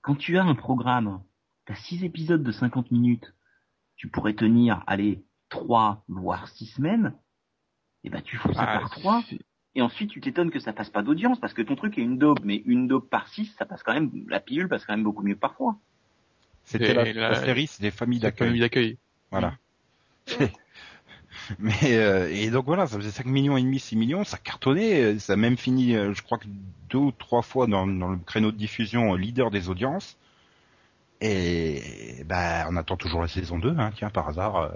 quand 0.00 0.14
tu 0.16 0.38
as 0.38 0.44
un 0.44 0.54
programme, 0.54 1.22
t'as 1.66 1.74
six 1.74 2.04
épisodes 2.04 2.42
de 2.42 2.52
50 2.52 2.90
minutes, 2.90 3.34
tu 3.96 4.08
pourrais 4.08 4.34
tenir, 4.34 4.82
allez, 4.86 5.24
trois 5.48 6.04
voire 6.08 6.48
six 6.48 6.66
semaines, 6.66 7.14
et 8.04 8.10
ben 8.10 8.22
tu 8.22 8.36
fous 8.36 8.52
ça 8.54 8.62
Ah, 8.62 8.78
par 8.80 8.90
trois. 8.90 9.22
Et 9.74 9.80
ensuite, 9.82 10.10
tu 10.10 10.20
t'étonnes 10.20 10.50
que 10.50 10.60
ça 10.60 10.72
passe 10.72 10.90
pas 10.90 11.02
d'audience 11.02 11.40
parce 11.40 11.54
que 11.54 11.62
ton 11.62 11.76
truc 11.76 11.96
est 11.98 12.02
une 12.02 12.18
daube, 12.18 12.40
mais 12.44 12.56
une 12.66 12.88
daube 12.88 13.08
par 13.08 13.28
six, 13.28 13.46
ça 13.58 13.64
passe 13.64 13.82
quand 13.82 13.94
même, 13.94 14.10
la 14.28 14.38
pilule 14.40 14.68
passe 14.68 14.84
quand 14.84 14.92
même 14.92 15.04
beaucoup 15.04 15.22
mieux 15.22 15.34
que 15.34 15.40
parfois. 15.40 15.78
C'était 16.64 16.94
la, 16.94 17.04
la- 17.12 17.30
la 17.30 17.44
série, 17.44 17.66
c'est 17.66 17.82
des 17.82 17.90
familles 17.90 18.20
d'accueil. 18.20 18.98
Voilà. 19.30 19.56
Mais 21.58 21.96
euh, 21.96 22.28
et 22.30 22.50
donc 22.50 22.66
voilà, 22.66 22.86
ça 22.86 22.96
faisait 22.96 23.10
5 23.10 23.26
millions 23.26 23.56
et 23.56 23.62
demi, 23.62 23.78
6 23.78 23.96
millions, 23.96 24.24
ça 24.24 24.38
cartonnait, 24.38 25.02
euh, 25.02 25.18
ça 25.18 25.34
a 25.34 25.36
même 25.36 25.56
fini, 25.56 25.96
euh, 25.96 26.12
je 26.14 26.22
crois 26.22 26.38
que 26.38 26.46
deux 26.90 26.98
ou 26.98 27.12
trois 27.12 27.42
fois 27.42 27.66
dans, 27.66 27.86
dans 27.86 28.08
le 28.10 28.18
créneau 28.18 28.50
de 28.52 28.56
diffusion 28.56 29.14
leader 29.14 29.50
des 29.50 29.68
audiences. 29.68 30.16
Et 31.20 32.24
bah 32.26 32.66
on 32.68 32.76
attend 32.76 32.96
toujours 32.96 33.22
la 33.22 33.28
saison 33.28 33.58
2, 33.58 33.74
hein, 33.78 33.92
tiens 33.94 34.10
par 34.10 34.28
hasard. 34.28 34.72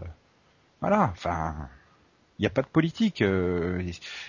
voilà, 0.81 1.11
enfin, 1.13 1.57
il 2.39 2.43
n'y 2.43 2.47
a 2.47 2.51
pas 2.51 2.63
de 2.63 2.69
politique. 2.69 3.21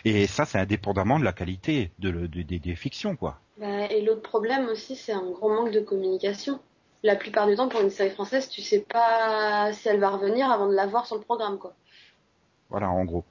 et, 0.06 0.28
ça, 0.28 0.46
c'est 0.46 0.58
indépendamment 0.58 1.20
de 1.20 1.24
la 1.26 1.34
qualité 1.34 1.92
de, 2.00 2.26
des- 2.26 2.76
fictions, 2.76 3.16
quoi. 3.16 3.40
Bah, 3.58 3.86
et 3.92 4.02
l'autre 4.02 4.24
problème 4.24 4.68
aussi, 4.68 4.96
c'est 4.96 5.12
un 5.12 5.30
gros 5.30 5.50
manque 5.54 5.72
de 5.72 5.80
communication. 5.80 6.60
La 7.04 7.16
plupart 7.16 7.46
du 7.48 7.56
temps, 7.56 7.70
pour 7.70 7.82
une 7.82 7.92
série 7.92 8.10
française, 8.10 8.50
tu 8.50 8.62
sais 8.64 8.82
pas 8.82 9.72
si 9.74 9.88
elle 9.88 10.00
va 10.00 10.10
revenir 10.10 10.50
avant 10.50 10.68
de 10.68 10.74
la 10.74 10.88
voir 10.88 11.06
sur 11.06 11.18
le 11.18 11.22
programme, 11.22 11.60
quoi. 11.60 11.76
Voilà, 12.70 12.90
en 12.90 13.06
gros. 13.06 13.26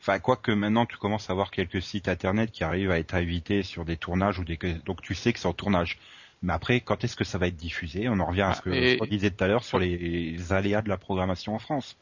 Enfin, 0.00 0.18
quoique 0.20 0.52
maintenant 0.52 0.86
tu 0.86 0.96
commences 0.96 1.28
à 1.28 1.34
voir 1.34 1.50
quelques 1.50 1.82
sites 1.82 2.08
internet 2.08 2.50
qui 2.52 2.62
arrivent 2.64 2.90
à 2.90 2.98
être 2.98 3.14
invités 3.14 3.62
sur 3.62 3.84
des 3.84 3.96
tournages 3.96 4.38
ou 4.38 4.44
des 4.44 4.56
donc 4.84 5.02
tu 5.02 5.14
sais 5.14 5.32
que 5.32 5.38
c'est 5.40 5.48
en 5.48 5.52
tournage. 5.52 5.98
Mais 6.42 6.52
après, 6.52 6.80
quand 6.80 7.02
est-ce 7.02 7.16
que 7.16 7.24
ça 7.24 7.36
va 7.36 7.48
être 7.48 7.56
diffusé? 7.56 8.08
On 8.08 8.20
en 8.20 8.26
revient 8.26 8.42
à 8.42 8.54
ce 8.54 8.62
que 8.62 8.70
Ah, 8.70 9.04
je 9.04 9.10
disais 9.10 9.30
tout 9.30 9.42
à 9.42 9.48
l'heure 9.48 9.64
sur 9.64 9.78
les, 9.80 9.98
les 9.98 10.52
aléas 10.52 10.82
de 10.82 10.88
la 10.88 10.96
programmation 10.96 11.54
en 11.54 11.58
France. 11.58 11.96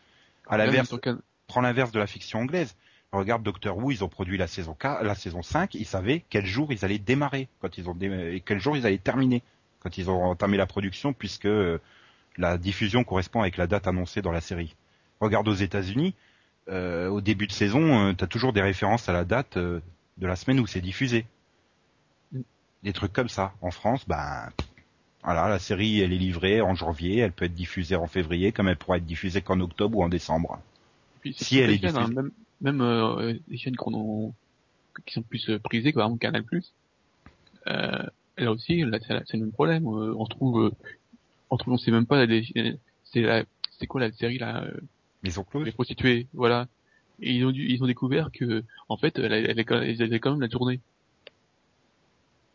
À 0.47 0.59
Même 0.59 0.67
l'inverse, 0.67 0.89
prends 1.47 1.63
l'inverse 1.63 1.91
de 1.91 1.99
la 1.99 2.07
fiction 2.07 2.41
anglaise. 2.41 2.77
Regarde 3.13 3.43
Doctor 3.43 3.79
Who, 3.79 3.93
ils 3.93 4.05
ont 4.05 4.09
produit 4.09 4.37
la 4.37 4.47
saison 4.47 4.75
4, 4.75 5.03
la 5.03 5.15
saison 5.15 5.43
5, 5.43 5.75
ils 5.75 5.87
savaient 5.87 6.23
quel 6.29 6.45
jour 6.45 6.71
ils 6.73 6.85
allaient 6.85 6.99
démarrer, 6.99 7.49
quand 7.61 7.79
ils 7.79 7.89
ont 7.89 7.95
dé- 7.95 8.35
et 8.35 8.41
quel 8.41 8.61
jour 8.61 8.77
ils 8.77 8.85
allaient 8.85 8.99
terminer, 8.99 9.43
quand 9.81 9.97
ils 9.97 10.11
ont 10.11 10.23
entamé 10.25 10.59
la 10.59 10.67
production, 10.67 11.15
puisque 11.15 11.47
euh, 11.47 11.79
la 12.37 12.59
diffusion 12.59 13.05
correspond 13.05 13.41
avec 13.41 13.57
la 13.57 13.67
date 13.67 13.87
annoncée 13.87 14.21
dans 14.21 14.33
la 14.33 14.43
série. 14.43 14.75
Regarde 15.21 15.49
aux 15.49 15.55
États-Unis, 15.55 16.15
euh, 16.69 17.09
au 17.09 17.21
début 17.21 17.47
de 17.47 17.53
saison, 17.53 18.15
tu 18.15 18.25
as 18.25 18.27
toujours 18.27 18.53
des 18.53 18.63
références 18.63 19.09
à 19.09 19.13
la 19.13 19.25
date 19.25 19.57
euh, 19.57 19.81
de 20.19 20.27
la 20.27 20.37
semaine 20.37 20.61
où 20.61 20.67
c'est 20.67 20.81
diffusé. 20.81 21.27
Mm. 22.33 22.41
Des 22.83 22.93
trucs 22.93 23.13
comme 23.13 23.29
ça. 23.29 23.53
En 23.63 23.71
France, 23.71 24.07
ben 24.09 24.51
voilà, 25.23 25.49
la 25.49 25.59
série 25.59 26.01
elle 26.01 26.13
est 26.13 26.19
livrée 26.19 26.61
en 26.61 26.75
janvier, 26.75 27.19
elle 27.19 27.33
peut 27.33 27.45
être 27.47 27.55
diffusée 27.55 27.97
en 27.97 28.07
février, 28.07 28.53
comme 28.53 28.69
elle 28.69 28.77
pourra 28.77 28.99
être 28.99 29.07
diffusée 29.07 29.43
qu'en 29.43 29.61
octobre 29.61 29.99
ou 29.99 30.03
en 30.05 30.09
décembre. 30.09 30.61
Puis 31.21 31.35
Si 31.35 31.59
elle 31.59 31.71
est 31.71 31.79
chaînes, 31.79 31.97
hein, 31.97 32.01
diffusée. 32.03 32.15
même 32.15 32.31
même 32.61 32.81
euh, 32.81 33.35
les 33.49 33.59
chaînes 33.59 33.77
qu'on 33.77 33.95
en- 33.95 34.35
qui 35.05 35.15
sont 35.15 35.23
plus 35.23 35.51
euh, 35.51 35.59
prisées, 35.59 35.93
comme 35.93 36.19
Canal+, 36.19 36.45
euh, 37.67 38.03
là 38.39 38.53
aussi, 38.53 38.83
là, 38.83 38.99
c'est 39.01 39.35
le 39.35 39.41
même 39.41 39.53
problème. 39.53 39.87
Euh, 39.87 40.15
on 40.17 40.27
trouve, 40.27 40.65
euh, 40.67 40.71
on 41.51 41.57
trouve, 41.57 41.75
on 41.75 41.79
sait 41.79 41.91
même 41.91 42.07
pas, 42.07 42.25
c'est 43.13 43.87
quoi 43.87 44.01
la 44.01 44.13
série 44.13 44.39
là, 44.39 44.63
euh, 44.65 44.81
Maison 45.27 45.45
close. 45.45 45.65
les 45.65 45.73
prostituées, 45.73 46.27
voilà. 46.35 46.67
Et 47.21 47.33
ils 47.33 47.45
ont 47.45 47.51
dû, 47.51 47.67
ils 47.67 47.83
ont 47.83 47.87
découvert 47.87 48.31
que, 48.33 48.63
en 48.89 48.97
fait, 48.97 49.19
elle, 49.19 49.33
elle, 49.33 49.65
quand- 49.65 49.81
elle 49.81 50.03
avait 50.03 50.21
quand 50.21 50.33
même 50.33 50.41
la 50.41 50.49
journée. 50.49 50.81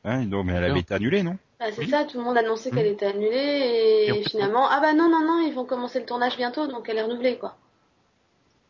Hein, 0.04 0.26
non, 0.26 0.44
mais 0.44 0.54
elle 0.54 0.64
avait 0.66 0.80
été 0.80 0.94
annulée, 0.94 1.24
non? 1.24 1.38
Bah, 1.60 1.68
c'est 1.72 1.82
Oui. 1.82 1.90
ça, 1.90 2.06
tout 2.06 2.18
le 2.18 2.24
monde 2.24 2.38
annonçait 2.38 2.72
qu'elle 2.72 2.88
était 2.88 3.06
annulée 3.06 4.08
et, 4.08 4.24
finalement, 4.24 4.68
ah 4.70 4.80
bah 4.82 4.94
non, 4.94 5.10
non, 5.10 5.26
non, 5.26 5.46
ils 5.48 5.54
vont 5.54 5.66
commencer 5.66 6.00
le 6.00 6.06
tournage 6.06 6.38
bientôt, 6.38 6.68
donc 6.68 6.90
elle 6.90 6.98
est 6.98 7.04
renouvelée, 7.04 7.38
quoi. 7.38 7.56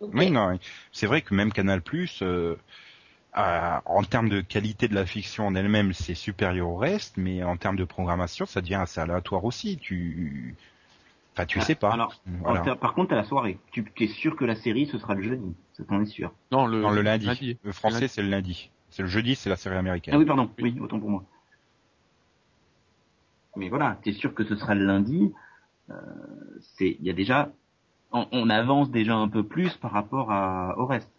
Oui, 0.02 0.32
non. 0.32 0.58
C'est 0.92 1.06
vrai 1.06 1.22
que 1.22 1.34
même 1.34 1.54
Canal 1.54 1.82
Plus, 1.82 2.22
euh, 2.22 2.58
à- 3.34 3.82
en 3.86 4.04
termes 4.04 4.30
de 4.30 4.42
qualité 4.42 4.88
de 4.88 4.96
la 4.96 5.06
fiction 5.06 5.48
en 5.48 5.56
elle-même, 5.56 5.94
c'est 5.94 6.16
supérieur 6.16 6.68
au 6.68 6.76
reste, 6.76 7.16
mais 7.18 7.44
en 7.44 7.56
termes 7.56 7.78
de 7.78 7.86
programmation, 7.86 8.46
ça 8.46 8.62
devient 8.62 8.76
assez 8.76 9.00
aléatoire 9.00 9.46
aussi. 9.46 9.78
Tu, 9.78 10.56
enfin, 11.34 11.46
tu 11.46 11.60
Ah, 11.60 11.63
sais 11.63 11.76
pas. 11.76 11.91
Alors, 11.91 12.13
Voilà. 12.26 12.62
alors, 12.62 12.78
par 12.80 12.94
contre, 12.94 13.13
à 13.13 13.15
la 13.15 13.24
soirée, 13.24 13.58
tu 13.72 13.86
es 14.00 14.08
sûr 14.08 14.36
que 14.36 14.46
la 14.46 14.56
série, 14.56 14.86
ce 14.88 14.98
sera 14.98 15.13
le 15.15 15.24
jeudi. 15.24 15.56
Ça 15.74 15.84
t'en 15.84 16.02
est 16.02 16.06
sûr. 16.06 16.34
Non, 16.52 16.65
le, 16.67 16.82
Non, 16.82 16.91
le 16.91 17.02
lundi. 17.02 17.58
Le 17.63 17.72
français, 17.72 18.08
c'est 18.08 18.22
le 18.22 18.30
lundi. 18.30 18.70
C'est 18.89 19.04
le 19.04 19.08
jeudi, 19.08 19.36
c'est 19.36 19.50
la 19.50 19.56
série 19.56 19.78
américaine. 19.78 20.13
Ah 20.13 20.17
oui, 20.17 20.26
pardon. 20.26 20.50
Oui, 20.62 20.78
autant 20.82 21.00
pour 21.00 21.10
moi. 21.10 21.24
Mais 23.56 23.70
voilà, 23.70 23.98
t'es 24.04 24.13
sûr 24.13 24.34
que 24.34 24.44
ce 24.44 24.56
sera 24.56 24.76
le 24.76 24.86
lundi. 24.86 25.34
Euh, 25.89 25.94
c'est, 26.78 26.98
il 27.00 27.06
y 27.06 27.10
a 27.10 27.13
déjà, 27.13 27.52
on, 28.12 28.28
on 28.32 28.50
avance 28.50 28.89
déjà 28.91 29.15
un 29.15 29.28
peu 29.28 29.44
plus 29.44 29.76
par 29.78 29.91
rapport 29.91 30.32
à, 30.32 30.78
au 30.78 30.86
reste. 30.86 31.10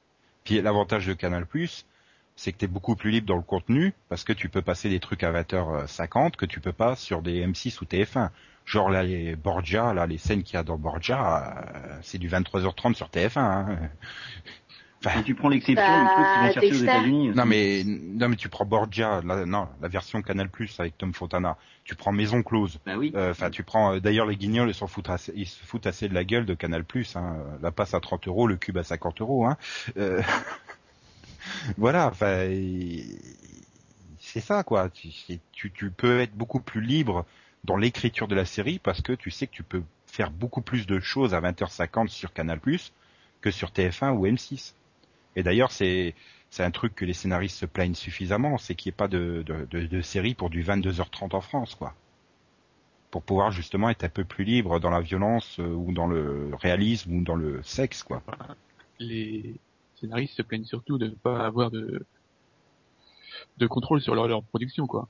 Puis 0.44 0.60
l'avantage 0.60 1.06
de 1.06 1.12
Canal 1.12 1.46
Plus, 1.46 1.86
c'est 2.36 2.52
que 2.52 2.58
tu 2.58 2.64
es 2.64 2.68
beaucoup 2.68 2.96
plus 2.96 3.10
libre 3.10 3.26
dans 3.26 3.36
le 3.36 3.42
contenu 3.42 3.92
parce 4.08 4.24
que 4.24 4.32
tu 4.32 4.48
peux 4.48 4.62
passer 4.62 4.88
des 4.88 4.98
trucs 4.98 5.22
à 5.22 5.32
20h50 5.32 6.36
que 6.36 6.46
tu 6.46 6.60
peux 6.60 6.72
pas 6.72 6.96
sur 6.96 7.20
des 7.22 7.46
M6 7.46 7.80
ou 7.82 7.84
TF1. 7.84 8.30
Genre 8.64 8.90
là, 8.90 9.02
les 9.02 9.36
Borgia, 9.36 9.92
là, 9.92 10.06
les 10.06 10.18
scènes 10.18 10.42
qu'il 10.42 10.54
y 10.54 10.56
a 10.56 10.62
dans 10.62 10.78
Borgia, 10.78 11.64
euh, 11.74 11.98
c'est 12.02 12.18
du 12.18 12.28
23h30 12.28 12.94
sur 12.94 13.08
TF1. 13.08 13.38
Hein. 13.40 13.78
Quand 15.02 15.22
tu 15.24 15.34
prends 15.34 15.48
l'exception 15.48 15.82
Bah, 15.84 16.02
du 16.04 16.08
truc 16.14 16.26
qu'ils 16.26 16.46
vont 16.46 16.52
chercher 16.52 16.70
aux. 16.80 16.82
États-Unis. 16.84 17.28
Non 17.30 17.42
aussi. 17.42 17.48
mais 17.48 17.84
non 17.84 18.28
mais 18.28 18.36
tu 18.36 18.48
prends 18.48 18.64
Borgia, 18.64 19.20
la, 19.24 19.44
non 19.46 19.66
la 19.80 19.88
version 19.88 20.22
Canal 20.22 20.48
Plus 20.48 20.78
avec 20.78 20.96
Tom 20.96 21.12
Fontana. 21.12 21.56
Tu 21.82 21.96
prends 21.96 22.12
Maison 22.12 22.44
Close. 22.44 22.78
Bah 22.86 22.92
oui. 22.96 23.10
Euh, 23.16 23.32
Enfin 23.32 23.50
tu 23.50 23.64
prends. 23.64 23.94
euh, 23.96 24.00
D'ailleurs 24.00 24.26
les 24.26 24.36
Guignols 24.36 24.68
ils 24.68 24.74
s'en 24.74 24.86
foutent 24.86 25.10
assez, 25.10 25.32
ils 25.34 25.48
se 25.48 25.58
foutent 25.64 25.88
assez 25.88 26.08
de 26.08 26.14
la 26.14 26.22
gueule 26.22 26.46
de 26.46 26.54
Canal 26.54 26.84
Plus. 26.84 27.16
Hein. 27.16 27.36
La 27.62 27.72
passe 27.72 27.94
à 27.94 28.00
30 28.00 28.28
euros, 28.28 28.46
le 28.46 28.54
cube 28.56 28.78
à 28.78 28.84
50 28.84 29.20
euros. 29.22 29.44
Hein. 29.44 29.56
Euh, 29.96 30.22
voilà. 31.78 32.06
Enfin 32.06 32.48
c'est 34.20 34.40
ça 34.40 34.62
quoi. 34.62 34.88
Tu, 34.88 35.08
tu 35.52 35.72
tu 35.72 35.90
peux 35.90 36.20
être 36.20 36.34
beaucoup 36.36 36.60
plus 36.60 36.80
libre 36.80 37.26
dans 37.64 37.76
l'écriture 37.76 38.28
de 38.28 38.34
la 38.34 38.44
série 38.44 38.78
parce 38.78 39.02
que 39.02 39.12
tu 39.12 39.30
sais 39.30 39.46
que 39.46 39.52
tu 39.52 39.62
peux 39.62 39.82
faire 40.06 40.30
beaucoup 40.30 40.62
plus 40.62 40.86
de 40.86 41.00
choses 41.00 41.34
à 41.34 41.40
20h50 41.40 42.08
sur 42.08 42.32
Canal 42.32 42.60
que 43.40 43.50
sur 43.50 43.70
TF1 43.70 44.12
ou 44.12 44.26
M6. 44.26 44.74
Et 45.36 45.42
d'ailleurs, 45.42 45.72
c'est 45.72 46.14
c'est 46.50 46.64
un 46.64 46.70
truc 46.70 46.94
que 46.94 47.06
les 47.06 47.14
scénaristes 47.14 47.56
se 47.56 47.64
plaignent 47.64 47.94
suffisamment, 47.94 48.58
c'est 48.58 48.74
qu'il 48.74 48.90
n'y 48.90 48.94
ait 48.94 48.96
pas 48.96 49.08
de, 49.08 49.42
de, 49.46 49.66
de, 49.70 49.86
de 49.86 50.00
série 50.02 50.34
pour 50.34 50.50
du 50.50 50.62
22h30 50.62 51.34
en 51.34 51.40
France, 51.40 51.74
quoi. 51.74 51.94
Pour 53.10 53.22
pouvoir 53.22 53.50
justement 53.50 53.88
être 53.88 54.04
un 54.04 54.10
peu 54.10 54.24
plus 54.24 54.44
libre 54.44 54.78
dans 54.78 54.90
la 54.90 55.00
violence 55.00 55.58
euh, 55.60 55.66
ou 55.66 55.92
dans 55.92 56.06
le 56.06 56.50
réalisme 56.60 57.14
ou 57.14 57.22
dans 57.22 57.36
le 57.36 57.62
sexe, 57.62 58.02
quoi. 58.02 58.22
les 58.98 59.54
scénaristes 59.96 60.34
se 60.34 60.42
plaignent 60.42 60.66
surtout 60.66 60.98
de 60.98 61.06
ne 61.06 61.14
pas 61.14 61.46
avoir 61.46 61.70
de 61.70 62.04
de 63.56 63.66
contrôle 63.66 64.00
sur 64.02 64.14
leur, 64.14 64.28
leur 64.28 64.42
production 64.42 64.86
quoi. 64.86 65.08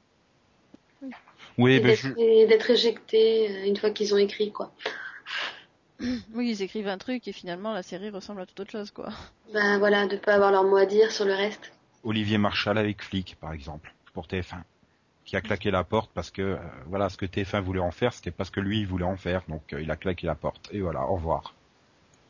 Oui, 1.58 1.80
mais 1.80 1.90
d'être 1.90 1.98
je... 2.00 2.08
et 2.18 2.46
d'être 2.46 2.70
éjectés 2.70 3.50
euh, 3.50 3.66
une 3.66 3.76
fois 3.76 3.90
qu'ils 3.90 4.14
ont 4.14 4.18
écrit, 4.18 4.52
quoi. 4.52 4.72
Oui, 6.34 6.50
ils 6.50 6.62
écrivent 6.62 6.88
un 6.88 6.98
truc 6.98 7.28
et 7.28 7.32
finalement 7.32 7.72
la 7.72 7.82
série 7.82 8.10
ressemble 8.10 8.40
à 8.40 8.46
toute 8.46 8.58
autre 8.60 8.70
chose, 8.72 8.90
quoi. 8.90 9.10
Ben 9.52 9.78
voilà, 9.78 10.06
de 10.06 10.16
pas 10.16 10.34
avoir 10.34 10.50
leur 10.50 10.64
mot 10.64 10.76
à 10.76 10.86
dire 10.86 11.12
sur 11.12 11.24
le 11.24 11.34
reste. 11.34 11.72
Olivier 12.04 12.38
Marchal 12.38 12.76
avec 12.78 13.02
Flic, 13.02 13.36
par 13.40 13.52
exemple, 13.52 13.94
pour 14.12 14.26
TF1, 14.26 14.62
qui 15.24 15.36
a 15.36 15.40
claqué 15.40 15.70
la 15.70 15.84
porte 15.84 16.10
parce 16.14 16.30
que 16.32 16.42
euh, 16.42 16.56
voilà, 16.86 17.08
ce 17.08 17.16
que 17.16 17.26
TF1 17.26 17.60
voulait 17.60 17.80
en 17.80 17.92
faire, 17.92 18.12
c'était 18.12 18.32
pas 18.32 18.44
ce 18.44 18.50
que 18.50 18.60
lui 18.60 18.80
il 18.80 18.86
voulait 18.86 19.04
en 19.04 19.16
faire, 19.16 19.42
donc 19.48 19.72
euh, 19.72 19.80
il 19.80 19.90
a 19.90 19.96
claqué 19.96 20.26
la 20.26 20.34
porte. 20.34 20.68
Et 20.72 20.80
voilà, 20.80 21.02
au 21.06 21.14
revoir. 21.14 21.54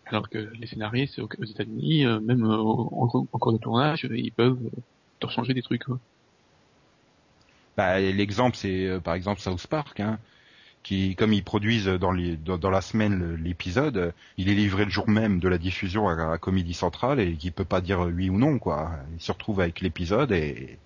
Alors 0.06 0.28
que 0.28 0.50
les 0.61 0.66
scénaristes 0.66 1.18
aux 1.20 1.28
aux 1.38 1.44
États-Unis, 1.44 2.04
euh, 2.04 2.20
même 2.20 2.44
euh, 2.44 2.56
en, 2.58 3.06
cours- 3.06 3.26
en 3.32 3.38
cours 3.38 3.52
de 3.54 3.58
tournage, 3.58 4.06
ils 4.11 4.32
peuvent 4.32 4.58
euh, 5.24 5.28
changer 5.28 5.54
des 5.54 5.62
trucs. 5.62 5.85
Quoi. 5.85 5.98
Bah, 7.76 7.98
L'exemple, 8.00 8.56
c'est 8.56 8.87
euh, 8.87 9.00
par 9.00 9.14
exemple 9.14 9.40
South 9.40 9.66
Park, 9.66 10.00
hein, 10.00 10.18
qui, 10.83 11.14
comme 11.16 11.33
ils 11.33 11.44
produisent 11.44 11.87
dans, 11.87 12.12
les, 12.12 12.37
dans, 12.37 12.58
dans 12.58 12.70
la 12.70 12.81
semaine 12.81 13.35
l'épisode, 13.37 13.96
euh, 13.96 14.12
il 14.37 14.48
est 14.48 14.54
livré 14.54 14.85
le 14.85 14.90
jour 14.90 15.08
même 15.08 15.38
de 15.38 15.48
la 15.48 15.58
diffusion 15.58 16.08
à, 16.08 16.33
à 16.33 16.38
Comédie 16.38 16.75
Centrale 16.75 17.20
et 17.20 17.35
qui 17.35 17.50
peut 17.50 17.64
pas 17.64 17.81
dire 17.81 18.00
oui 18.00 18.29
ou 18.31 18.38
non, 18.38 18.58
quoi. 18.58 18.90
Il 19.14 19.20
se 19.23 19.33
retrouve 19.33 19.60
avec 19.60 19.81
l'épisode 19.81 20.33
et, 20.33 20.79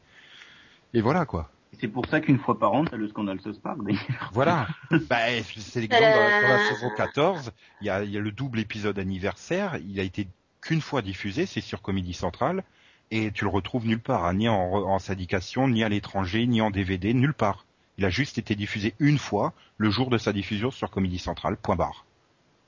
et 0.95 1.01
voilà, 1.01 1.25
quoi. 1.27 1.51
C'est 1.81 1.89
pour 1.89 2.07
ça 2.07 2.21
qu'une 2.21 2.39
fois 2.39 2.59
par 2.59 2.73
an, 2.73 2.85
t'as 2.87 2.97
le 2.97 3.09
scandale 3.09 3.41
South 3.41 3.61
Park. 3.61 3.79
d'ailleurs. 3.85 4.31
Voilà. 4.33 4.67
bah, 5.11 5.17
c'est 5.57 5.81
l'exemple 5.81 6.03
dans, 6.05 6.09
la- 6.09 6.43
dans 6.43 6.49
la 6.49 6.69
saison 6.71 6.91
14. 6.97 7.53
Il 7.83 7.87
y 7.87 7.91
a, 7.91 8.03
il 8.05 8.11
y 8.11 8.17
a 8.17 8.21
le 8.21 8.31
double 8.33 8.61
épisode 8.61 8.99
anniversaire. 8.99 9.79
Il 9.87 9.99
a 10.01 10.03
été 10.03 10.27
qu'une 10.63 10.81
fois 10.81 11.03
diffusé, 11.03 11.45
c'est 11.45 11.61
sur 11.61 11.83
Comédie 11.83 12.15
Centrale. 12.15 12.63
Et 13.11 13.31
tu 13.31 13.45
le 13.45 13.51
retrouves 13.51 13.87
nulle 13.87 14.01
part, 14.01 14.25
hein, 14.25 14.35
ni 14.35 14.49
en, 14.49 14.99
syndication, 14.99 15.69
ni 15.69 15.85
à 15.85 15.89
l'étranger, 15.89 16.47
ni 16.47 16.61
en 16.61 16.71
DVD, 16.71 17.15
nulle 17.15 17.35
part. 17.35 17.65
Il 17.99 18.05
a 18.05 18.11
juste 18.11 18.39
été 18.39 18.55
diffusé 18.55 18.95
une 18.99 19.19
fois, 19.19 19.53
le 19.79 19.91
jour 19.91 20.11
de 20.11 20.19
sa 20.19 20.33
diffusion 20.33 20.71
sur 20.71 20.91
Comédie 20.91 21.19
Centrale, 21.19 21.57
point 21.57 21.77
barre. 21.77 22.05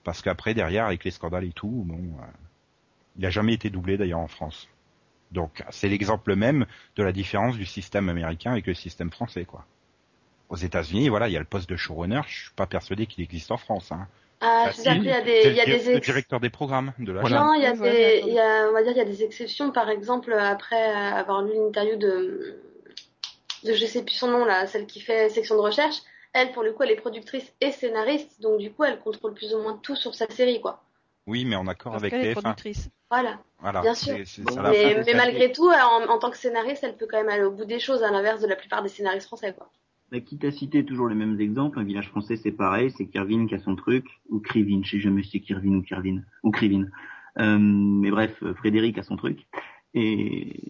Parce 0.05 0.22
qu'après, 0.22 0.55
derrière, 0.55 0.86
avec 0.86 1.05
les 1.05 1.11
scandales 1.11 1.45
et 1.45 1.53
tout, 1.53 1.84
bon, 1.86 1.99
euh, 1.99 2.26
Il 3.16 3.26
a 3.26 3.30
jamais 3.30 3.55
été 3.55 3.68
doublé 3.68 3.97
d'ailleurs 3.97 4.20
en 4.20 4.28
France. 4.28 4.68
Donc 5.32 5.62
c'est 5.70 5.89
l'exemple 5.89 6.34
même 6.36 6.66
de 6.97 7.03
la 7.03 7.12
différence 7.12 7.57
du 7.57 7.66
système 7.66 8.09
américain 8.09 8.53
avec 8.53 8.66
le 8.66 8.74
système 8.74 9.11
français, 9.11 9.45
quoi. 9.45 9.66
Aux 10.49 10.57
États-Unis, 10.57 11.11
voilà, 11.11 11.28
il 11.28 11.32
y 11.32 11.36
a 11.36 11.41
le 11.41 11.45
poste 11.45 11.68
de 11.68 11.76
showrunner. 11.76 12.22
Je 12.26 12.45
suis 12.45 12.55
pas 12.57 12.66
persuadé 12.66 13.07
qu'il 13.07 13.22
existe 13.22 13.51
en 13.51 13.59
France. 13.59 13.93
Hein. 13.93 14.09
Ah, 14.41 14.64
Ah, 14.66 14.70
je 14.70 14.76
si. 14.76 14.78
veux 14.89 14.95
dire 14.95 14.95
qu'il 15.03 15.11
y 15.11 15.12
a 15.12 15.20
des, 15.22 15.49
il 15.49 15.55
y 15.57 15.61
a 15.61 15.64
le, 15.64 15.72
des 15.72 15.91
ex- 15.97 16.41
des 16.41 16.51
programmes 16.51 16.93
de 16.99 17.12
la 17.12 17.20
Voilà. 17.20 17.41
Non, 17.45 17.55
il 17.55 17.62
y 17.62 17.66
a 17.66 17.72
Ouais, 17.72 17.91
des, 17.91 18.12
d'accord. 18.14 18.28
il 18.28 18.34
y 18.34 18.39
a, 18.41 18.68
on 18.68 18.72
va 18.72 18.82
dire, 18.82 18.93
il 18.93 18.99
y 18.99 19.01
a 19.01 19.05
des 19.05 19.24
exceptions. 19.24 19.72
Par 19.72 19.91
exemple, 19.91 20.32
après 20.32 20.80
avoir 20.93 21.43
lu 21.43 21.55
l'interview 21.55 21.97
de, 21.97 22.61
de, 23.64 23.72
je 23.74 23.86
sais 23.86 24.05
plus 24.05 24.14
son 24.14 24.28
nom 24.28 24.45
là, 24.45 24.66
celle 24.66 24.86
qui 24.86 25.01
fait 25.01 25.28
section 25.28 25.57
de 25.57 25.61
recherche, 25.61 25.97
elle, 26.32 26.53
pour 26.53 26.62
le 26.62 26.72
coup, 26.72 26.82
elle 26.84 26.91
est 26.93 26.97
productrice 26.97 27.53
et 27.61 27.72
scénariste, 27.72 28.41
donc 28.41 28.59
du 28.59 28.70
coup, 28.70 28.84
elle 28.84 28.99
contrôle 29.01 29.34
plus 29.34 29.55
ou 29.55 29.59
moins 29.61 29.76
tout 29.82 29.97
sur 29.97 30.14
sa 30.14 30.28
série, 30.30 30.61
quoi. 30.61 30.82
Oui, 31.26 31.45
mais 31.45 31.57
en 31.57 31.66
accord 31.66 31.93
Parce 31.93 32.05
avec 32.05 32.12
qu'elle 32.12 32.24
est 32.24 32.32
TF1. 32.32 32.41
productrice. 32.41 32.89
Voilà. 33.11 33.39
Voilà. 33.61 33.80
Bien 33.80 33.95
sûr. 33.95 34.14
Mais, 34.14 35.14
malgré 35.14 35.51
tout, 35.53 35.68
en, 35.68 36.09
en 36.09 36.18
tant 36.18 36.30
que 36.30 36.36
scénariste, 36.39 36.84
elle 36.84 36.97
peut 36.97 37.07
quand 37.11 37.18
même 37.18 37.28
aller 37.28 37.43
au 37.45 37.51
bout 37.51 37.64
des 37.64 37.80
choses, 37.80 38.03
à 38.03 38.11
l'inverse 38.11 38.41
de 38.41 38.47
la 38.47 38.57
plupart 38.57 38.82
des 38.82 38.89
scénaristes 38.89 39.26
français, 39.26 39.53
quoi. 39.53 39.68
Bah, 40.11 40.21
quitte 40.21 40.45
à 40.45 40.51
citer 40.53 40.85
toujours 40.85 41.09
les 41.09 41.15
mêmes 41.15 41.39
exemples, 41.41 41.79
un 41.79 41.85
village 41.85 42.09
français 42.09 42.37
c'est 42.37 42.53
pareil, 42.53 42.91
c'est 42.97 43.07
Kirvin 43.07 43.47
qui 43.47 43.55
a 43.55 43.59
son 43.61 43.77
truc, 43.77 44.07
ou 44.31 44.39
Krivin, 44.41 44.81
je 44.83 44.93
sais 44.93 45.01
jamais 45.01 45.23
si 45.23 45.33
c'est 45.33 45.41
Kirvin 45.41 45.75
ou 45.77 45.83
Kirvin, 45.83 46.23
ou 46.43 46.51
Krivin. 46.51 46.87
Euh, 47.39 47.59
mais 47.59 48.11
bref, 48.11 48.43
Frédéric 48.57 48.97
a 48.99 49.03
son 49.03 49.17
truc. 49.17 49.47
Et, 49.95 50.63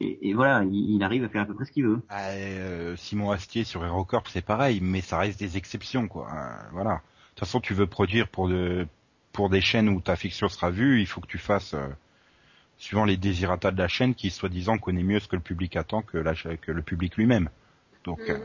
et, 0.00 0.28
et 0.28 0.34
voilà, 0.34 0.64
il, 0.64 0.94
il 0.96 1.02
arrive 1.02 1.24
à 1.24 1.28
faire 1.28 1.42
à 1.42 1.46
peu 1.46 1.54
près 1.54 1.64
ce 1.64 1.72
qu'il 1.72 1.84
veut. 1.84 2.00
Ah, 2.08 2.28
euh, 2.30 2.94
Simon 2.96 3.32
Astier 3.32 3.64
sur 3.64 3.84
HeroCorp, 3.84 4.28
c'est 4.28 4.44
pareil, 4.44 4.80
mais 4.80 5.00
ça 5.00 5.18
reste 5.18 5.38
des 5.40 5.56
exceptions, 5.56 6.06
quoi. 6.08 6.28
Euh, 6.32 6.68
voilà. 6.72 6.94
De 6.94 7.00
toute 7.30 7.40
façon, 7.40 7.60
tu 7.60 7.74
veux 7.74 7.86
produire 7.86 8.28
pour 8.28 8.48
de, 8.48 8.86
pour 9.32 9.50
des 9.50 9.60
chaînes 9.60 9.88
où 9.88 10.00
ta 10.00 10.16
fiction 10.16 10.48
sera 10.48 10.70
vue, 10.70 11.00
il 11.00 11.06
faut 11.06 11.20
que 11.20 11.26
tu 11.26 11.38
fasses, 11.38 11.74
euh, 11.74 11.88
suivant 12.78 13.04
les 13.04 13.16
désirata 13.16 13.70
de 13.72 13.78
la 13.78 13.88
chaîne, 13.88 14.14
qui 14.14 14.30
soi-disant 14.30 14.78
connaît 14.78 15.02
mieux 15.02 15.18
ce 15.20 15.28
que 15.28 15.36
le 15.36 15.42
public 15.42 15.76
attend 15.76 16.02
que, 16.02 16.18
la, 16.18 16.34
cha- 16.34 16.56
que 16.56 16.72
le 16.72 16.82
public 16.82 17.16
lui-même. 17.16 17.48
Donc, 18.04 18.20
Mm. 18.28 18.42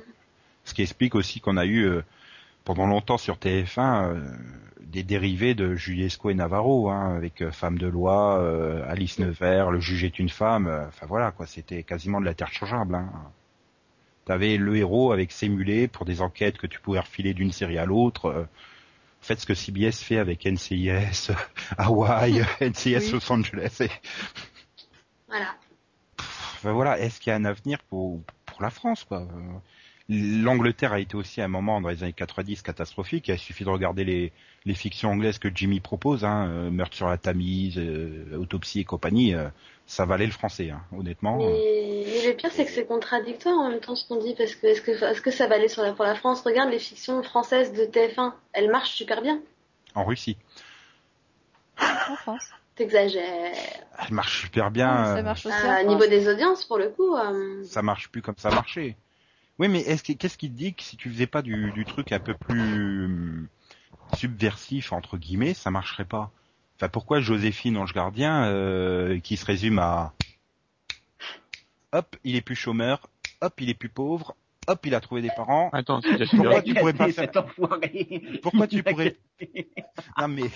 Ce 0.64 0.74
qui 0.74 0.82
explique 0.82 1.16
aussi 1.16 1.40
qu'on 1.42 1.58
a 1.58 1.66
eu 1.66 1.86
euh, 1.86 2.04
pendant 2.64 2.86
longtemps 2.86 3.18
sur 3.18 3.38
TF1 3.38 4.14
euh, 4.14 4.22
des 4.82 5.04
dérivés 5.04 5.56
de 5.56 5.76
Juliesco 5.76 6.30
et 6.30 6.34
Navarro, 6.34 6.90
hein, 6.90 7.16
avec 7.16 7.42
euh, 7.42 7.52
Femme 7.52 7.78
de 7.78 7.88
loi, 7.88 8.86
Alice 8.88 9.20
Nevers, 9.20 9.72
Le 9.72 9.80
juge 9.80 10.04
est 10.04 10.20
une 10.20 10.30
femme. 10.30 10.68
Enfin 10.88 11.06
voilà, 11.06 11.32
quoi, 11.32 11.46
c'était 11.46 11.84
quasiment 11.84 12.20
de 12.20 12.26
la 12.26 12.34
terre 12.34 12.52
changeable. 12.52 12.96
Hein. 12.96 13.10
T'avais 14.26 14.58
le 14.58 14.76
héros 14.76 15.12
avec 15.12 15.32
ses 15.32 15.50
mulets 15.50 15.88
pour 15.88 16.06
des 16.06 16.22
enquêtes 16.22 16.58
que 16.58 16.68
tu 16.68 16.80
pouvais 16.80 17.00
refiler 17.00 17.34
d'une 17.34 17.52
série 17.52 17.78
à 17.78 17.86
l'autre. 17.86 18.48
Faites 19.22 19.40
ce 19.40 19.46
que 19.46 19.54
CBS 19.54 20.02
fait 20.04 20.18
avec 20.18 20.46
NCIS, 20.46 21.32
Hawaii, 21.78 22.42
NCIS 22.62 22.98
Oui. 22.98 23.12
Los 23.14 23.32
Angeles. 23.32 23.78
Et, 23.82 23.90
Voilà. 25.28 25.56
enfin, 26.20 26.72
voilà, 26.74 27.00
est-ce 27.00 27.20
qu'il 27.20 27.32
y 27.32 27.34
a 27.34 27.38
un 27.38 27.46
avenir 27.46 27.80
pour 27.90 28.20
pour 28.46 28.62
la 28.62 28.70
France 28.70 29.06
quoi 29.06 29.26
L'Angleterre 30.14 30.92
a 30.92 31.00
été 31.00 31.16
aussi 31.16 31.40
à 31.42 31.46
un 31.46 31.48
moment 31.48 31.80
dans 31.80 31.88
les 31.88 32.04
années 32.04 32.12
90 32.12 32.62
catastrophique. 32.64 33.30
Il 33.30 33.38
suffit 33.40 33.64
de 33.64 33.70
regarder 33.70 34.04
les 34.04 34.32
les 34.66 34.76
fictions 34.76 35.10
anglaises 35.10 35.40
que 35.40 35.48
Jimmy 35.54 35.80
propose, 35.80 36.24
hein, 36.24 36.48
euh, 36.50 36.70
Meurtre 36.70 36.96
sur 36.96 37.08
la 37.08 37.18
Tamise, 37.18 37.80
euh, 37.80 38.38
Autopsie 38.38 38.82
et 38.82 38.84
compagnie. 38.84 39.34
euh, 39.34 39.48
ça 39.88 40.06
valait 40.06 40.28
le 40.28 40.32
français, 40.32 40.70
hein, 40.70 40.82
honnêtement. 40.96 41.38
Mais, 41.38 42.04
mais 42.06 42.28
le 42.28 42.34
pire, 42.36 42.52
c'est 42.52 42.66
que 42.66 42.72
c'est 42.72 42.86
contradictoire 42.86 43.58
en 43.58 43.70
même 43.72 43.80
temps 43.80 43.96
ce 43.96 44.08
qu'on 44.08 44.18
dit, 44.18 44.36
parce 44.38 44.54
que 44.56 44.68
est-ce 44.68 44.82
que, 44.82 44.92
est-ce 44.92 45.22
que 45.22 45.32
ça 45.32 45.48
va 45.48 45.56
aller 45.56 45.68
sur 45.68 45.82
la, 45.82 45.94
pour 45.94 46.06
la 46.06 46.14
France? 46.16 46.42
Regarde 46.44 46.70
les 46.70 46.78
fictions 46.80 47.24
françaises 47.24 47.74
de 47.74 47.86
TF1, 47.86 48.34
elles 48.54 48.70
marchent 48.70 48.92
super 48.94 49.22
bien. 49.22 49.42
En 49.96 50.06
Russie, 50.06 50.38
En 51.80 52.16
France. 52.18 52.52
T'exagères. 52.76 53.52
elle 54.00 54.14
marche 54.14 54.42
super 54.44 54.72
bien. 54.72 55.16
Ça 55.16 55.24
marche 55.24 55.46
aussi 55.46 55.56
À 55.56 55.84
niveau 55.84 56.06
des 56.06 56.30
audiences, 56.30 56.66
pour 56.66 56.78
le 56.78 56.90
coup. 56.90 57.16
euh, 57.16 57.64
ça 57.66 57.82
marche 57.82 58.10
plus 58.10 58.22
comme 58.22 58.36
ça 58.38 58.50
marchait. 58.52 58.96
Oui, 59.60 59.68
mais 59.68 59.82
est-ce 59.82 60.04
que 60.04 60.14
qu'est-ce 60.14 60.38
qui 60.38 60.50
te 60.50 60.56
dit 60.56 60.74
que 60.74 60.84
si 60.84 60.98
tu 60.98 61.10
faisais 61.10 61.28
pas 61.28 61.42
du, 61.42 61.72
du 61.72 61.86
truc 61.86 62.12
un 62.12 62.20
peu 62.20 62.34
plus 62.34 63.06
hum, 63.06 63.48
subversif 64.14 64.92
entre 64.92 65.18
guillemets, 65.18 65.54
ça 65.54 65.72
marcherait 65.72 66.06
pas? 66.06 66.32
Enfin, 66.78 66.90
pourquoi 66.90 67.20
Joséphine 67.20 67.78
Ange 67.78 67.94
Gardien, 67.94 68.46
euh, 68.46 69.20
qui 69.20 69.38
se 69.38 69.46
résume 69.46 69.78
à 69.80 70.14
hop, 71.92 72.16
il 72.24 72.36
est 72.36 72.42
plus 72.42 72.56
chômeur, 72.56 73.10
hop, 73.42 73.54
il 73.60 73.70
est 73.70 73.76
plus 73.76 73.90
pauvre, 73.90 74.36
hop, 74.68 74.86
il 74.86 74.96
a 74.96 75.00
trouvé 75.02 75.22
des 75.22 75.30
parents. 75.36 75.70
Attends, 75.74 76.02
Pourquoi 76.02 76.62
tu 76.64 76.74
pourrais 76.74 76.94
pas 76.94 77.12
faire- 77.12 77.32
Pourquoi 78.42 78.68
tu 78.68 78.82
pourrais 78.84 79.18
Non 80.18 80.28
mais 80.28 80.50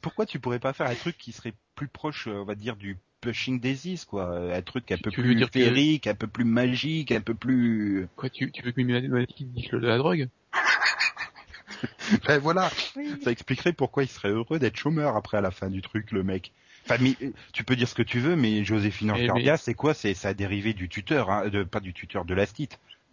pourquoi 0.00 0.26
tu 0.26 0.38
pourrais 0.40 0.58
pas 0.58 0.72
faire 0.72 0.86
un 0.86 0.94
truc 0.94 1.16
qui 1.18 1.32
serait 1.32 1.54
plus 1.74 1.88
proche, 1.88 2.26
euh, 2.28 2.32
on 2.40 2.44
va 2.44 2.54
dire, 2.54 2.76
du 2.76 2.96
Pushing 3.20 3.60
Daisies, 3.60 4.04
quoi, 4.08 4.54
un 4.54 4.62
truc 4.62 4.90
un 4.92 4.96
peu 4.96 5.10
Tu 5.10 5.20
plus 5.20 5.38
que- 5.40 5.46
féerique, 5.52 6.06
un 6.06 6.14
peu 6.14 6.26
plus 6.26 6.44
magique, 6.44 7.12
un 7.12 7.20
peu 7.20 7.34
plus. 7.34 8.08
Quoi, 8.16 8.30
tu, 8.30 8.50
tu 8.50 8.62
veux 8.62 8.72
que 8.72 8.80
Mimimati 8.80 9.44
dise 9.44 9.70
de 9.70 9.78
la 9.78 9.98
drogue? 9.98 10.28
Ben 12.26 12.38
voilà, 12.38 12.70
Oui. 12.96 13.14
ça 13.22 13.30
expliquerait 13.30 13.72
pourquoi 13.72 14.02
il 14.02 14.08
serait 14.08 14.28
heureux 14.30 14.58
d'être 14.58 14.76
chômeur 14.76 15.16
après 15.16 15.38
à 15.38 15.40
la 15.40 15.50
fin 15.50 15.68
du 15.70 15.80
truc, 15.82 16.12
le 16.12 16.22
mec. 16.22 16.52
Enfin, 16.84 16.96
mais, 17.00 17.14
euh, 17.22 17.30
tu 17.52 17.64
peux 17.64 17.76
dire 17.76 17.88
ce 17.88 17.94
que 17.94 18.02
tu 18.02 18.18
veux, 18.20 18.36
mais 18.36 18.64
Joséphine 18.64 19.12
Eh, 19.16 19.22
Ancardia, 19.24 19.52
mais- 19.52 19.58
c'est 19.58 19.74
quoi? 19.74 19.94
C'est 19.94 20.14
ça 20.14 20.28
a 20.30 20.34
dérivé 20.34 20.74
du 20.74 20.88
tuteur, 20.88 21.30
hein, 21.30 21.48
de, 21.48 21.62
pas 21.62 21.80
du 21.80 21.92
tuteur, 21.94 22.24
de 22.24 22.34
l'astit. 22.34 22.68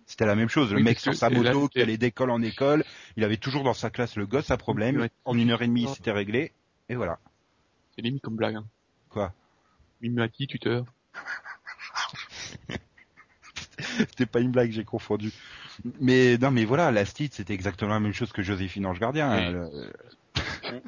C'était 0.07 0.25
la 0.25 0.35
même 0.35 0.47
chose. 0.49 0.71
Le 0.71 0.77
Oui, 0.77 0.83
mec 0.83 0.99
sur 0.99 1.13
sa 1.13 1.29
là, 1.29 1.37
moto 1.37 1.67
qui 1.67 1.81
allait 1.81 1.97
d'école 1.97 2.31
en 2.31 2.41
école, 2.41 2.83
il 3.17 3.23
avait 3.25 3.37
toujours 3.37 3.63
dans 3.63 3.73
sa 3.73 3.89
classe 3.89 4.15
le 4.15 4.25
gosse 4.25 4.49
à 4.51 4.57
problème. 4.57 5.07
En 5.25 5.37
une 5.37 5.51
heure 5.51 5.61
et 5.61 5.67
demie, 5.67 5.87
c'était 5.93 6.11
réglé. 6.13 6.53
Et 6.89 6.95
voilà. 6.95 7.19
C'est 7.93 8.01
limite 8.01 8.23
comme 8.23 8.37
blague. 8.37 8.55
Hein. 8.55 8.65
Quoi? 9.09 9.33
Mimimati, 10.01 10.47
tuteur. 10.47 10.85
C'était 13.79 14.25
pas 14.25 14.39
une 14.39 14.51
blague, 14.51 14.71
j'ai 14.71 14.83
confondu. 14.83 15.31
Mais 15.99 16.37
non, 16.39 16.49
mais 16.51 16.65
voilà, 16.65 16.91
l'astit, 16.91 17.29
c'était 17.31 17.53
exactement 17.53 17.91
la 17.91 17.99
même 17.99 18.13
chose 18.13 18.31
que 18.31 18.41
Joséphine 18.41 18.85
Ange 18.87 18.99
Gardien. 18.99 19.29
Oui. 19.35 19.43
hein, 19.43 19.51
le- 19.51 20.81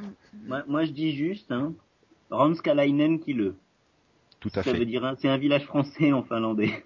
moi, 0.47 0.63
moi, 0.67 0.85
je 0.85 0.91
dis 0.91 1.15
juste, 1.15 1.51
hein, 1.51 1.73
Ranskalainen 2.31 3.19
qui 3.19 3.33
le. 3.33 3.55
Tout 4.39 4.49
à 4.55 4.63
Ça 4.63 4.71
fait. 4.71 4.79
veut 4.79 4.85
dire, 4.85 5.03
hein, 5.05 5.15
c'est 5.19 5.29
un 5.29 5.37
village 5.37 5.65
français 5.65 6.11
en 6.11 6.23
finlandais. 6.23 6.85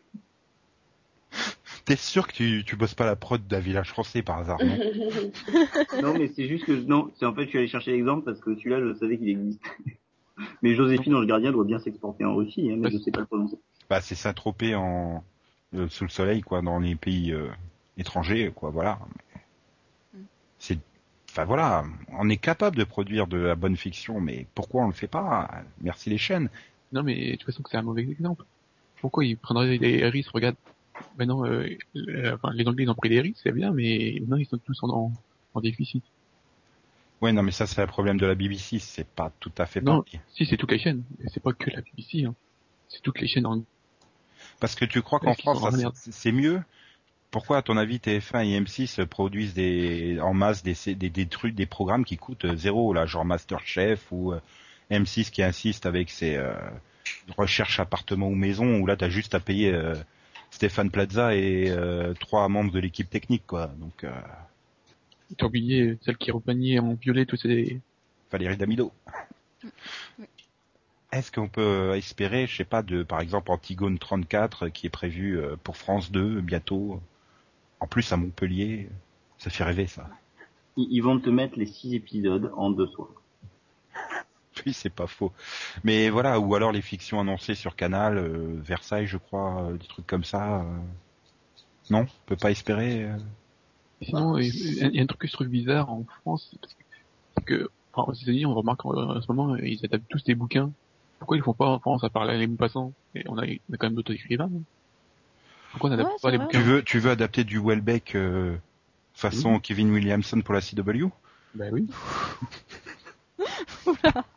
T'es 1.86 1.98
sûr 1.98 2.28
que 2.28 2.34
tu, 2.34 2.64
tu 2.66 2.78
bosses 2.78 2.96
pas 2.96 3.06
la 3.06 3.18
prod 3.18 3.46
d'un 3.46 3.60
village 3.60 3.90
français 3.90 4.22
par 4.22 4.38
hasard, 4.40 4.60
non 4.64 4.78
non, 6.02 6.18
mais 6.18 6.30
c'est 6.34 6.48
juste 6.48 6.66
que, 6.66 6.72
non, 6.72 7.12
c'est 7.16 7.26
en 7.26 7.34
fait, 7.34 7.44
je 7.44 7.50
suis 7.50 7.58
allé 7.58 7.68
chercher 7.68 7.92
l'exemple 7.92 8.24
parce 8.24 8.40
que 8.40 8.56
celui-là, 8.56 8.80
je 8.80 8.94
savais 8.94 9.18
qu'il 9.18 9.30
existait. 9.30 9.70
Mais 10.64 10.74
Joséphine 10.74 11.14
Ange 11.14 11.28
Gardien 11.28 11.52
doit 11.52 11.66
bien 11.66 11.78
s'exporter 11.78 12.26
en 12.26 12.34
Russie, 12.34 12.72
hein, 12.72 12.78
mais 12.80 12.90
je 12.90 12.98
sais 12.98 13.12
pas 13.12 13.20
le 13.20 13.28
prononcer. 13.28 13.60
Bah, 13.88 14.02
c'est 14.02 14.16
Saint-Tropez 14.16 14.74
en 14.74 15.24
euh, 15.76 15.88
sous 15.90 16.06
le 16.06 16.10
soleil, 16.10 16.42
quoi, 16.42 16.64
dans 16.64 16.80
les 16.80 16.96
pays 16.96 17.32
euh, 17.32 17.50
étrangers, 17.98 18.52
quoi, 18.56 18.72
voilà. 18.72 18.98
C'est, 20.58 20.80
enfin 21.30 21.46
voilà, 21.46 21.86
on 22.14 22.30
est 22.30 22.38
capable 22.38 22.78
de 22.78 22.84
produire 22.84 23.28
de 23.28 23.38
la 23.38 23.54
bonne 23.54 23.78
fiction, 23.78 24.20
mais 24.20 24.48
pourquoi 24.56 24.84
on 24.84 24.88
le 24.88 24.94
fait 24.94 25.08
pas? 25.08 25.64
Merci 25.82 26.10
les 26.10 26.18
chaînes. 26.18 26.50
Non, 26.94 27.04
mais 27.04 27.32
de 27.32 27.36
toute 27.36 27.46
façon, 27.46 27.62
que 27.62 27.70
c'est 27.70 27.78
un 27.78 27.84
mauvais 27.84 28.02
exemple. 28.02 28.46
Pourquoi 29.02 29.26
ils 29.26 29.38
prendraient 29.38 29.78
des 29.78 30.08
risques? 30.08 30.32
Regarde, 30.32 30.56
maintenant, 31.18 31.46
euh, 31.46 31.68
euh, 31.96 32.36
enfin, 32.36 32.52
les 32.54 32.68
Anglais 32.68 32.84
ils 32.84 32.90
ont 32.90 32.96
pris 32.96 33.10
des 33.10 33.22
risques, 33.22 33.40
c'est 33.44 33.52
bien, 33.52 33.72
mais 33.72 34.18
maintenant 34.22 34.38
ils 34.38 34.46
sont 34.46 34.58
tous 34.58 34.80
en, 34.84 35.12
déficit. 35.62 36.04
Ouais, 37.22 37.32
non, 37.32 37.44
mais 37.44 37.52
ça 37.52 37.68
c'est 37.68 37.82
le 37.82 37.88
problème 37.88 38.18
de 38.18 38.26
la 38.26 38.36
BBC, 38.36 38.80
c'est 38.80 39.08
pas 39.08 39.32
tout 39.40 39.52
à 39.58 39.66
fait 39.66 39.82
Non. 39.82 40.02
pareil. 40.02 40.20
Si, 40.34 40.46
c'est 40.46 40.58
toutes 40.58 40.72
les 40.72 40.80
chaînes. 40.80 41.04
C'est 41.28 41.42
pas 41.42 41.54
que 41.54 41.70
la 41.70 41.82
BBC, 41.82 42.26
hein. 42.26 42.36
C'est 42.90 43.02
toutes 43.02 43.22
les 43.22 43.28
chaînes 43.28 43.46
en... 43.46 43.64
Parce 44.60 44.76
que 44.76 44.86
tu 44.86 45.02
crois 45.02 45.20
qu'en 45.20 45.34
France, 45.34 45.74
c'est 45.94 46.32
mieux? 46.32 46.62
Pourquoi, 47.34 47.58
à 47.58 47.62
ton 47.64 47.78
avis, 47.78 47.98
TF1 47.98 48.46
et 48.46 48.62
M6 48.62 49.06
produisent 49.08 49.56
des, 49.56 50.20
en 50.22 50.36
masse 50.36 50.62
des, 50.62 50.76
des, 50.94 51.10
des 51.10 51.26
trucs, 51.26 51.56
des 51.56 51.66
programmes 51.66 52.06
qui 52.06 52.16
coûtent 52.16 52.46
euh, 52.46 52.56
zéro, 52.56 52.94
là, 52.94 53.08
genre 53.08 53.26
Masterchef 53.26 54.12
ou 54.12 54.34
euh, 54.34 54.40
M6 54.92 55.32
qui 55.32 55.42
insiste 55.42 55.88
avec 55.88 56.12
ses 56.12 56.36
euh, 56.36 56.54
recherches 57.36 57.80
appartement 57.80 58.28
ou 58.28 58.36
maison, 58.36 58.78
où 58.80 58.86
là, 58.86 58.96
t'as 58.96 59.10
juste 59.10 59.34
à 59.34 59.40
payer 59.40 59.74
euh, 59.74 59.96
Stéphane 60.54 60.92
Plaza 60.92 61.36
et 61.36 61.72
euh, 61.72 62.14
trois 62.14 62.48
membres 62.48 62.72
de 62.72 62.80
l'équipe 62.80 63.10
technique, 63.10 63.42
quoi. 63.48 63.72
Donc, 63.80 64.04
euh, 64.04 64.12
T'as 65.36 65.48
oublié 65.48 65.98
celle 66.04 66.16
qui 66.18 66.30
repeignait 66.30 66.78
en 66.78 66.94
violet 66.94 67.26
tous 67.26 67.38
ces... 67.38 67.82
Valérie 68.32 68.56
Damido. 68.56 68.92
Oui. 69.64 70.26
Est-ce 71.12 71.32
qu'on 71.32 71.48
peut 71.48 71.96
espérer, 71.96 72.46
je 72.46 72.56
sais 72.56 72.66
pas, 72.66 72.84
de 72.84 73.02
par 73.02 73.20
exemple 73.20 73.50
Antigone 73.52 73.98
34 73.98 74.70
qui 74.70 74.86
est 74.86 74.92
prévu 74.92 75.40
euh, 75.40 75.56
pour 75.64 75.76
France 75.76 76.12
2 76.12 76.42
bientôt, 76.42 77.02
en 77.80 77.88
plus 77.88 78.12
à 78.14 78.18
Montpellier, 78.18 78.90
ça 79.40 79.50
fait 79.50 79.64
rêver 79.64 79.88
ça. 79.88 80.08
Ils, 80.78 80.88
ils 80.92 81.02
vont 81.02 81.20
te 81.20 81.32
mettre 81.32 81.58
les 81.58 81.66
six 81.66 81.96
épisodes 81.96 82.52
en 82.56 82.70
deux 82.70 82.88
soirs. 82.88 83.23
Oui, 84.66 84.74
c'est 84.74 84.90
pas 84.90 85.08
faux. 85.08 85.32
Mais 85.84 86.10
voilà, 86.10 86.40
ou 86.40 86.54
alors 86.56 86.72
les 86.72 86.82
fictions 86.82 87.20
annoncées 87.20 87.56
sur 87.56 87.76
Canal, 87.76 88.18
euh, 88.18 88.56
Versailles, 88.62 89.08
je 89.08 89.18
crois, 89.18 89.64
euh, 89.64 89.78
des 89.78 89.88
trucs 89.88 90.08
comme 90.08 90.24
ça. 90.24 90.62
euh, 90.62 90.78
Non, 91.90 92.02
on 92.02 92.08
peut 92.28 92.36
pas 92.36 92.52
espérer. 92.52 93.04
euh. 93.04 93.18
Sinon, 94.02 94.38
il 94.38 94.48
y, 94.76 94.82
a- 94.84 94.88
il 94.88 94.96
y 94.96 95.00
a 95.00 95.04
un 95.04 95.06
truc 95.06 95.26
je 95.26 95.32
trouve 95.32 95.48
bizarre 95.48 95.90
en 95.90 96.06
France, 96.22 96.56
parce 96.62 96.74
que, 96.74 96.84
c'est 97.38 97.46
que 97.46 97.70
enfin, 97.94 98.12
aux 98.12 98.14
États-Unis, 98.16 98.46
on 98.46 98.54
remarque 98.54 98.86
en, 98.86 99.22
ce 99.22 99.32
moment, 99.32 99.56
ils 99.58 99.84
adaptent 99.86 100.08
tous 100.10 100.24
des 100.24 100.36
bouquins. 100.36 100.72
Pourquoi 101.20 101.38
ils 101.38 101.44
font 101.44 101.54
pas 101.54 101.68
en 101.70 101.80
France 101.80 102.04
à 102.04 102.10
parler 102.10 102.38
les 102.38 102.48
passants 102.48 102.94
Et 103.16 103.24
on 103.30 103.38
a, 103.38 103.46
on 103.46 103.74
a 103.74 103.78
quand 103.78 103.88
même 103.88 103.96
d'autres 103.96 104.14
écrivains. 104.14 104.50
Pourquoi 105.72 105.90
on 105.90 105.92
n'adapte 105.92 106.12
Ouais, 106.12 106.18
pas 106.22 106.32
les 106.32 106.38
vrai. 106.38 106.46
bouquins? 106.46 106.60
Tu 106.60 106.66
veux, 106.66 106.84
tu 106.84 107.00
veux 107.00 107.12
adapter 107.12 107.44
du 107.46 107.60
Welbeck 107.60 108.16
euh, 108.16 108.58
façon 109.14 109.60
Kevin 109.60 109.90
Williamson 109.92 110.42
pour 110.42 110.54
la 110.54 110.62
CW 110.62 111.08
Ben 111.56 111.72
oui. 111.74 111.88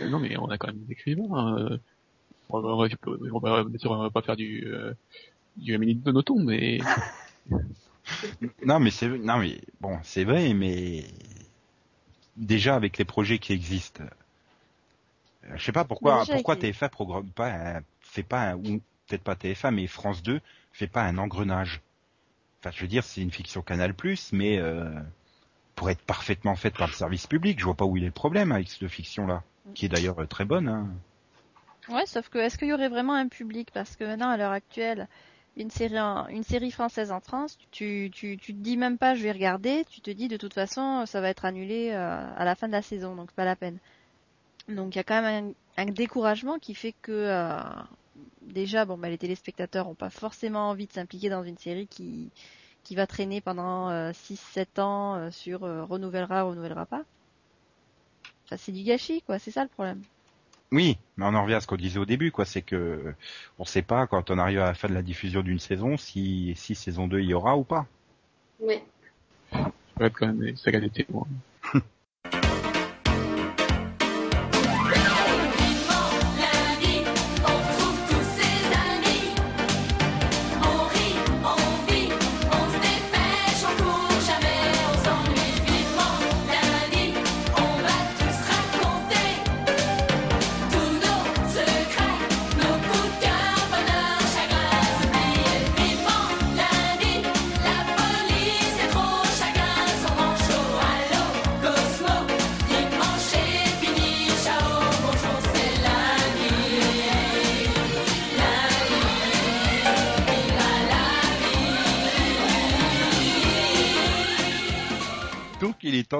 Euh, 0.00 0.08
non 0.08 0.18
mais 0.18 0.36
on 0.38 0.46
a 0.50 0.58
quand 0.58 0.68
même 0.68 0.78
des 0.84 0.92
écrivains. 0.92 1.58
Euh... 1.58 1.78
On 2.50 2.60
va, 2.60 2.68
on 2.70 2.76
va, 2.78 2.88
on 3.32 3.38
va- 3.40 3.64
bien 3.64 3.78
sûr, 3.78 3.90
on 3.90 3.98
va 3.98 4.10
pas 4.10 4.22
faire 4.22 4.36
du 4.36 4.66
euh, 4.66 4.94
du 5.56 5.74
Amélie 5.74 5.96
de 5.96 6.12
Nothomb, 6.12 6.42
mais 6.44 6.78
Non, 8.64 8.80
mais 8.80 8.90
c'est 8.90 9.08
non 9.08 9.38
mais 9.38 9.60
bon, 9.80 9.98
c'est 10.02 10.24
vrai, 10.24 10.54
mais 10.54 11.04
déjà 12.36 12.74
avec 12.74 12.96
les 12.98 13.04
projets 13.04 13.38
qui 13.38 13.52
existent, 13.52 14.04
euh, 15.44 15.56
je 15.56 15.64
sais 15.64 15.72
pas 15.72 15.84
pourquoi 15.84 16.14
Mais 16.14 16.20
déjà 16.20 16.34
pourquoi 16.34 16.56
TF1 16.56 16.88
programme 16.88 17.28
pas 17.30 17.50
un- 17.52 17.82
fait 18.00 18.22
pas 18.22 18.50
un- 18.52 18.56
ou 18.56 18.80
peut-être 19.08 19.22
pas 19.22 19.34
TF1 19.34 19.70
mais 19.72 19.86
France 19.86 20.22
2 20.22 20.40
fait 20.72 20.86
pas 20.86 21.02
un 21.02 21.18
engrenage. 21.18 21.80
Enfin, 22.60 22.70
je 22.74 22.80
veux 22.80 22.88
dire, 22.88 23.04
c'est 23.04 23.20
une 23.20 23.30
fiction 23.30 23.62
Canal+, 23.62 23.94
mais 24.32 24.58
euh, 24.58 24.90
pour 25.76 25.90
être 25.90 26.00
parfaitement 26.02 26.56
faite 26.56 26.76
par 26.76 26.88
le 26.88 26.92
service 26.92 27.26
public, 27.26 27.58
je 27.60 27.64
vois 27.64 27.74
pas 27.76 27.84
où 27.84 27.96
il 27.96 28.02
est 28.02 28.06
le 28.06 28.12
problème 28.12 28.52
avec 28.52 28.68
cette 28.68 28.88
fiction-là, 28.88 29.42
qui 29.74 29.86
est 29.86 29.88
d'ailleurs 29.88 30.20
euh, 30.20 30.26
très 30.26 30.44
bonne. 30.44 30.68
Hein. 30.68 30.88
Ouais, 31.88 32.06
sauf 32.06 32.28
que 32.28 32.38
est-ce 32.38 32.58
qu'il 32.58 32.68
y 32.68 32.72
aurait 32.72 32.88
vraiment 32.88 33.14
un 33.14 33.28
public? 33.28 33.70
Parce 33.72 33.96
que 33.96 34.04
maintenant, 34.04 34.28
à 34.28 34.36
l'heure 34.36 34.52
actuelle, 34.52 35.08
une 35.56 35.70
série, 35.70 35.98
en- 35.98 36.26
une 36.28 36.42
série 36.44 36.70
française 36.70 37.10
en 37.10 37.20
France, 37.20 37.58
tu, 37.70 38.10
tu, 38.12 38.36
tu 38.36 38.54
te 38.54 38.58
dis 38.58 38.76
même 38.76 38.98
pas 38.98 39.14
je 39.14 39.22
vais 39.22 39.32
regarder, 39.32 39.84
tu 39.90 40.00
te 40.00 40.10
dis 40.10 40.28
de 40.28 40.36
toute 40.36 40.54
façon 40.54 41.04
ça 41.06 41.20
va 41.20 41.28
être 41.30 41.44
annulé 41.44 41.90
euh, 41.92 42.34
à 42.36 42.44
la 42.44 42.54
fin 42.54 42.68
de 42.68 42.72
la 42.72 42.82
saison, 42.82 43.16
donc 43.16 43.32
pas 43.32 43.44
la 43.44 43.56
peine. 43.56 43.78
Donc 44.68 44.94
il 44.94 44.98
y 44.98 45.00
a 45.00 45.04
quand 45.04 45.22
même 45.22 45.54
un, 45.76 45.86
découragement 45.86 46.58
qui 46.58 46.74
fait 46.74 46.94
que 47.02 47.12
euh, 47.12 47.60
déjà 48.42 48.84
bon 48.84 48.98
bah 48.98 49.08
les 49.08 49.18
téléspectateurs 49.18 49.88
ont 49.88 49.94
pas 49.94 50.10
forcément 50.10 50.68
envie 50.70 50.86
de 50.86 50.92
s'impliquer 50.92 51.30
dans 51.30 51.42
une 51.44 51.58
série 51.58 51.86
qui 51.88 52.30
qui 52.84 52.94
va 52.94 53.06
traîner 53.06 53.40
pendant 53.40 53.90
6-7 54.12 54.78
ans 54.78 55.16
euh, 55.16 55.30
sur 55.30 55.64
euh, 55.64 55.84
renouvellera 55.84 56.42
renouvellera 56.42 56.86
pas. 56.86 57.04
Enfin, 58.48 58.56
c'est 58.56 58.72
du 58.72 58.82
gâchis 58.82 59.20
quoi, 59.26 59.38
c'est 59.38 59.50
ça 59.50 59.62
le 59.62 59.68
problème. 59.68 60.00
Oui, 60.72 60.98
mais 61.16 61.26
on 61.26 61.34
en 61.34 61.42
revient 61.42 61.54
à 61.54 61.60
ce 61.60 61.66
qu'on 61.66 61.76
disait 61.76 61.98
au 61.98 62.06
début, 62.06 62.30
quoi. 62.30 62.44
C'est 62.44 62.62
que 62.62 63.14
on 63.58 63.64
sait 63.64 63.82
pas 63.82 64.06
quand 64.06 64.30
on 64.30 64.38
arrive 64.38 64.60
à 64.60 64.66
la 64.66 64.74
fin 64.74 64.88
de 64.88 64.94
la 64.94 65.02
diffusion 65.02 65.42
d'une 65.42 65.58
saison 65.58 65.96
si 65.96 66.54
si 66.56 66.74
saison 66.74 67.08
2 67.08 67.20
il 67.20 67.28
y 67.28 67.34
aura 67.34 67.56
ou 67.56 67.64
pas. 67.64 67.86
Oui. 68.60 68.80
ça 69.52 69.70
va 69.96 70.06
être 70.06 70.14
quand 70.14 70.26
même 70.26 70.40
des 70.40 70.56
sagas 70.56 70.80
d'été. 70.80 71.06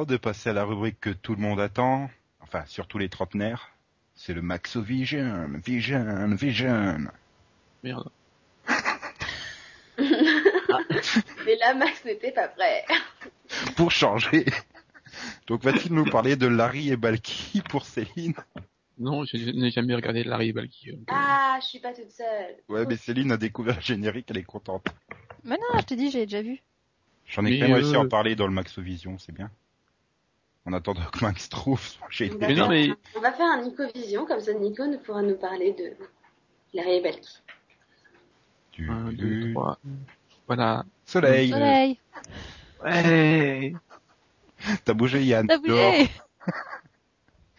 De 0.09 0.16
passer 0.16 0.50
à 0.50 0.52
la 0.52 0.64
rubrique 0.64 0.98
que 1.00 1.11
tout 1.11 1.34
le 1.34 1.40
monde 1.40 1.61
attend, 1.61 2.11
enfin 2.40 2.64
surtout 2.66 2.98
les 2.98 3.09
trentenaires. 3.09 3.70
C'est 4.14 4.34
le 4.34 4.42
Maxo 4.42 4.82
Vision, 4.82 5.48
Vision, 5.64 6.34
Vision. 6.34 6.98
Merde. 7.84 8.11
Mais 9.98 11.56
là, 11.61 11.74
Max 11.74 12.04
n'était 12.04 12.32
pas 12.32 12.48
prêt. 12.48 12.84
Pour 13.76 13.90
changer. 13.92 14.44
Donc 15.46 15.62
va-t-il 15.62 15.94
nous 15.94 16.04
parler 16.04 16.36
de 16.36 16.46
Larry 16.46 16.90
et 16.90 16.96
Balky 16.96 17.62
pour 17.68 17.84
Céline? 17.86 18.34
Non, 18.98 19.24
je 19.24 19.36
n'ai 19.36 19.70
jamais 19.70 19.94
regardé 19.94 20.24
Larry 20.24 20.48
et 20.48 20.52
Balky. 20.52 20.90
euh, 20.90 20.96
Ah, 21.09 21.59
je 21.62 21.66
suis 21.66 21.78
pas 21.78 21.92
toute 21.92 22.11
seule. 22.11 22.56
Ouais, 22.68 22.84
mais 22.86 22.96
Céline 22.96 23.30
a 23.32 23.36
découvert 23.36 23.76
le 23.76 23.80
générique, 23.80 24.26
elle 24.30 24.38
est 24.38 24.42
contente. 24.42 24.86
Mais 25.44 25.56
non, 25.56 25.78
je 25.80 25.84
te 25.84 25.94
dis, 25.94 26.11
j'ai 26.11 26.26
déjà 26.26 26.42
vu. 26.42 26.61
J'en 27.26 27.44
ai 27.44 27.50
Mais, 27.50 27.59
quand 27.61 27.66
même 27.68 27.74
réussi 27.76 27.94
à 27.94 27.98
euh, 27.98 28.02
en 28.02 28.09
parler 28.09 28.34
dans 28.34 28.46
le 28.46 28.52
Maxo 28.52 28.82
Vision, 28.82 29.16
c'est 29.18 29.32
bien. 29.32 29.50
En 30.68 30.74
attendant 30.74 31.00
que 31.10 31.24
Max 31.24 31.48
trouve. 31.48 31.80
Mais 32.20 32.54
non, 32.54 32.68
mais- 32.68 32.90
on 33.16 33.20
va 33.20 33.32
faire 33.32 33.46
un 33.46 33.62
Nico 33.62 33.84
Vision, 33.94 34.26
comme 34.26 34.38
ça 34.40 34.52
Nico 34.52 34.84
ne 34.84 34.98
pourra 34.98 35.22
nous 35.22 35.36
parler 35.36 35.72
de 35.72 35.94
Larry 36.74 37.00
et. 37.00 37.42
Du- 38.74 38.90
un, 38.90 39.04
deux, 39.12 39.14
du- 39.46 39.52
trois. 39.54 39.78
Voilà. 40.46 40.84
Soleil. 41.06 41.48
Soleil, 41.50 41.98
Ouais. 42.84 43.72
T'as 44.84 44.92
bougé 44.92 45.24
Yann. 45.24 45.46
t'as 45.46 45.56
Dehors. 45.56 45.90
bougé 45.92 46.10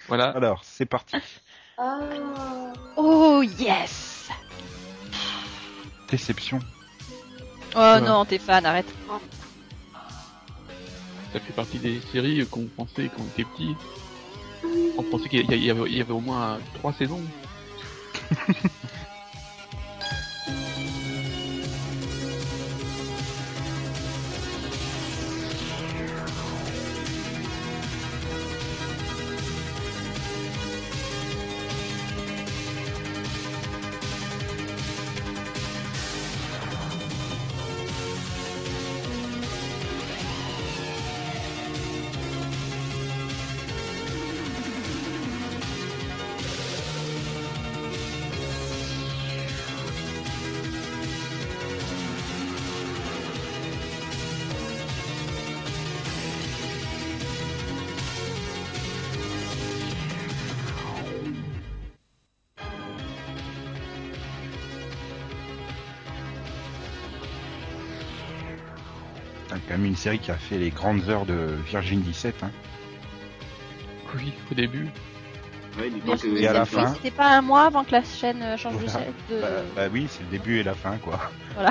Voilà. 0.08 0.30
Alors, 0.30 0.64
c'est 0.64 0.86
parti. 0.86 1.18
Oh. 1.80 2.74
Oh 2.96 3.42
yes 3.42 4.30
Déception. 6.12 6.60
Oh 7.76 7.96
non, 8.04 8.24
t'es 8.26 8.38
fan, 8.38 8.64
arrête. 8.68 8.94
Ça 11.34 11.40
fait 11.40 11.54
partie 11.54 11.78
des 11.80 12.00
séries 12.12 12.46
qu'on 12.50 12.66
pensait 12.66 13.10
quand 13.16 13.22
on 13.24 13.28
était 13.28 13.46
petit. 13.46 13.76
On 14.98 15.04
pensait 15.04 15.30
qu'il 15.30 15.64
y, 15.64 15.70
avait 15.70 16.12
au 16.12 16.20
moins 16.20 16.60
trois 16.76 16.94
saisons. 16.94 17.22
série 70.00 70.20
qui 70.20 70.32
a 70.32 70.38
fait 70.38 70.58
les 70.58 70.70
grandes 70.70 71.10
heures 71.10 71.26
de 71.26 71.58
Virgin 71.68 72.02
17. 72.02 72.44
Hein. 72.44 72.52
Oui, 74.16 74.34
au 74.50 74.56
début. 74.56 74.88
Ouais, 75.78 75.90
que 75.90 76.38
Et 76.38 76.48
à 76.48 76.54
la 76.54 76.66
fin 76.66 76.94
C'était 76.96 77.12
pas 77.12 77.38
un 77.38 77.42
mois 77.42 77.66
avant 77.66 77.84
que 77.84 77.92
la 77.92 78.04
chaîne 78.04 78.42
euh, 78.42 78.58
change 78.58 78.78
de 78.82 78.88
Voilà. 78.88 79.06
chaîne. 79.06 79.14
De... 79.30 79.42
bah, 79.42 79.48
bah 79.76 79.88
oui, 79.92 80.08
c'est 80.10 80.24
le 80.24 80.30
début 80.30 80.58
et 80.58 80.64
la 80.64 80.74
fin, 80.74 80.98
quoi. 80.98 81.20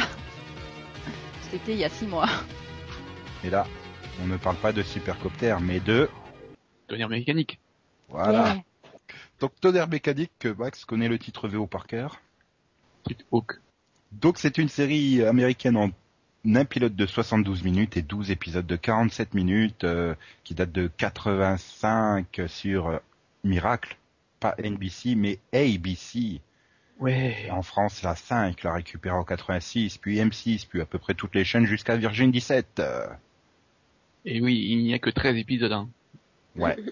C'était 1.51 1.73
il 1.73 1.79
y 1.79 1.85
a 1.85 1.89
six 1.89 2.07
mois. 2.07 2.29
Et 3.43 3.51
là, 3.51 3.67
on 4.23 4.27
ne 4.27 4.37
parle 4.37 4.57
pas 4.57 4.73
de 4.73 4.83
supercopter, 4.83 5.57
mais 5.63 5.81
de... 5.81 6.09
Devenir 6.89 7.09
mécanique. 7.09 7.59
Voilà. 8.11 8.57
Donc, 9.41 9.53
Tonnerre 9.61 9.89
mécanique, 9.89 10.33
que 10.39 10.49
Max 10.49 10.85
connaît 10.85 11.09
le 11.09 11.19
titre 11.19 11.49
VO 11.49 11.67
par 11.67 11.87
cœur. 11.87 12.21
Hawk. 13.33 13.55
Donc, 14.13 14.37
c'est 14.39 14.59
une 14.59 14.69
série 14.69 15.25
américaine 15.25 15.77
en 15.77 15.91
un 16.57 16.65
pilote 16.65 16.95
de 16.95 17.07
72 17.07 17.63
minutes 17.63 17.97
et 17.97 18.03
12 18.03 18.31
épisodes 18.31 18.67
de 18.67 18.77
47 18.77 19.35
minutes, 19.35 19.85
euh, 19.85 20.15
qui 20.45 20.55
date 20.55 20.73
de 20.73 20.91
85 20.97 22.43
sur 22.47 22.89
euh, 22.89 22.99
Miracle. 23.45 23.97
Pas 24.41 24.55
NBC, 24.59 25.15
mais 25.17 25.39
ABC. 25.53 26.41
Ouais. 27.01 27.49
En 27.51 27.63
France, 27.63 28.03
la 28.03 28.15
5 28.17 28.63
l'a 28.63 28.75
récupéré 28.75 29.15
en 29.15 29.25
86, 29.25 29.99
puis 29.99 30.19
M6, 30.19 30.67
puis 30.69 30.81
à 30.81 30.87
peu 30.87 30.99
près 30.99 31.15
toutes 31.15 31.35
les 31.35 31.45
chaînes 31.45 31.67
jusqu'à 31.67 31.97
Virgin 31.97 32.31
17. 32.31 32.81
Euh, 32.81 33.07
Et 34.25 34.41
oui, 34.41 34.67
il 34.71 34.83
n'y 34.83 34.95
a 34.95 34.99
que 34.99 35.11
13 35.11 35.37
épisodes. 35.37 35.73
Hein. 35.73 35.89
ouais. 36.57 36.77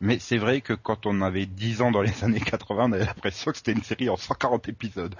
Mais 0.00 0.18
c'est 0.18 0.36
vrai 0.36 0.60
que 0.60 0.74
quand 0.74 1.06
on 1.06 1.22
avait 1.22 1.46
10 1.46 1.80
ans 1.80 1.90
dans 1.90 2.02
les 2.02 2.24
années 2.24 2.40
80, 2.40 2.84
on 2.84 2.92
avait 2.92 3.06
l'impression 3.06 3.52
que 3.52 3.56
c'était 3.56 3.72
une 3.72 3.82
série 3.82 4.10
en 4.10 4.16
140 4.16 4.68
épisodes. 4.68 5.14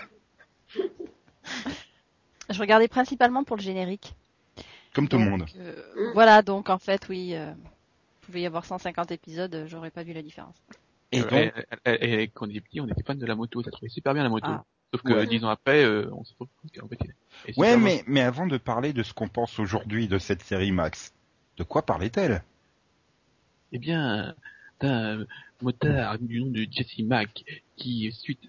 Je 2.51 2.61
regardais 2.61 2.88
principalement 2.88 3.45
pour 3.45 3.57
le 3.57 3.62
générique. 3.62 4.14
Comme 4.95 5.09
tout 5.09 5.18
le 5.18 5.24
monde. 5.24 5.45
euh, 5.57 6.11
voilà, 6.12 6.42
donc 6.42 6.70
en 6.70 6.78
fait, 6.78 7.09
oui, 7.09 7.34
euh, 7.34 7.53
il 8.22 8.26
pouvait 8.26 8.42
y 8.42 8.47
avoir 8.47 8.64
150 8.64 9.11
épisodes, 9.12 9.55
euh, 9.55 9.66
j'aurais 9.66 9.90
pas 9.90 10.03
vu 10.05 10.12
la 10.12 10.22
différence. 10.22 10.55
Et 11.11 11.20
donc, 11.20 11.32
et- 11.32 11.53
et- 11.86 12.22
et 12.22 12.28
quand 12.28 12.47
on 12.47 12.51
était 12.51 12.61
petit, 12.61 12.80
on 12.80 12.86
était 12.88 13.03
fan 13.03 13.18
de 13.18 13.26
la 13.26 13.34
moto, 13.34 13.62
ça 13.62 13.70
trouvait 13.70 13.88
super 13.88 14.14
bien 14.14 14.22
la 14.22 14.28
moto. 14.28 14.47
Ah. 14.49 14.64
Sauf 14.92 15.03
que 15.03 15.12
Ouais. 15.12 15.26
dix 15.26 15.42
ans 15.45 15.49
après, 15.49 15.84
euh, 15.84 16.09
on 16.12 16.22
s'est 16.24 16.34
retrouvé 16.38 16.70
qu'en 16.78 16.86
fait, 16.88 16.99
est 17.49 17.59
ouais, 17.59 17.76
mais, 17.76 18.05
mais 18.07 18.20
avant 18.20 18.47
de 18.47 18.57
parler 18.59 18.92
de 18.92 19.03
ce 19.03 19.12
qu'on 19.12 19.28
pense 19.28 19.59
aujourd'hui 19.59 20.07
de 20.07 20.18
cette 20.18 20.42
série 20.42 20.70
Max, 20.70 21.12
de 21.57 21.64
quoi 21.64 21.82
parlait-elle? 21.82 22.42
Eh 23.72 23.78
bien, 23.78 24.34
d'un 24.80 25.26
motard 25.61 26.18
du 26.20 26.40
nom 26.40 26.51
de 26.51 26.66
Jesse 26.70 26.99
Mack 27.01 27.45
qui 27.76 28.12
suite, 28.12 28.40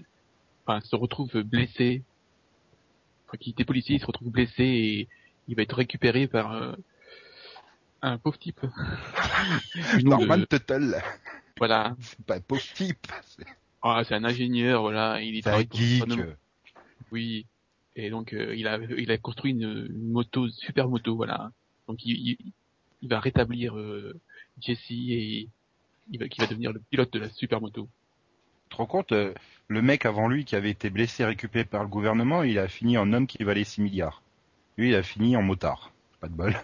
enfin, 0.65 0.81
se 0.81 0.95
retrouve 0.95 1.41
blessé, 1.41 2.03
enfin, 3.27 3.37
qui 3.39 3.51
était 3.51 3.65
policier, 3.65 3.95
il 3.95 4.01
se 4.01 4.05
retrouve 4.05 4.29
blessé 4.29 4.63
et 4.63 5.07
il 5.47 5.55
va 5.55 5.63
être 5.63 5.75
récupéré 5.75 6.27
par 6.27 6.53
euh, 6.53 6.73
un 8.01 8.17
pauvre 8.17 8.37
type. 8.37 8.61
Norman 10.03 10.43
Tuttle. 10.49 11.01
Voilà, 11.57 11.95
C'est 11.99 12.25
pas 12.25 12.35
un 12.35 12.41
pauvre 12.41 12.61
type. 12.73 13.07
Ah, 13.81 14.03
c'est 14.03 14.15
un 14.15 14.23
ingénieur, 14.23 14.81
voilà, 14.81 15.21
il 15.21 15.41
c'est 15.43 15.49
un 15.49 15.59
geek. 15.59 16.03
Oui. 17.11 17.45
Et 17.95 18.09
donc 18.09 18.33
euh, 18.33 18.53
il 18.55 18.67
a 18.67 18.77
il 18.77 19.09
a 19.09 19.17
construit 19.17 19.51
une, 19.51 19.87
une 19.89 20.11
moto, 20.11 20.49
super 20.49 20.89
moto, 20.89 21.15
voilà. 21.15 21.51
Donc 21.87 22.03
il, 22.03 22.29
il, 22.29 22.37
il 23.01 23.09
va 23.09 23.19
rétablir 23.19 23.77
euh, 23.77 24.19
Jesse 24.59 24.79
et 24.89 25.47
il 26.11 26.19
va, 26.19 26.27
qui 26.27 26.41
va 26.41 26.47
devenir 26.47 26.73
le 26.73 26.81
pilote 26.89 27.13
de 27.13 27.19
la 27.19 27.29
super 27.29 27.61
moto. 27.61 27.87
Tu 28.63 28.69
te 28.71 28.75
rends 28.77 28.85
compte, 28.85 29.11
euh, 29.11 29.33
le 29.67 29.81
mec 29.81 30.05
avant 30.05 30.27
lui 30.27 30.45
qui 30.45 30.55
avait 30.55 30.69
été 30.69 30.89
blessé 30.89 31.23
et 31.23 31.25
récupéré 31.25 31.65
par 31.65 31.83
le 31.83 31.89
gouvernement, 31.89 32.43
il 32.43 32.59
a 32.59 32.67
fini 32.67 32.97
en 32.97 33.11
homme 33.13 33.27
qui 33.27 33.43
valait 33.43 33.63
6 33.63 33.81
milliards. 33.81 34.21
Lui, 34.77 34.89
il 34.89 34.95
a 34.95 35.03
fini 35.03 35.35
en 35.37 35.41
motard. 35.41 35.91
Pas 36.19 36.27
de 36.27 36.33
bol. 36.33 36.55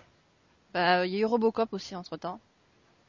Bah, 0.73 1.05
il 1.05 1.13
y 1.13 1.17
a 1.17 1.19
eu 1.21 1.25
Robocop 1.25 1.73
aussi 1.73 1.95
entre 1.95 2.17
temps. 2.17 2.39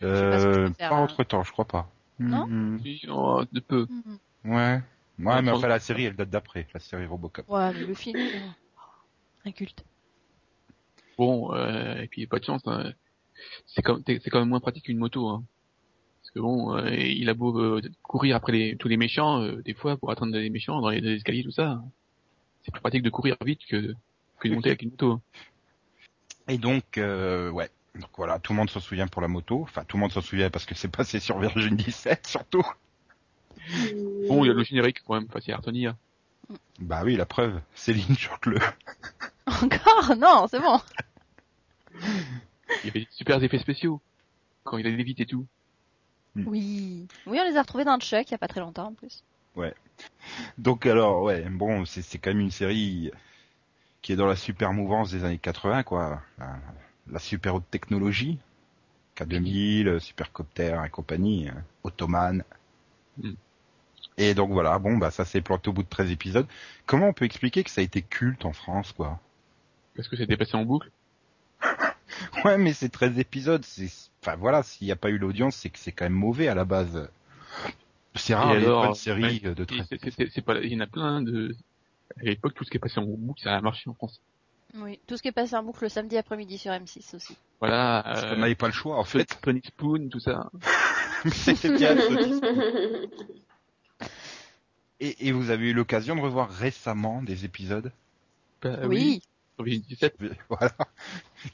pas 0.01 0.07
Euh, 0.07 0.71
pas 0.79 0.89
un- 0.91 1.03
entre 1.03 1.25
temps, 1.25 1.43
je 1.43 1.53
crois 1.53 1.65
pas. 1.65 1.89
Non 2.19 2.47
Mhm. 2.47 2.81
Si, 2.83 3.03
oh, 3.09 3.45
de 3.53 3.61
peu. 3.61 3.87
Mhm. 3.89 4.19
Ouais. 4.45 4.81
Ouais, 5.19 5.43
mais 5.43 5.51
enfin, 5.51 5.69
la 5.69 5.79
série, 5.79 6.05
elle 6.05 6.17
date 6.17 6.31
d'après, 6.31 6.67
la 6.75 6.81
série 6.81 7.07
Robocop. 7.07 7.49
Ouais, 7.49 7.73
mais 7.73 7.87
le 7.87 7.95
film, 7.95 8.19
euh, 8.35 8.49
un 9.45 9.53
culte. 9.53 9.85
Bon, 11.19 11.55
euh, 11.55 12.01
et 12.01 12.09
puis 12.09 12.27
pas 12.27 12.39
de 12.39 12.45
chance, 12.45 12.63
hein. 12.67 12.93
c'est 13.67 13.83
quand, 13.83 13.99
c'est 14.07 14.31
quand 14.31 14.41
même 14.41 14.49
moins 14.49 14.61
pratique 14.61 14.87
qu'une 14.87 14.99
moto. 14.99 15.29
Hein. 15.29 15.45
Parce 16.33 16.41
que 16.41 16.41
bon, 16.41 16.77
euh, 16.77 16.91
il 16.95 17.29
a 17.29 17.35
beau 17.35 17.59
euh, 17.61 17.83
courir 18.03 18.37
après 18.37 18.53
les, 18.53 18.77
tous 18.77 18.89
les 18.89 18.97
méchants, 18.97 19.43
euh, 19.43 19.61
des 19.63 19.75
fois 19.75 19.99
pour 19.99 20.11
atteindre 20.11 20.35
les 20.39 20.49
méchants 20.49 20.81
dans 20.81 20.89
les, 20.89 21.03
les 21.03 21.17
escaliers, 21.17 21.43
tout 21.43 21.51
ça, 21.51 21.83
c'est 22.63 22.71
plus 22.71 22.81
pratique 22.81 23.03
de 23.03 23.11
courir 23.11 23.37
vite 23.45 23.61
que, 23.69 23.95
que 24.39 24.49
de 24.49 24.55
monter 24.55 24.71
avec 24.71 24.83
une 24.83 24.91
moto. 24.91 25.21
Et 26.49 26.57
donc, 26.57 26.97
euh, 26.97 27.51
ouais. 27.51 27.69
Donc 28.01 28.09
voilà, 28.17 28.39
tout 28.39 28.53
le 28.53 28.57
monde 28.57 28.71
s'en 28.71 28.81
souvient 28.81 29.07
pour 29.07 29.21
la 29.21 29.29
moto. 29.29 29.61
Enfin, 29.61 29.85
tout 29.85 29.99
le 29.99 30.01
monde 30.01 30.13
s'en 30.13 30.23
souvient 30.23 30.49
parce 30.49 30.65
que 30.65 30.75
c'est 30.75 30.89
passé 30.89 31.21
sur 31.21 31.39
Virgin 31.39 31.77
17, 31.77 32.27
surtout. 32.27 32.65
Bon, 34.27 34.43
il 34.43 34.49
y 34.49 34.51
a 34.51 34.55
le 34.55 34.65
générique 34.65 35.03
quand 35.07 35.15
même, 35.15 35.29
facile 35.29 35.53
à 35.53 35.59
retenir. 35.59 35.95
Bah 36.79 37.03
oui, 37.05 37.17
la 37.17 37.27
preuve. 37.27 37.61
Céline 37.75 38.17
chante-le. 38.17 38.59
Encore? 39.47 40.17
Non, 40.17 40.47
c'est 40.51 40.61
bon. 40.61 40.81
Il 42.01 42.87
y 42.87 42.89
avait 42.89 43.01
des 43.01 43.09
super 43.11 43.43
effets 43.43 43.59
spéciaux 43.59 44.01
quand 44.65 44.79
il 44.79 44.87
allait 44.87 45.03
vite 45.03 45.21
et 45.21 45.27
tout. 45.27 45.47
Oui. 46.37 47.07
Oui, 47.27 47.39
on 47.41 47.45
les 47.45 47.57
a 47.57 47.63
retrouvés 47.63 47.85
dans 47.85 47.95
le 47.95 48.01
Chuck 48.01 48.29
il 48.29 48.33
y 48.33 48.35
a 48.35 48.39
pas 48.39 48.49
très 48.49 48.61
longtemps 48.61 48.89
en 48.89 48.95
plus. 48.95 49.23
Donc 50.59 50.87
alors, 50.87 51.23
ouais, 51.23 51.43
bon, 51.51 51.85
c'est 51.85 52.19
quand 52.19 52.31
même 52.31 52.41
une 52.41 52.51
série 52.51 53.11
qui 54.01 54.13
est 54.13 54.17
dans 54.17 54.27
la 54.27 54.37
super 54.37 54.73
mouvance 54.73 55.11
des 55.11 55.25
années 55.25 55.39
80, 55.39 55.83
quoi. 55.83 56.23
La, 56.39 56.59
la 57.11 57.19
super 57.19 57.55
haute 57.55 57.71
technologie. 57.71 58.39
K2000, 59.17 59.99
Supercopter 59.99 60.81
et 60.87 60.91
compagnie, 60.91 61.49
euh, 61.49 61.53
Ottoman. 61.85 62.45
Mm. 63.19 63.33
Et 64.19 64.35
donc 64.35 64.51
voilà, 64.51 64.79
bon, 64.79 64.99
bah 64.99 65.11
ça 65.11 65.25
s'est 65.25 65.41
planté 65.41 65.71
au 65.71 65.73
bout 65.73 65.83
de 65.83 65.89
13 65.89 66.11
épisodes. 66.11 66.47
Comment 66.87 67.09
on 67.09 67.13
peut 67.13 67.25
expliquer 67.25 67.65
que 67.65 67.71
ça 67.71 67.81
a 67.81 67.85
été 67.85 68.03
culte 68.03 68.45
en 68.45 68.53
France, 68.53 68.93
quoi? 68.93 69.21
Parce 69.97 70.09
que 70.09 70.17
c'était 70.17 70.37
passé 70.37 70.57
en 70.57 70.65
boucle? 70.65 70.91
Ouais, 72.45 72.59
mais 72.59 72.73
c'est 72.73 72.89
13 72.89 73.19
épisodes, 73.19 73.65
c'est... 73.65 73.91
Enfin 74.23 74.37
voilà, 74.37 74.63
s'il 74.63 74.87
n'y 74.87 74.93
a 74.93 74.97
pas 74.97 75.11
eu 75.11 75.19
l'audience, 75.19 75.57
c'est 75.57 75.71
que 75.71 75.79
c'est 75.79 75.93
quand 75.93 76.05
même 76.05 76.13
mauvais 76.13 76.49
à 76.49 76.55
la 76.55 76.65
base. 76.65 77.09
C'est 78.15 78.35
rare, 78.35 78.55
Et 78.55 78.61
les 78.61 78.67
alors, 78.67 78.85
bonnes 78.87 78.95
séries 78.95 79.41
ouais, 79.45 79.55
de 79.55 79.63
Et 79.63 79.67
13 79.67 79.87
c'est- 79.89 79.99
c'est- 80.03 80.11
c'est- 80.11 80.31
c'est 80.33 80.43
pas, 80.43 80.59
il 80.61 80.73
y 80.73 80.77
en 80.77 80.81
a 80.81 80.87
plein 80.87 81.23
de, 81.23 81.57
à 82.21 82.23
l'époque, 82.25 82.55
tout 82.55 82.65
ce 82.65 82.71
qui 82.71 82.77
est 82.77 82.81
passé 82.81 82.99
en 82.99 83.05
boucle, 83.05 83.43
ça 83.43 83.57
a 83.57 83.61
marché 83.61 83.89
en 83.91 83.95
France. 83.95 84.21
Oui. 84.75 84.99
Tout 85.07 85.17
ce 85.17 85.23
qui 85.23 85.29
est 85.29 85.33
passé 85.33 85.55
en 85.57 85.63
boucle 85.63 85.83
le 85.85 85.89
samedi 85.89 86.17
après-midi 86.17 86.57
sur 86.59 86.73
M6 86.73 87.15
aussi. 87.15 87.37
Voilà, 87.61 88.03
Parce 88.05 88.23
qu'on 88.23 88.33
euh, 88.33 88.37
n'avait 88.37 88.55
pas 88.55 88.69
le 88.69 88.73
choix, 88.73 88.99
en 88.99 89.05
fait. 89.05 89.39
Tony 89.43 89.61
Spoon, 89.65 90.09
tout 90.09 90.21
ça. 90.21 90.51
C'était 91.31 91.77
bien, 91.77 91.97
Et, 95.01 95.29
et 95.29 95.33
vous 95.33 95.51
avez 95.51 95.71
eu 95.71 95.73
l'occasion 95.73 96.15
de 96.17 96.21
revoir 96.21 96.51
récemment 96.51 97.23
des 97.23 97.45
épisodes? 97.45 97.93
Bah, 98.63 98.79
oui. 98.87 99.23
Sur 99.57 99.65
Virgin 99.65 99.83
17. 99.89 100.17
Voilà. 100.49 100.73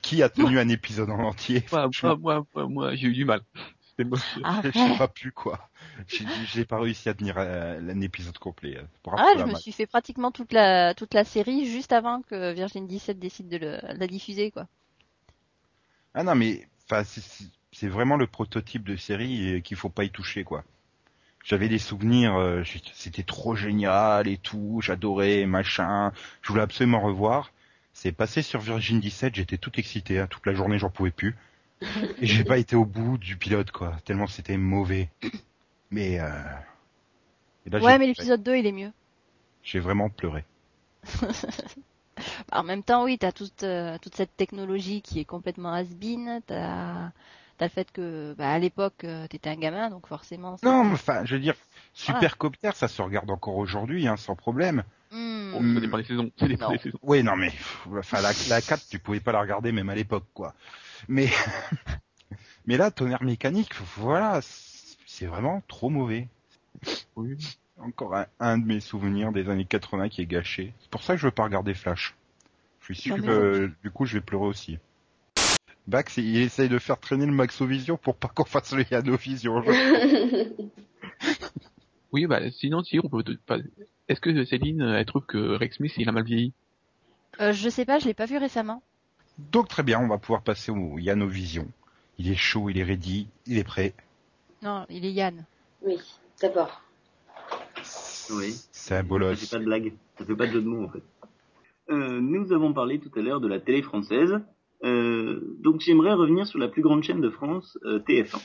Qui 0.02 0.22
a 0.22 0.28
tenu 0.28 0.58
un 0.58 0.68
épisode 0.68 1.10
en 1.10 1.18
entier 1.20 1.64
Moi, 1.72 1.88
moi, 2.02 2.16
moi, 2.16 2.44
moi, 2.54 2.68
moi, 2.68 2.94
j'ai 2.94 3.08
eu 3.08 3.12
du 3.12 3.24
mal. 3.24 3.40
Sais 3.98 4.04
Arrête. 4.44 4.98
pas 4.98 5.08
plus 5.08 5.32
quoi. 5.32 5.58
J'ai 6.06 6.24
j'ai 6.52 6.64
pas 6.64 6.78
réussi 6.78 7.08
à 7.08 7.14
tenir 7.14 7.34
euh, 7.38 7.80
un 7.80 8.00
épisode 8.00 8.38
complet. 8.38 8.76
euh, 8.76 8.82
pour 9.02 9.14
Ah, 9.18 9.32
je 9.36 9.42
me 9.42 9.54
suis 9.56 9.72
fait 9.72 9.86
pratiquement 9.86 10.30
toute 10.30 10.52
la 10.52 10.94
toute 10.94 11.14
la 11.14 11.24
série 11.24 11.66
juste 11.66 11.92
avant 11.92 12.22
que 12.22 12.52
Virgin 12.52 12.86
17 12.86 13.18
décide 13.18 13.48
de, 13.48 13.56
le, 13.56 13.94
de 13.94 13.98
la 13.98 14.06
diffuser 14.06 14.52
quoi. 14.52 14.68
Ah 16.14 16.22
non 16.22 16.34
mais, 16.34 16.68
enfin, 16.84 17.02
c'est- 17.04 17.88
vraiment 17.88 18.16
le 18.16 18.26
prototype 18.26 18.84
de 18.84 18.96
série 18.96 19.54
euh, 19.56 19.60
qu'il 19.60 19.76
faut 19.76 19.88
pas 19.88 20.04
y 20.04 20.10
toucher 20.10 20.44
quoi. 20.44 20.64
J'avais 21.44 21.68
des 21.68 21.78
souvenirs, 21.78 22.36
euh, 22.36 22.62
j'ai- 22.64 22.82
c'était 22.94 23.22
trop 23.24 23.56
génial 23.56 24.28
et 24.28 24.38
tout, 24.38 24.80
j'adorais 24.82 25.46
machin, 25.46 26.12
je 26.42 26.48
voulais 26.50 26.62
absolument 26.62 27.00
revoir. 27.00 27.52
C'est 28.00 28.12
passé 28.12 28.42
sur 28.42 28.60
Virgin 28.60 29.00
17, 29.00 29.34
j'étais 29.34 29.58
tout 29.58 29.72
excité, 29.76 30.20
hein, 30.20 30.28
toute 30.28 30.46
la 30.46 30.54
journée 30.54 30.78
j'en 30.78 30.88
pouvais 30.88 31.10
plus. 31.10 31.34
Et 32.20 32.26
j'ai 32.26 32.44
pas 32.44 32.58
été 32.58 32.76
au 32.76 32.84
bout 32.84 33.18
du 33.18 33.36
pilote 33.36 33.72
quoi, 33.72 33.96
tellement 34.04 34.28
c'était 34.28 34.56
mauvais. 34.56 35.10
Mais 35.90 36.20
euh... 36.20 36.30
et 37.66 37.70
là, 37.70 37.80
Ouais, 37.80 37.98
mais 37.98 38.06
l'épisode 38.06 38.40
2 38.40 38.54
il 38.54 38.66
est 38.66 38.72
mieux. 38.72 38.92
J'ai 39.64 39.80
vraiment 39.80 40.10
pleuré. 40.10 40.44
En 42.50 42.64
même 42.64 42.82
temps, 42.82 43.04
oui, 43.04 43.16
t'as 43.16 43.30
toute 43.30 43.62
euh, 43.62 43.96
toute 43.98 44.16
cette 44.16 44.36
technologie 44.36 45.02
qui 45.02 45.20
est 45.20 45.24
complètement 45.24 45.72
has-been. 45.72 46.40
T'as 46.48 47.12
t'as 47.58 47.66
le 47.66 47.70
fait 47.70 47.92
que 47.92 48.34
bah, 48.36 48.50
à 48.50 48.58
l'époque 48.58 49.04
euh, 49.04 49.28
t'étais 49.28 49.50
un 49.50 49.56
gamin, 49.56 49.88
donc 49.88 50.08
forcément. 50.08 50.56
Non, 50.64 50.82
mais 50.82 50.94
enfin, 50.94 51.24
je 51.24 51.36
veux 51.36 51.40
dire, 51.40 51.54
Supercopter, 51.94 52.72
ça 52.74 52.88
se 52.88 53.00
regarde 53.00 53.30
encore 53.30 53.56
aujourd'hui, 53.56 54.08
hein, 54.08 54.16
sans 54.16 54.34
problème. 54.34 54.82
Bon, 55.10 55.74
ça 55.74 55.80
dépend 55.80 55.98
des 55.98 56.04
saisons. 56.04 56.30
Ça 56.38 56.46
dépend 56.48 56.66
Non. 56.66 56.72
des 56.72 56.78
saisons. 56.78 56.98
Oui, 57.02 57.22
non, 57.22 57.36
mais 57.36 57.52
enfin 57.98 58.20
la, 58.20 58.32
la 58.48 58.60
4, 58.60 58.88
tu 58.90 58.98
pouvais 58.98 59.20
pas 59.20 59.32
la 59.32 59.40
regarder 59.40 59.72
même 59.72 59.88
à 59.88 59.94
l'époque, 59.94 60.26
quoi. 60.34 60.54
Mais 61.08 61.28
mais 62.66 62.76
là, 62.76 62.90
tonnerre 62.90 63.22
mécanique, 63.22 63.74
voilà, 63.96 64.40
c'est 65.06 65.26
vraiment 65.26 65.62
trop 65.68 65.88
mauvais. 65.88 66.28
Oui. 67.16 67.36
Encore 67.80 68.14
un, 68.16 68.26
un 68.40 68.58
de 68.58 68.66
mes 68.66 68.80
souvenirs 68.80 69.30
des 69.32 69.48
années 69.48 69.64
80 69.64 70.08
qui 70.08 70.20
est 70.22 70.26
gâché. 70.26 70.72
C'est 70.80 70.90
pour 70.90 71.02
ça 71.02 71.14
que 71.14 71.20
je 71.20 71.26
veux 71.26 71.32
pas 71.32 71.44
regarder 71.44 71.74
Flash. 71.74 72.14
Je 72.80 72.86
suis 72.94 72.96
sûr 73.02 73.16
que 73.22 73.70
du 73.82 73.90
coup, 73.90 74.04
je 74.04 74.14
vais 74.14 74.20
pleurer 74.20 74.46
aussi. 74.46 74.78
Bax, 75.86 76.16
il 76.18 76.36
essaye 76.36 76.68
de 76.68 76.78
faire 76.78 76.98
traîner 76.98 77.24
le 77.24 77.32
Maxovision 77.32 77.96
pour 77.96 78.16
pas 78.16 78.28
qu'on 78.28 78.44
fasse 78.44 78.72
le 78.72 78.84
Yanovision. 78.90 79.62
Oui, 82.12 82.26
bah, 82.26 82.40
sinon, 82.50 82.82
si, 82.82 82.98
on 83.02 83.08
peut, 83.08 83.22
pas- 83.46 83.58
est-ce 84.08 84.20
que 84.20 84.44
Céline, 84.44 84.80
elle 84.82 85.04
trouve 85.06 85.24
que 85.26 85.56
Rex 85.56 85.76
Smith, 85.76 85.92
il 85.98 86.08
a 86.08 86.12
mal 86.12 86.24
vieilli? 86.24 86.52
Euh, 87.40 87.52
je 87.52 87.68
sais 87.68 87.84
pas, 87.84 87.98
je 87.98 88.06
l'ai 88.06 88.14
pas 88.14 88.26
vu 88.26 88.36
récemment. 88.38 88.82
Donc 89.52 89.68
très 89.68 89.82
bien, 89.82 90.00
on 90.00 90.08
va 90.08 90.18
pouvoir 90.18 90.42
passer 90.42 90.72
au 90.72 90.98
Yanovision. 90.98 91.68
Il 92.18 92.30
est 92.30 92.36
chaud, 92.36 92.68
il 92.70 92.78
est 92.78 92.82
ready, 92.84 93.28
il 93.46 93.58
est 93.58 93.64
prêt. 93.64 93.94
Non, 94.62 94.84
il 94.90 95.04
est 95.04 95.12
Yann. 95.12 95.44
Oui, 95.82 95.96
d'abord. 96.40 96.82
Oui. 98.30 98.52
C'est 98.72 98.94
un 98.94 98.98
Ça 98.98 99.02
bolos. 99.02 99.36
fait 99.36 99.50
pas 99.56 99.60
de 99.60 99.64
blague. 99.64 99.92
Ça 100.18 100.24
fait 100.24 100.34
pas 100.34 100.46
de 100.46 100.52
jeu 100.52 100.60
de 100.60 100.66
mots, 100.66 100.84
en 100.84 100.88
fait. 100.88 101.02
Euh, 101.90 102.20
nous 102.20 102.52
avons 102.52 102.72
parlé 102.74 102.98
tout 102.98 103.10
à 103.16 103.22
l'heure 103.22 103.40
de 103.40 103.48
la 103.48 103.60
télé 103.60 103.82
française. 103.82 104.40
Euh, 104.84 105.56
donc 105.60 105.80
j'aimerais 105.80 106.12
revenir 106.12 106.46
sur 106.46 106.58
la 106.58 106.68
plus 106.68 106.82
grande 106.82 107.02
chaîne 107.02 107.20
de 107.20 107.30
France, 107.30 107.78
euh, 107.84 107.98
TF1. 108.00 108.40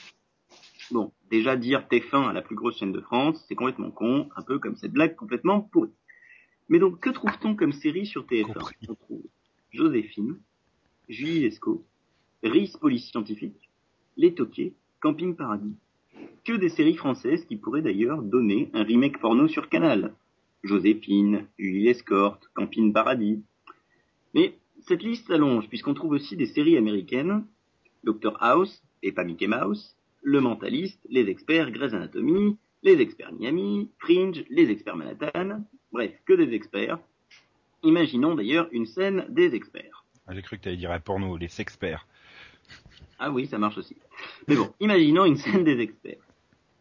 Bon, 0.91 1.11
déjà 1.29 1.55
dire 1.55 1.88
TF1 1.89 2.29
à 2.29 2.34
la 2.34 2.41
plus 2.41 2.55
grosse 2.55 2.77
chaîne 2.77 2.91
de 2.91 3.01
France, 3.01 3.43
c'est 3.47 3.55
complètement 3.55 3.91
con, 3.91 4.29
un 4.36 4.41
peu 4.41 4.59
comme 4.59 4.75
cette 4.75 4.91
blague 4.91 5.15
complètement 5.15 5.61
pourrie. 5.61 5.93
Mais 6.69 6.79
donc, 6.79 6.99
que 6.99 7.09
trouve-t-on 7.09 7.55
comme 7.55 7.71
série 7.71 8.05
sur 8.05 8.25
TF1 8.25 8.53
Compris. 8.53 8.75
On 8.89 8.95
trouve 8.95 9.23
Joséphine, 9.71 10.39
Julie 11.09 11.41
Lescaut, 11.41 11.86
Rice 12.43 12.77
Police 12.77 13.09
Scientifique, 13.09 13.69
Les 14.17 14.34
Toquets, 14.34 14.73
Camping 14.99 15.36
Paradis, 15.36 15.75
Que 16.45 16.53
des 16.53 16.69
séries 16.69 16.95
françaises 16.95 17.45
qui 17.45 17.55
pourraient 17.55 17.81
d'ailleurs 17.81 18.21
donner 18.21 18.69
un 18.73 18.84
remake 18.84 19.19
porno 19.19 19.47
sur 19.47 19.69
Canal. 19.69 20.13
Joséphine, 20.63 21.47
Julie 21.57 21.84
Lescorte, 21.84 22.49
Campine 22.53 22.93
Paradis. 22.93 23.43
Mais 24.34 24.57
cette 24.88 25.03
liste 25.03 25.27
s'allonge 25.27 25.67
puisqu'on 25.67 25.93
trouve 25.93 26.11
aussi 26.11 26.38
des 26.38 26.45
séries 26.45 26.77
américaines, 26.77 27.45
Dr 28.03 28.38
House 28.39 28.84
et 29.01 29.11
pas 29.11 29.23
Mickey 29.23 29.47
Mouse, 29.47 29.95
Le 30.24 30.39
Mentaliste, 30.41 30.99
Les 31.09 31.30
Experts, 31.30 31.71
Grey's 31.71 31.93
Anatomy, 31.93 32.57
Les 32.82 32.99
Experts 33.01 33.34
Miami, 33.34 33.89
Fringe, 33.99 34.43
Les 34.49 34.69
Experts 34.69 34.95
Manhattan, 34.95 35.63
bref, 35.91 36.11
que 36.26 36.34
des 36.34 36.53
experts. 36.53 36.99
Imaginons 37.84 38.34
d'ailleurs 38.36 38.67
une 38.71 38.86
scène 38.86 39.26
des 39.30 39.53
experts. 39.53 40.05
Ah, 40.28 40.34
J'ai 40.34 40.41
cru 40.41 40.57
que 40.57 40.63
tu 40.63 40.69
allais 40.69 40.78
dire 40.78 40.91
un 40.91 41.01
porno, 41.01 41.36
les 41.36 41.49
sexperts. 41.49 42.07
Ah 43.19 43.30
oui, 43.32 43.45
ça 43.47 43.57
marche 43.57 43.78
aussi. 43.78 43.97
Mais 44.47 44.55
bon, 44.55 44.74
imaginons 44.80 45.26
une 45.26 45.38
scène 45.38 45.63
des 45.63 45.80
experts. 45.80 46.17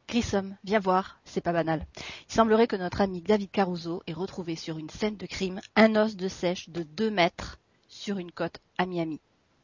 Grissom, 0.09 0.57
viens 0.65 0.79
voir, 0.79 1.21
c'est 1.25 1.41
pas 1.41 1.53
banal. 1.53 1.87
Il 2.29 2.33
semblerait 2.33 2.67
que 2.67 2.77
notre 2.77 3.01
ami 3.01 3.21
David 3.23 3.51
Caruso 3.51 4.03
ait 4.07 4.13
retrouvé 4.13 4.57
sur 4.57 4.79
une 4.79 4.91
scène 4.91 5.17
de 5.17 5.27
crime 5.27 5.61
un 5.75 5.97
os 5.97 6.17
de 6.17 6.29
sèche 6.29 6.69
de 6.69 6.83
2 6.83 7.11
mètres 7.11 7.59
sur 7.89 8.19
une 8.19 8.31
côte 8.31 8.61
à 8.79 8.87
Miami. 8.87 9.21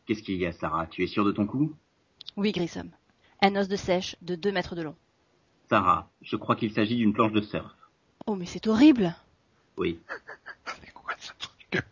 Qu'est-ce 0.06 0.22
qu'il 0.22 0.36
y 0.36 0.46
a, 0.46 0.52
Sarah? 0.52 0.86
Tu 0.86 1.04
es 1.04 1.06
sûre 1.06 1.24
de 1.24 1.32
ton 1.32 1.46
coup? 1.46 1.72
Oui, 2.36 2.52
Grissom. 2.52 2.90
Un 3.40 3.56
os 3.56 3.68
de 3.68 3.76
sèche 3.76 4.16
de 4.22 4.34
2 4.34 4.52
mètres 4.52 4.74
de 4.74 4.82
long. 4.82 4.96
Sarah, 5.68 6.08
je 6.22 6.36
crois 6.36 6.56
qu'il 6.56 6.72
s'agit 6.72 6.96
d'une 6.96 7.12
planche 7.12 7.32
de 7.32 7.40
surf. 7.40 7.70
Oh, 8.26 8.34
mais 8.34 8.46
c'est 8.46 8.66
horrible 8.66 9.14
Oui. 9.76 10.00
C'est 10.66 10.92
quoi 10.92 11.14
ce 11.18 11.32
truc? 11.38 11.82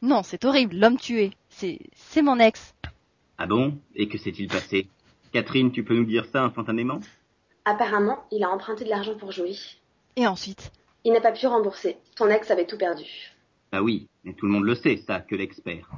Non, 0.00 0.22
c'est 0.24 0.44
horrible, 0.44 0.76
l'homme 0.76 0.96
tué. 0.98 1.30
C'est, 1.48 1.78
c'est 1.94 2.22
mon 2.22 2.38
ex. 2.40 2.74
Ah 3.38 3.46
bon? 3.46 3.78
Et 3.94 4.08
que 4.08 4.18
s'est-il 4.18 4.48
passé? 4.48 4.88
Catherine, 5.32 5.70
tu 5.70 5.84
peux 5.84 5.94
nous 5.94 6.04
dire 6.04 6.26
ça 6.26 6.42
instantanément? 6.42 7.00
Apparemment, 7.64 8.24
il 8.32 8.42
a 8.42 8.50
emprunté 8.50 8.84
de 8.84 8.90
l'argent 8.90 9.16
pour 9.16 9.30
jouer. 9.30 9.54
Et 10.16 10.26
ensuite? 10.26 10.72
Il 11.04 11.12
n'a 11.12 11.20
pas 11.20 11.32
pu 11.32 11.46
rembourser. 11.46 11.96
Ton 12.16 12.28
ex 12.30 12.50
avait 12.50 12.66
tout 12.66 12.78
perdu. 12.78 13.04
Bah 13.70 13.80
oui, 13.82 14.08
mais 14.24 14.32
tout 14.34 14.46
le 14.46 14.52
monde 14.52 14.64
le 14.64 14.74
sait, 14.74 14.96
ça, 14.96 15.20
que 15.20 15.36
l'expert. 15.36 15.88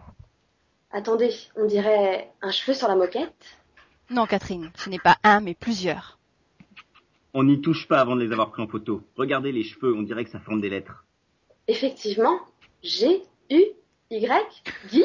Attendez, 0.93 1.35
on 1.57 1.65
dirait 1.67 2.31
un 2.43 2.51
cheveu 2.51 2.75
sur 2.75 2.89
la 2.89 2.97
moquette? 2.97 3.59
Non, 4.11 4.27
Catherine, 4.27 4.71
ce 4.77 4.91
n'est 4.91 4.99
pas 4.99 5.17
un, 5.23 5.41
mais 5.41 5.55
plusieurs. 5.55 6.19
On 7.33 7.45
n'y 7.45 7.61
touche 7.61 7.89
pas 7.89 8.01
avant 8.01 8.15
de 8.17 8.23
les 8.23 8.33
avoir 8.33 8.51
pris 8.51 8.63
en 8.63 8.69
photo. 8.69 9.03
Regardez 9.17 9.51
les 9.51 9.65
cheveux, 9.65 9.95
on 9.95 10.03
dirait 10.03 10.25
que 10.25 10.31
ça 10.31 10.41
forme 10.41 10.61
des 10.61 10.69
lettres. 10.69 11.05
Effectivement, 11.67 12.39
G, 12.83 13.23
U, 13.51 13.63
Y, 14.11 14.63
Guy 14.91 15.05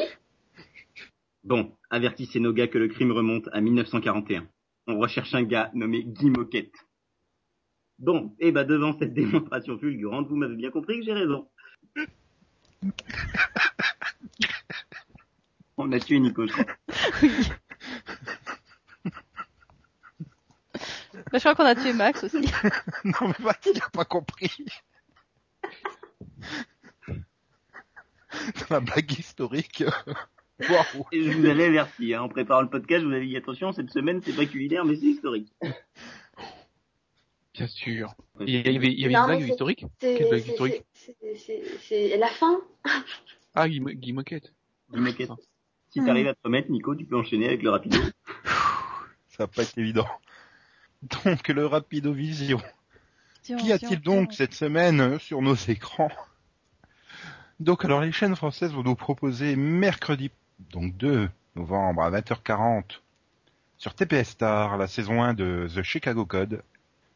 Bon, 1.42 1.72
avertissez 1.88 2.38
nos 2.38 2.52
gars 2.52 2.68
que 2.68 2.76
le 2.78 2.88
crime 2.88 3.12
remonte 3.12 3.48
à 3.52 3.60
1941. 3.60 4.46
On 4.86 4.98
recherche 4.98 5.34
un 5.34 5.42
gars 5.42 5.70
nommé 5.74 6.04
Guy 6.04 6.30
Moquette. 6.30 6.74
Bon, 7.98 8.34
et 8.38 8.52
bah 8.52 8.64
devant 8.64 8.96
cette 8.98 9.14
démonstration 9.14 9.78
fulgurante, 9.78 10.28
vous 10.28 10.36
m'avez 10.36 10.56
bien 10.56 10.70
compris 10.70 10.98
que 11.00 11.04
j'ai 11.06 11.12
raison. 11.12 11.48
On 15.76 15.90
a 15.92 16.00
tué 16.00 16.18
Nico, 16.20 16.46
je 16.46 16.52
crois. 16.52 16.66
Oui. 17.22 17.30
Bah, 21.32 21.38
je 21.38 21.40
crois 21.40 21.54
qu'on 21.54 21.64
a 21.64 21.74
tué 21.74 21.92
Max 21.92 22.24
aussi. 22.24 22.38
Non 23.04 23.28
mais 23.28 23.34
bah, 23.40 23.56
il 23.66 23.80
a 23.82 23.88
pas 23.90 24.04
compris. 24.04 24.50
Dans 27.08 28.66
la 28.70 28.80
blague 28.80 29.12
historique. 29.18 29.84
Et 31.12 31.22
je 31.22 31.30
vous 31.38 31.46
avais 31.46 31.64
averti, 31.66 32.14
hein, 32.14 32.22
en 32.22 32.28
préparant 32.28 32.62
le 32.62 32.68
podcast, 32.68 33.02
je 33.02 33.06
vous 33.08 33.14
avais 33.14 33.26
dit 33.26 33.36
attention, 33.36 33.72
cette 33.72 33.90
semaine 33.90 34.20
c'est 34.24 34.34
pas 34.34 34.46
culinaire 34.46 34.84
mais 34.84 34.96
c'est 34.96 35.06
historique. 35.06 35.52
Bien 37.54 37.66
sûr. 37.66 38.14
Il 38.40 38.50
y 38.50 38.76
avait, 38.76 38.92
il 38.92 39.00
y 39.00 39.04
avait 39.04 39.14
Non, 39.14 39.20
une 39.20 39.26
blague 39.26 39.40
mais 39.42 39.48
historique 39.48 39.84
C'est 40.00 40.16
Quelle 40.16 40.28
blague 40.28 40.46
historique 40.46 40.84
la 42.18 42.28
fin 42.28 42.60
Ah, 43.54 43.68
Guy, 43.68 43.80
Mo- 43.80 43.90
Guy 43.90 44.12
Moquette. 44.12 44.52
Guy 44.92 45.00
Moquette. 45.00 45.30
Si 45.92 46.04
t'arrives 46.04 46.28
à 46.28 46.34
te 46.34 46.40
remettre, 46.44 46.70
Nico, 46.70 46.94
tu 46.94 47.04
peux 47.04 47.16
enchaîner 47.16 47.46
avec 47.48 47.62
le 47.62 47.70
rapide. 47.70 47.94
Ça 49.26 49.44
va 49.44 49.46
pas 49.48 49.62
être 49.62 49.76
évident. 49.76 50.06
Donc 51.24 51.48
le 51.48 51.66
Rapido 51.66 52.12
Vision. 52.12 52.60
Tiens, 53.42 53.56
Qu'y 53.56 53.72
a-t-il 53.72 54.00
donc 54.00 54.34
cette 54.34 54.52
semaine 54.52 55.18
sur 55.18 55.40
nos 55.40 55.54
écrans? 55.54 56.10
Donc 57.58 57.84
alors 57.84 58.00
les 58.00 58.12
chaînes 58.12 58.36
françaises 58.36 58.72
vont 58.72 58.82
nous 58.82 58.94
proposer 58.94 59.56
mercredi, 59.56 60.30
donc 60.70 60.96
2 60.96 61.30
novembre 61.56 62.02
à 62.02 62.10
20h40 62.10 63.00
sur 63.78 63.94
TPS 63.94 64.30
Star 64.30 64.76
la 64.76 64.86
saison 64.86 65.22
1 65.22 65.34
de 65.34 65.66
The 65.74 65.82
Chicago 65.82 66.26
Code, 66.26 66.62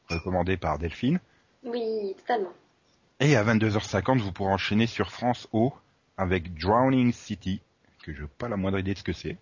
recommandée 0.08 0.56
par 0.56 0.78
Delphine. 0.78 1.20
Oui, 1.62 2.14
totalement. 2.18 2.52
Et 3.20 3.36
à 3.36 3.44
22h50 3.44 4.18
vous 4.18 4.32
pourrez 4.32 4.52
enchaîner 4.52 4.86
sur 4.86 5.12
France 5.12 5.46
O 5.52 5.74
avec 6.16 6.54
Drowning 6.54 7.12
City, 7.12 7.60
que 8.02 8.14
je 8.14 8.22
n'ai 8.22 8.28
pas 8.38 8.48
la 8.48 8.56
moindre 8.56 8.78
idée 8.78 8.94
de 8.94 8.98
ce 8.98 9.04
que 9.04 9.12
c'est. 9.12 9.36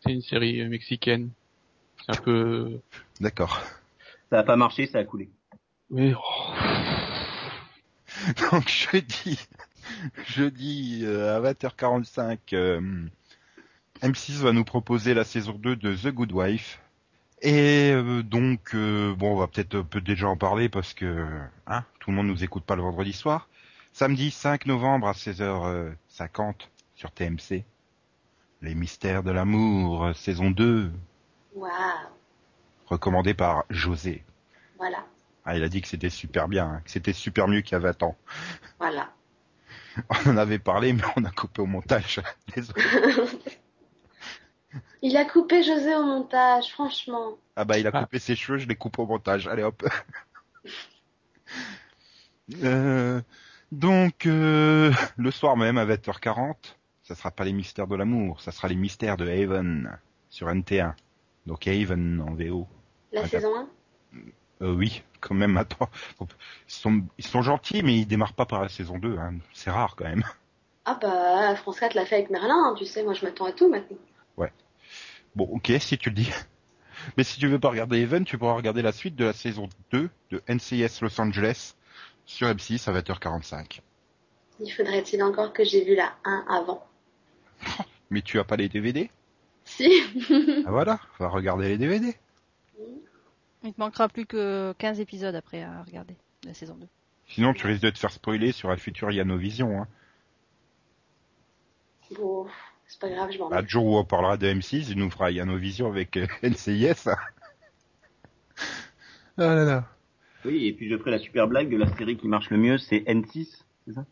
C'est 0.00 0.12
une 0.12 0.22
série 0.22 0.66
mexicaine. 0.68 1.30
C'est 2.06 2.18
un 2.18 2.22
peu... 2.22 2.80
D'accord. 3.20 3.62
Ça 4.30 4.40
a 4.40 4.42
pas 4.42 4.56
marché, 4.56 4.86
ça 4.86 4.98
a 4.98 5.04
coulé. 5.04 5.28
Oui, 5.90 6.14
oh. 6.14 6.54
Donc 8.52 8.68
jeudi, 8.68 9.38
jeudi 10.26 11.02
euh, 11.04 11.36
à 11.36 11.52
20h45, 11.52 12.38
euh, 12.52 12.80
M6 14.02 14.32
va 14.40 14.52
nous 14.52 14.64
proposer 14.64 15.14
la 15.14 15.24
saison 15.24 15.52
2 15.52 15.76
de 15.76 15.94
The 15.94 16.08
Good 16.08 16.32
Wife. 16.32 16.80
Et 17.42 17.90
euh, 17.92 18.22
donc, 18.22 18.74
euh, 18.74 19.14
bon, 19.14 19.32
on 19.32 19.36
va 19.36 19.46
peut-être 19.46 19.74
un 19.74 19.82
peu 19.82 20.00
déjà 20.00 20.28
en 20.28 20.36
parler 20.36 20.68
parce 20.68 20.94
que 20.94 21.26
hein, 21.66 21.84
tout 21.98 22.10
le 22.10 22.16
monde 22.16 22.26
nous 22.26 22.44
écoute 22.44 22.64
pas 22.64 22.76
le 22.76 22.82
vendredi 22.82 23.12
soir. 23.12 23.48
Samedi 23.92 24.30
5 24.30 24.66
novembre 24.66 25.08
à 25.08 25.12
16h50 25.12 26.54
sur 26.94 27.10
TMC. 27.10 27.64
Les 28.62 28.74
mystères 28.74 29.22
de 29.22 29.30
l'amour, 29.30 30.14
saison 30.14 30.50
2, 30.50 30.92
Waouh, 31.54 31.70
recommandé 32.86 33.34
par 33.34 33.64
José. 33.70 34.24
voilà, 34.78 35.04
Ah, 35.44 35.56
il 35.56 35.62
a 35.64 35.68
dit 35.68 35.80
que 35.82 35.88
c'était 35.88 36.10
super 36.10 36.48
bien, 36.48 36.66
hein, 36.66 36.82
que 36.84 36.90
c'était 36.90 37.12
super 37.12 37.48
mieux 37.48 37.60
qu'il 37.60 37.72
y 37.72 37.76
a 37.76 37.78
20 37.80 38.02
ans. 38.02 38.16
voilà. 38.78 39.10
On 40.26 40.30
en 40.30 40.36
avait 40.36 40.58
parlé, 40.60 40.92
mais 40.92 41.02
on 41.16 41.24
a 41.24 41.30
coupé 41.32 41.62
au 41.62 41.66
montage. 41.66 42.20
Désolé. 42.54 42.80
Il 45.02 45.16
a 45.16 45.24
coupé 45.24 45.62
José 45.64 45.94
au 45.96 46.04
montage, 46.04 46.70
franchement. 46.72 47.38
Ah 47.56 47.64
bah 47.64 47.76
il 47.78 47.86
a 47.86 47.90
Ah. 47.92 48.02
coupé 48.04 48.18
ses 48.20 48.36
cheveux, 48.36 48.58
je 48.58 48.68
les 48.68 48.76
coupe 48.76 48.98
au 49.00 49.06
montage. 49.06 49.48
Allez 49.48 49.62
hop. 49.64 49.82
Euh, 52.62 53.20
donc 53.72 54.26
euh, 54.26 54.92
le 55.16 55.30
soir 55.30 55.56
même 55.56 55.78
à 55.78 55.84
20h40, 55.86 56.54
ça 57.02 57.14
sera 57.14 57.30
pas 57.30 57.44
les 57.44 57.52
mystères 57.52 57.86
de 57.86 57.96
l'amour, 57.96 58.40
ça 58.40 58.52
sera 58.52 58.68
les 58.68 58.74
mystères 58.76 59.16
de 59.16 59.26
Haven 59.28 59.98
sur 60.28 60.48
NT1. 60.48 60.92
Donc 61.46 61.66
Haven 61.66 62.20
en 62.20 62.34
VO. 62.34 62.66
La 63.12 63.22
Ah, 63.22 63.28
saison 63.28 63.54
1 63.56 63.68
Euh, 64.62 64.74
oui, 64.74 65.02
quand 65.20 65.34
même. 65.34 65.56
Attends, 65.56 65.88
ils 66.20 66.26
sont, 66.72 67.02
ils 67.18 67.26
sont 67.26 67.42
gentils, 67.42 67.82
mais 67.82 67.96
ils 67.98 68.06
démarrent 68.06 68.34
pas 68.34 68.46
par 68.46 68.62
la 68.62 68.68
saison 68.68 68.98
2. 68.98 69.16
Hein. 69.18 69.34
C'est 69.54 69.70
rare 69.70 69.96
quand 69.96 70.04
même. 70.04 70.24
Ah 70.84 70.98
bah, 71.00 71.54
France 71.56 71.80
4 71.80 71.94
l'a 71.94 72.04
fait 72.06 72.16
avec 72.16 72.30
Merlin, 72.30 72.54
hein, 72.56 72.74
tu 72.76 72.84
sais, 72.84 73.02
moi 73.04 73.14
je 73.14 73.24
m'attends 73.24 73.46
à 73.46 73.52
tout 73.52 73.68
maintenant. 73.68 73.96
Bon, 75.36 75.44
ok, 75.44 75.70
si 75.78 75.96
tu 75.96 76.08
le 76.08 76.16
dis. 76.16 76.30
Mais 77.16 77.22
si 77.22 77.38
tu 77.38 77.46
veux 77.46 77.60
pas 77.60 77.68
regarder 77.70 78.02
Haven, 78.02 78.24
tu 78.24 78.36
pourras 78.36 78.54
regarder 78.54 78.82
la 78.82 78.90
suite 78.90 79.14
de 79.14 79.24
la 79.24 79.32
saison 79.32 79.68
2 79.92 80.10
de 80.30 80.42
NCIS 80.48 80.98
Los 81.02 81.20
Angeles 81.20 81.74
sur 82.26 82.48
M6 82.48 82.90
à 82.90 83.00
20h45. 83.00 83.78
Il 84.58 84.70
faudrait-il 84.72 85.22
encore 85.22 85.52
que 85.52 85.62
j'ai 85.64 85.84
vu 85.84 85.94
la 85.94 86.12
1 86.24 86.46
avant? 86.48 86.84
Mais 88.10 88.22
tu 88.22 88.40
as 88.40 88.44
pas 88.44 88.56
les 88.56 88.68
DVD 88.68 89.08
Si 89.76 89.88
Ah 90.66 90.70
voilà, 90.70 91.00
va 91.18 91.28
regarder 91.28 91.68
les 91.68 91.78
DVD. 91.78 92.14
Il 93.62 93.72
te 93.72 93.80
manquera 93.80 94.08
plus 94.08 94.26
que 94.26 94.72
15 94.78 95.00
épisodes 95.00 95.34
après 95.34 95.62
à 95.62 95.82
regarder 95.82 96.14
de 96.42 96.48
la 96.48 96.54
saison 96.54 96.74
2. 96.76 96.86
Sinon, 97.28 97.52
tu 97.52 97.66
risques 97.66 97.82
de 97.82 97.90
te 97.90 97.98
faire 97.98 98.10
spoiler 98.12 98.52
sur 98.52 98.70
un 98.70 98.76
futur 98.76 99.10
Yanovision. 99.12 99.82
Hein. 99.82 99.88
Bon, 102.16 102.46
c'est 102.88 102.98
pas 103.00 103.08
grave, 103.10 103.30
je 103.30 103.38
m'en 103.38 103.48
Bah, 103.48 103.60
vais. 103.62 103.68
jour 103.68 103.84
où 103.84 103.96
on 103.98 104.04
parlera 104.04 104.36
de 104.36 104.46
M6, 104.48 104.86
il 104.90 104.98
nous 104.98 105.10
fera 105.10 105.30
Yanovision 105.30 105.86
avec 105.88 106.16
euh, 106.16 106.26
NCIS. 106.42 107.08
ah 107.08 107.14
là 109.36 109.64
là. 109.64 109.88
Oui, 110.44 110.66
et 110.66 110.72
puis 110.72 110.88
je 110.88 110.96
ferai 110.96 111.10
la 111.12 111.18
super 111.18 111.46
blague 111.46 111.70
de 111.70 111.76
la 111.76 111.94
série 111.96 112.16
qui 112.16 112.26
marche 112.26 112.50
le 112.50 112.56
mieux, 112.56 112.78
c'est 112.78 113.00
N6, 113.00 113.62
c'est 113.86 113.92
ça? 113.94 114.04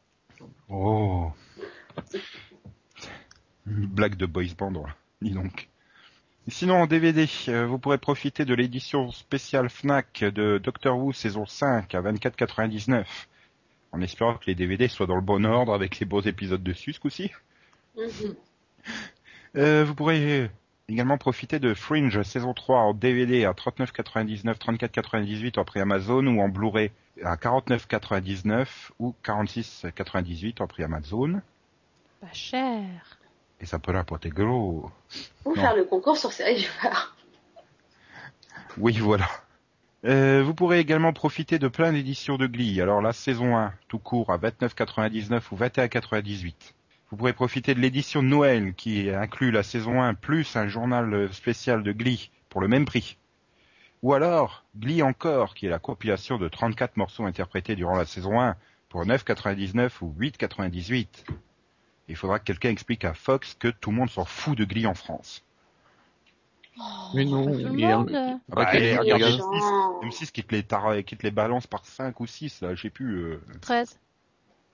Oh. 0.69 1.33
Une 3.67 3.87
blague 3.87 4.15
de 4.17 4.27
boys 4.27 4.45
band, 4.57 4.73
voilà. 4.73 4.95
Dis 5.23 5.31
donc. 5.33 5.69
Sinon, 6.49 6.77
en 6.77 6.87
DVD, 6.87 7.27
euh, 7.49 7.67
vous 7.67 7.79
pourrez 7.79 7.99
profiter 7.99 8.47
de 8.47 8.55
l'édition 8.55 9.11
spéciale 9.13 9.69
Fnac 9.69 10.21
de 10.25 10.59
Doctor 10.59 10.99
Who 10.99 11.13
saison 11.13 11.45
5 11.45 11.95
à 11.95 12.01
24,99. 12.01 13.05
En 13.93 14.01
espérant 14.01 14.35
que 14.35 14.47
les 14.47 14.55
DVD 14.55 14.89
soient 14.89 15.07
dans 15.07 15.15
le 15.15 15.21
bon 15.21 15.45
ordre 15.45 15.75
avec 15.75 15.99
les 15.99 16.07
beaux 16.07 16.23
épisodes 16.23 16.63
dessus 16.63 16.95
ce 16.95 17.01
coup-ci. 17.01 17.31
Mhm. 17.97 18.35
Euh, 19.57 19.85
vous 19.85 19.95
pourrez 19.95 20.51
également 20.89 21.19
profiter 21.19 21.59
de 21.59 21.75
Fringe 21.75 22.23
saison 22.23 22.55
3 22.55 22.81
en 22.81 22.95
DVD 22.95 23.45
à 23.45 23.53
39,99, 23.53 24.59
34,98 24.59 25.59
en 25.59 25.65
prix 25.65 25.81
Amazon 25.81 26.27
ou 26.27 26.41
en 26.41 26.49
Blu-ray 26.49 26.91
à 27.23 27.37
49,99 27.37 28.91
ou 28.99 29.15
46,98 29.23 30.63
en 30.63 30.67
prix 30.67 30.83
Amazon. 30.83 31.43
Pas 32.21 32.33
cher. 32.33 33.18
Et 33.61 33.67
ça 33.67 33.79
peut 33.79 33.93
rapporter 33.93 34.31
gros. 34.31 34.91
Ou 35.45 35.55
Non. 35.55 35.61
faire 35.61 35.77
le 35.77 35.85
concours 35.85 36.17
sur 36.17 36.33
série 36.33 36.57
viewer. 36.57 36.95
Oui, 38.77 38.99
voilà. 38.99 39.27
Euh, 40.05 40.43
vous 40.45 40.55
pourrez 40.55 40.79
également 40.79 41.13
profiter 41.13 41.59
de 41.59 41.67
plein 41.67 41.93
d'éditions 41.93 42.37
de 42.37 42.47
Glee. 42.47 42.81
Alors 42.81 43.03
la 43.03 43.13
saison 43.13 43.57
1, 43.57 43.73
tout 43.89 43.99
court, 43.99 44.31
à 44.31 44.39
29,99 44.39 45.41
ou 45.51 45.57
21,98. 45.57 46.55
Vous 47.11 47.17
pourrez 47.17 47.33
profiter 47.33 47.75
de 47.75 47.81
l'édition 47.81 48.23
de 48.23 48.29
Noël 48.29 48.75
qui 48.75 49.11
inclut 49.11 49.51
la 49.51 49.65
saison 49.65 50.01
1 50.03 50.15
plus 50.15 50.55
un 50.55 50.69
journal 50.69 51.33
spécial 51.33 51.83
de 51.83 51.91
Glee 51.91 52.31
pour 52.51 52.61
le 52.61 52.69
même 52.69 52.85
prix. 52.85 53.17
Ou 54.03 54.15
alors 54.15 54.65
Glee 54.77 55.03
encore, 55.03 55.55
qui 55.55 55.67
est 55.67 55.71
la 55.71 55.81
compilation 55.81 56.39
de 56.39 56.49
34 56.49 56.97
morceaux 56.97 57.25
interprétés 57.25 57.75
durant 57.75 57.97
la 57.97 58.05
saison 58.05 58.41
1 58.41 58.55
pour 58.89 59.05
9,99 59.05 59.91
ou 60.03 60.15
8,98. 60.21 61.07
Il 62.09 62.17
faudra 62.17 62.39
que 62.39 62.45
quelqu'un 62.45 62.71
explique 62.71 63.05
à 63.05 63.15
Fox 63.15 63.55
que 63.59 63.69
tout 63.69 63.91
le 63.91 63.97
monde 63.97 64.11
s'en 64.11 64.25
fout 64.25 64.57
de 64.57 64.65
Glee 64.65 64.87
en 64.87 64.95
France. 64.95 65.45
Mais 67.15 67.25
non, 67.25 67.53
il 67.53 67.81
y 67.81 67.85
a- 67.85 67.99
monde. 67.99 68.13
Ah 68.15 68.39
Bah, 68.49 68.71
regarde, 68.73 69.01
regarde- 69.13 69.33
Méchant. 69.33 70.01
M6 70.03 70.31
qui 70.31 70.45
te 70.45 70.55
les, 70.55 70.63
tar- 70.63 71.03
qui 71.05 71.17
te 71.17 71.25
les 71.25 71.33
balance 71.33 71.67
par 71.67 71.85
5 71.85 72.21
ou 72.21 72.27
6, 72.27 72.61
là, 72.63 72.75
je 72.77 72.83
sais 72.83 72.91
plus, 72.91 73.17
euh, 73.25 73.41
13. 73.61 73.99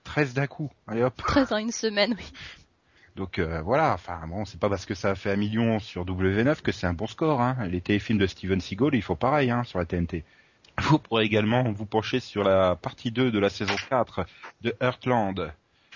13 0.03 0.33
d'un 0.35 0.45
coup. 0.45 0.69
Allez 0.87 1.01
hop. 1.01 1.15
13 1.17 1.51
en 1.51 1.57
une 1.57 1.71
semaine, 1.71 2.13
oui. 2.17 2.31
Donc 3.15 3.39
euh, 3.39 3.61
voilà, 3.61 3.93
enfin 3.93 4.19
bon, 4.27 4.43
c'est 4.45 4.59
pas 4.59 4.69
parce 4.69 4.85
que 4.85 4.93
ça 4.93 5.11
a 5.11 5.15
fait 5.15 5.31
un 5.31 5.35
million 5.37 5.79
sur 5.79 6.05
W9 6.05 6.61
que 6.61 6.71
c'est 6.73 6.85
un 6.85 6.93
bon 6.93 7.07
score. 7.07 7.41
Hein. 7.41 7.55
Les 7.69 7.79
téléfilms 7.81 8.19
de 8.19 8.27
Steven 8.27 8.59
Seagal, 8.59 8.93
il 8.93 9.01
faut 9.01 9.15
pareil 9.15 9.49
hein, 9.51 9.63
sur 9.63 9.79
la 9.79 9.85
TNT. 9.85 10.23
Vous 10.81 10.99
pourrez 10.99 11.23
également 11.23 11.63
vous 11.71 11.85
pencher 11.85 12.19
sur 12.19 12.43
la 12.43 12.75
partie 12.75 13.11
2 13.11 13.31
de 13.31 13.39
la 13.39 13.49
saison 13.49 13.75
4 13.89 14.25
de 14.61 14.75
Heartland 14.81 15.53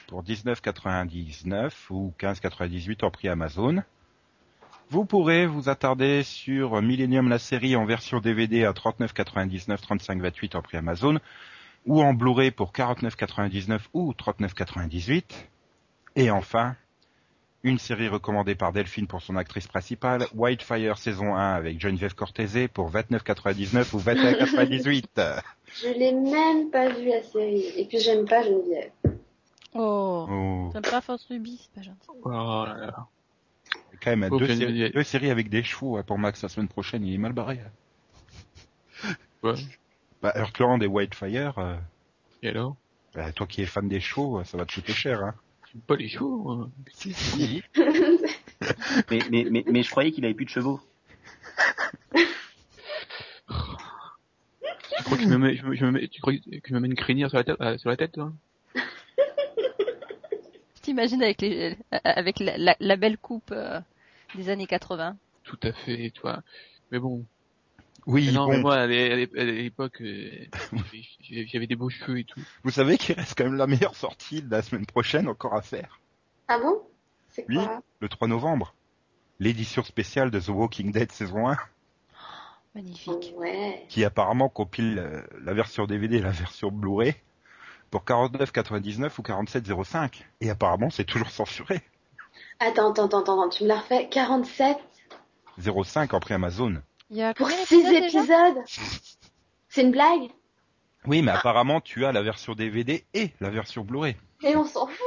pour 0.10 0.24
19,99 0.24 1.72
ou 1.91 2.12
15,98 2.20 3.05
en 3.05 3.12
prix 3.12 3.30
Amazon. 3.30 3.84
Vous 4.89 5.05
pourrez 5.05 5.45
vous 5.45 5.70
attarder 5.70 6.24
sur 6.24 6.82
Millennium 6.82 7.30
la 7.30 7.38
série 7.38 7.76
en 7.76 7.86
version 7.86 8.20
DVD 8.20 8.66
à 8.66 8.72
39,99, 8.72 9.68
35,28 9.78 10.57
en 10.57 10.64
prix 10.64 10.78
Amazon 10.78 11.20
ou 11.86 12.01
en 12.01 12.16
Blu-ray 12.16 12.49
pour 12.49 12.72
49,99 12.72 13.82
ou 13.93 14.12
39,98. 14.14 15.24
Et 16.16 16.32
enfin, 16.32 16.76
une 17.64 17.78
série 17.78 18.07
recommandée 18.07 18.55
par 18.55 18.74
Delphine 18.74 19.05
pour 19.05 19.22
son 19.22 19.36
actrice 19.36 19.68
principale, 19.68 20.26
Whitefire 20.34 20.97
saison 20.97 21.36
1 21.36 21.53
avec 21.53 21.80
Geneviève 21.80 22.16
Cortese 22.16 22.68
pour 22.74 22.89
29,99 22.89 23.95
ou 23.95 23.99
21,98. 23.99 25.43
Je 25.84 25.99
l'ai 25.99 26.14
même 26.14 26.72
pas 26.72 26.89
vu 26.89 27.10
la 27.10 27.22
série. 27.22 27.68
Et 27.78 27.86
puis 27.86 27.99
j'aime 27.99 28.26
pas 28.26 28.41
Geneviève. 28.41 28.89
Oh. 29.74 30.28
Oh, 30.30 30.70
T'aimes 30.74 30.82
pas 30.84 31.01
Force 31.01 31.26
Ruby, 31.28 31.59
c'est 31.61 31.72
pas 31.74 31.82
gentil. 31.82 32.07
Oh 32.24 32.30
là 32.65 32.76
là. 32.78 33.07
quand 34.01 34.15
même 34.15 34.30
Oh, 34.32 34.39
deux, 34.39 34.47
séries, 34.47 34.91
deux 34.91 35.03
séries 35.03 35.30
avec 35.30 35.49
des 35.49 35.63
chevaux 35.63 35.97
hein, 35.97 36.03
pour 36.03 36.17
Max 36.17 36.41
la 36.41 36.49
semaine 36.49 36.67
prochaine, 36.67 37.05
il 37.05 37.13
est 37.13 37.17
mal 37.20 37.34
barré. 37.34 37.59
hein. 37.61 37.72
Ouais. 39.43 39.53
Bah, 40.22 40.34
Heartland 40.36 40.84
et 40.84 40.88
Whitefire, 40.88 41.57
euh, 41.59 41.78
Et 42.43 42.49
alors? 42.49 42.76
bah, 43.13 43.32
toi 43.32 43.47
qui 43.47 43.61
es 43.61 43.65
fan 43.65 43.88
des 43.88 44.01
chevaux, 44.01 44.43
ça 44.43 44.57
va 44.57 44.65
te 44.65 44.74
coûter 44.74 44.91
cher. 44.91 45.24
Hein. 45.24 45.34
Pas 45.88 45.95
les 45.95 46.09
chevaux. 46.09 46.38
moi. 46.43 46.70
Mais, 49.09 49.20
mais, 49.32 49.45
mais, 49.49 49.63
mais 49.72 49.84
je 49.84 49.89
croyais 49.89 50.11
qu'il 50.11 50.26
avait 50.26 50.34
plus 50.34 50.43
de 50.45 50.49
chevaux. 50.49 50.82
Tu 54.97 55.03
crois 55.03 55.17
que 55.17 55.24
je 55.24 55.30
me 55.30 55.38
mets, 55.38 55.55
je 55.55 55.65
me, 55.65 55.76
je 55.76 55.86
me 55.86 55.91
mets, 55.91 56.07
tu 56.09 56.20
crois 56.22 56.34
que 56.36 56.39
je 56.67 56.74
me 56.74 56.80
mets 56.80 56.88
une 56.88 56.95
crinière 56.95 57.30
sur 57.30 57.38
la 57.38 57.43
tête, 57.45 57.61
euh, 57.61 57.78
sur 57.78 57.89
la 57.89 57.95
tête, 57.97 58.11
toi? 58.11 58.34
T'imagines 61.00 61.24
avec 61.24 61.41
les, 61.41 61.78
avec 62.04 62.39
la, 62.39 62.58
la- 62.58 62.76
la 62.82 62.95
belle 62.97 63.18
coupe 63.18 63.52
euh, 63.54 63.80
des 64.36 64.50
années 64.50 64.68
80. 64.68 65.16
Tout 65.43 65.60
à 65.64 65.72
fait, 65.72 66.10
toi. 66.10 66.41
Mais 66.91 67.00
bon. 67.00 67.24
Oui, 68.06 68.26
Mais 68.28 68.32
non, 68.34 68.45
bon, 68.47 68.52
mais 68.52 68.60
moi, 68.60 68.76
à 68.76 68.88
l'é- 68.88 69.12
à 69.12 69.16
l'é- 69.16 69.30
à 69.38 69.43
l'époque, 69.45 70.02
euh, 70.02 70.45
j'avais 71.47 71.68
des 71.68 71.76
beaux 71.78 71.89
cheveux 71.89 72.20
et 72.20 72.24
tout. 72.26 72.41
vous 72.64 72.72
savez 72.72 72.97
qu'il 72.97 73.16
reste 73.16 73.38
quand 73.38 73.45
même 73.45 73.56
la 73.56 73.68
meilleure 73.68 73.95
sortie 73.95 74.41
de 74.41 74.52
la 74.52 74.62
semaine 74.62 74.86
prochaine 74.86 75.30
encore 75.30 75.56
à 75.56 75.62
faire. 75.62 76.02
Ah 76.50 76.60
bon? 76.60 76.82
C'est 77.30 77.45
Oui. 77.47 77.56
quoi? 77.56 77.82
Le 78.02 78.10
3 78.10 78.28
novembre. 78.28 78.74
L'édition 79.39 79.84
spéciale 79.84 80.32
de 80.32 80.39
The 80.41 80.50
Walking 80.50 80.91
Dead 80.91 81.12
saison 81.14 81.47
1. 81.47 81.58
Magnifique. 82.76 83.34
Ouais. 83.38 83.86
qui 83.89 84.04
apparemment 84.04 84.50
compile 84.50 85.00
euh, 85.00 85.22
la 85.43 85.54
version 85.54 85.86
DVD 85.86 86.18
et 86.18 86.22
la 86.22 86.32
version 86.32 86.72
Blu-ray 86.72 87.16
pour 87.92 88.04
49,99 88.04 89.12
ou 89.18 89.22
47,05. 89.22 90.22
Et 90.42 90.50
apparemment, 90.50 90.90
c'est 90.90 91.06
toujours 91.06 91.30
censuré. 91.32 91.82
Attends, 92.60 92.92
attends, 92.92 93.06
attends, 93.06 93.22
attends, 93.22 93.50
tu 93.50 93.64
me 93.64 93.70
l'as 93.70 93.80
refait 93.80 94.08
47 94.10 94.78
0,5 95.62 96.16
en 96.16 96.20
prix 96.20 96.34
Amazon. 96.36 96.82
Il 97.10 97.18
y 97.18 97.24
a 97.24 97.34
pour 97.34 97.48
combien 97.50 97.66
6 97.66 97.84
d'épisodes 97.84 98.02
déjà? 98.24 98.50
épisodes? 98.50 98.64
C'est 99.68 99.82
une 99.82 99.92
blague? 99.92 100.30
Oui, 101.06 101.22
mais 101.22 101.32
apparemment, 101.32 101.82
tu 101.82 102.06
as 102.06 102.12
la 102.12 102.22
version 102.22 102.54
DVD 102.54 103.06
et 103.14 103.32
la 103.40 103.50
version 103.50 103.84
Blu-ray. 103.84 104.16
Et 104.44 104.56
on 104.56 104.66
s'en 104.66 104.88
fout 104.88 104.98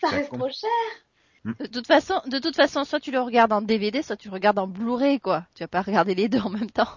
Ça 0.00 0.08
Ça 0.10 0.16
reste 0.16 0.30
compte. 0.30 0.40
trop 0.40 0.50
cher 0.50 1.54
De 1.60 1.66
toute 1.66 1.86
façon, 1.86 2.20
de 2.26 2.38
toute 2.38 2.56
façon, 2.56 2.84
soit 2.84 3.00
tu 3.00 3.10
le 3.12 3.20
regardes 3.20 3.52
en 3.52 3.62
DVD, 3.62 4.02
soit 4.02 4.16
tu 4.16 4.28
le 4.28 4.34
regardes 4.34 4.58
en 4.58 4.66
Blu-ray, 4.66 5.20
quoi. 5.20 5.44
Tu 5.54 5.62
vas 5.62 5.68
pas 5.68 5.82
regarder 5.82 6.14
les 6.14 6.28
deux 6.28 6.40
en 6.40 6.50
même 6.50 6.70
temps. 6.70 6.88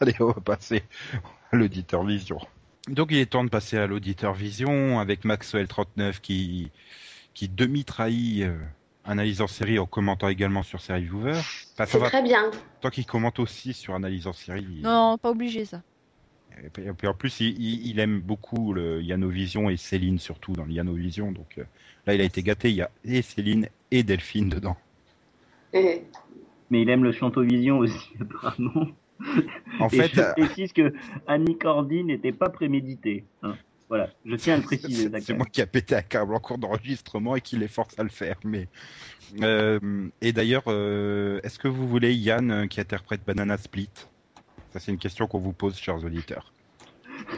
Allez, 0.00 0.14
on 0.20 0.26
va 0.26 0.40
passer 0.40 0.82
à 1.52 1.56
l'auditeur 1.56 2.04
Vision. 2.04 2.38
Donc, 2.88 3.08
il 3.10 3.18
est 3.18 3.26
temps 3.26 3.44
de 3.44 3.48
passer 3.48 3.78
à 3.78 3.86
l'auditeur 3.86 4.34
Vision 4.34 4.98
avec 5.00 5.24
Maxwell39 5.24 6.20
qui, 6.20 6.70
qui 7.32 7.48
demi-trahit 7.48 8.42
euh, 8.44 8.58
Analyse 9.06 9.40
en 9.42 9.46
série 9.46 9.78
en 9.78 9.86
commentant 9.86 10.28
également 10.28 10.62
sur 10.62 10.80
Série 10.80 11.04
Viewer. 11.04 11.32
Enfin, 11.32 11.86
ça 11.86 11.86
C'est 11.86 11.98
très 12.00 12.22
bien. 12.22 12.50
tant 12.80 12.90
qu'il 12.90 13.04
commente 13.06 13.38
aussi 13.38 13.72
sur 13.74 13.94
Analyse 13.94 14.26
en 14.26 14.32
série. 14.32 14.80
Non, 14.82 15.18
pas 15.18 15.30
obligé 15.30 15.64
ça. 15.64 15.82
Et 16.64 16.68
puis, 16.70 16.84
et 16.84 16.92
puis 16.92 17.08
en 17.08 17.14
plus, 17.14 17.40
il, 17.40 17.60
il- 17.60 17.86
il 17.88 17.98
aime 17.98 18.20
beaucoup 18.20 18.72
le 18.72 19.02
Yanovision 19.02 19.68
et 19.70 19.76
Céline 19.76 20.18
surtout 20.18 20.52
dans 20.52 20.64
le 20.64 20.72
Yanovision. 20.72 21.32
Donc 21.32 21.58
euh, 21.58 21.64
là, 22.06 22.14
il 22.14 22.20
a 22.20 22.24
été 22.24 22.42
gâté. 22.42 22.70
Il 22.70 22.76
y 22.76 22.82
a 22.82 22.90
et 23.04 23.22
Céline 23.22 23.68
et 23.90 24.02
Delphine 24.04 24.48
dedans. 24.48 24.76
Euh, 25.74 25.96
Mais 26.70 26.82
il 26.82 26.88
aime 26.90 27.02
le 27.04 27.12
Chantovision 27.12 27.78
aussi, 27.78 28.10
apparemment. 28.20 28.86
En 29.80 29.88
Et 29.88 29.96
fait, 29.96 30.14
je 30.14 30.20
euh, 30.20 30.32
précise 30.32 30.72
que 30.72 30.92
Annie 31.26 31.56
Cordy 31.58 32.04
n'était 32.04 32.32
pas 32.32 32.48
prémédité. 32.48 33.24
hein. 33.42 33.56
Voilà, 33.88 34.10
je 34.24 34.34
tiens 34.36 34.54
à 34.54 34.56
le 34.56 34.62
préciser. 34.64 35.10
c'est 35.20 35.34
moi 35.34 35.46
qui 35.46 35.60
a 35.60 35.66
pété 35.66 35.94
un 35.94 36.02
câble 36.02 36.34
en 36.34 36.40
cours 36.40 36.58
d'enregistrement 36.58 37.36
et 37.36 37.40
qui 37.40 37.56
les 37.56 37.68
force 37.68 37.98
à 37.98 38.02
le 38.02 38.08
faire. 38.08 38.36
Mais 38.44 38.66
euh, 39.42 39.78
et 40.20 40.32
d'ailleurs, 40.32 40.64
euh, 40.68 41.40
est-ce 41.42 41.58
que 41.58 41.68
vous 41.68 41.86
voulez 41.88 42.14
Yann 42.14 42.50
euh, 42.50 42.66
qui 42.66 42.80
interprète 42.80 43.24
Banana 43.24 43.56
Split? 43.56 43.90
Ça, 44.72 44.80
c'est 44.80 44.90
une 44.90 44.98
question 44.98 45.26
qu'on 45.26 45.38
vous 45.38 45.52
pose, 45.52 45.76
chers 45.76 46.02
auditeurs. 46.04 46.52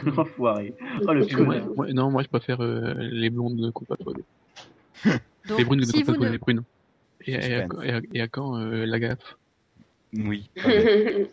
Enfoiré. 0.17 0.73
Oh, 1.07 1.13
le 1.13 1.75
Moi, 1.75 1.93
non, 1.93 2.11
moi 2.11 2.23
je 2.23 2.27
préfère 2.27 2.61
euh, 2.61 2.93
les 2.97 3.29
blondes 3.29 3.71
qu'on 3.71 3.85
pas 3.85 3.95
Les 5.57 5.63
brunes 5.63 5.85
si 5.85 6.03
ne... 6.03 6.29
les 6.29 6.37
brunes. 6.37 6.63
Et, 7.25 7.33
et, 7.33 7.35
à, 7.35 7.67
et 7.83 7.91
à- 7.91 8.01
et 8.13 8.21
à 8.21 8.27
quand 8.27 8.57
euh, 8.57 8.85
la 8.85 8.99
gaffe? 8.99 9.36
Oui. 10.17 10.49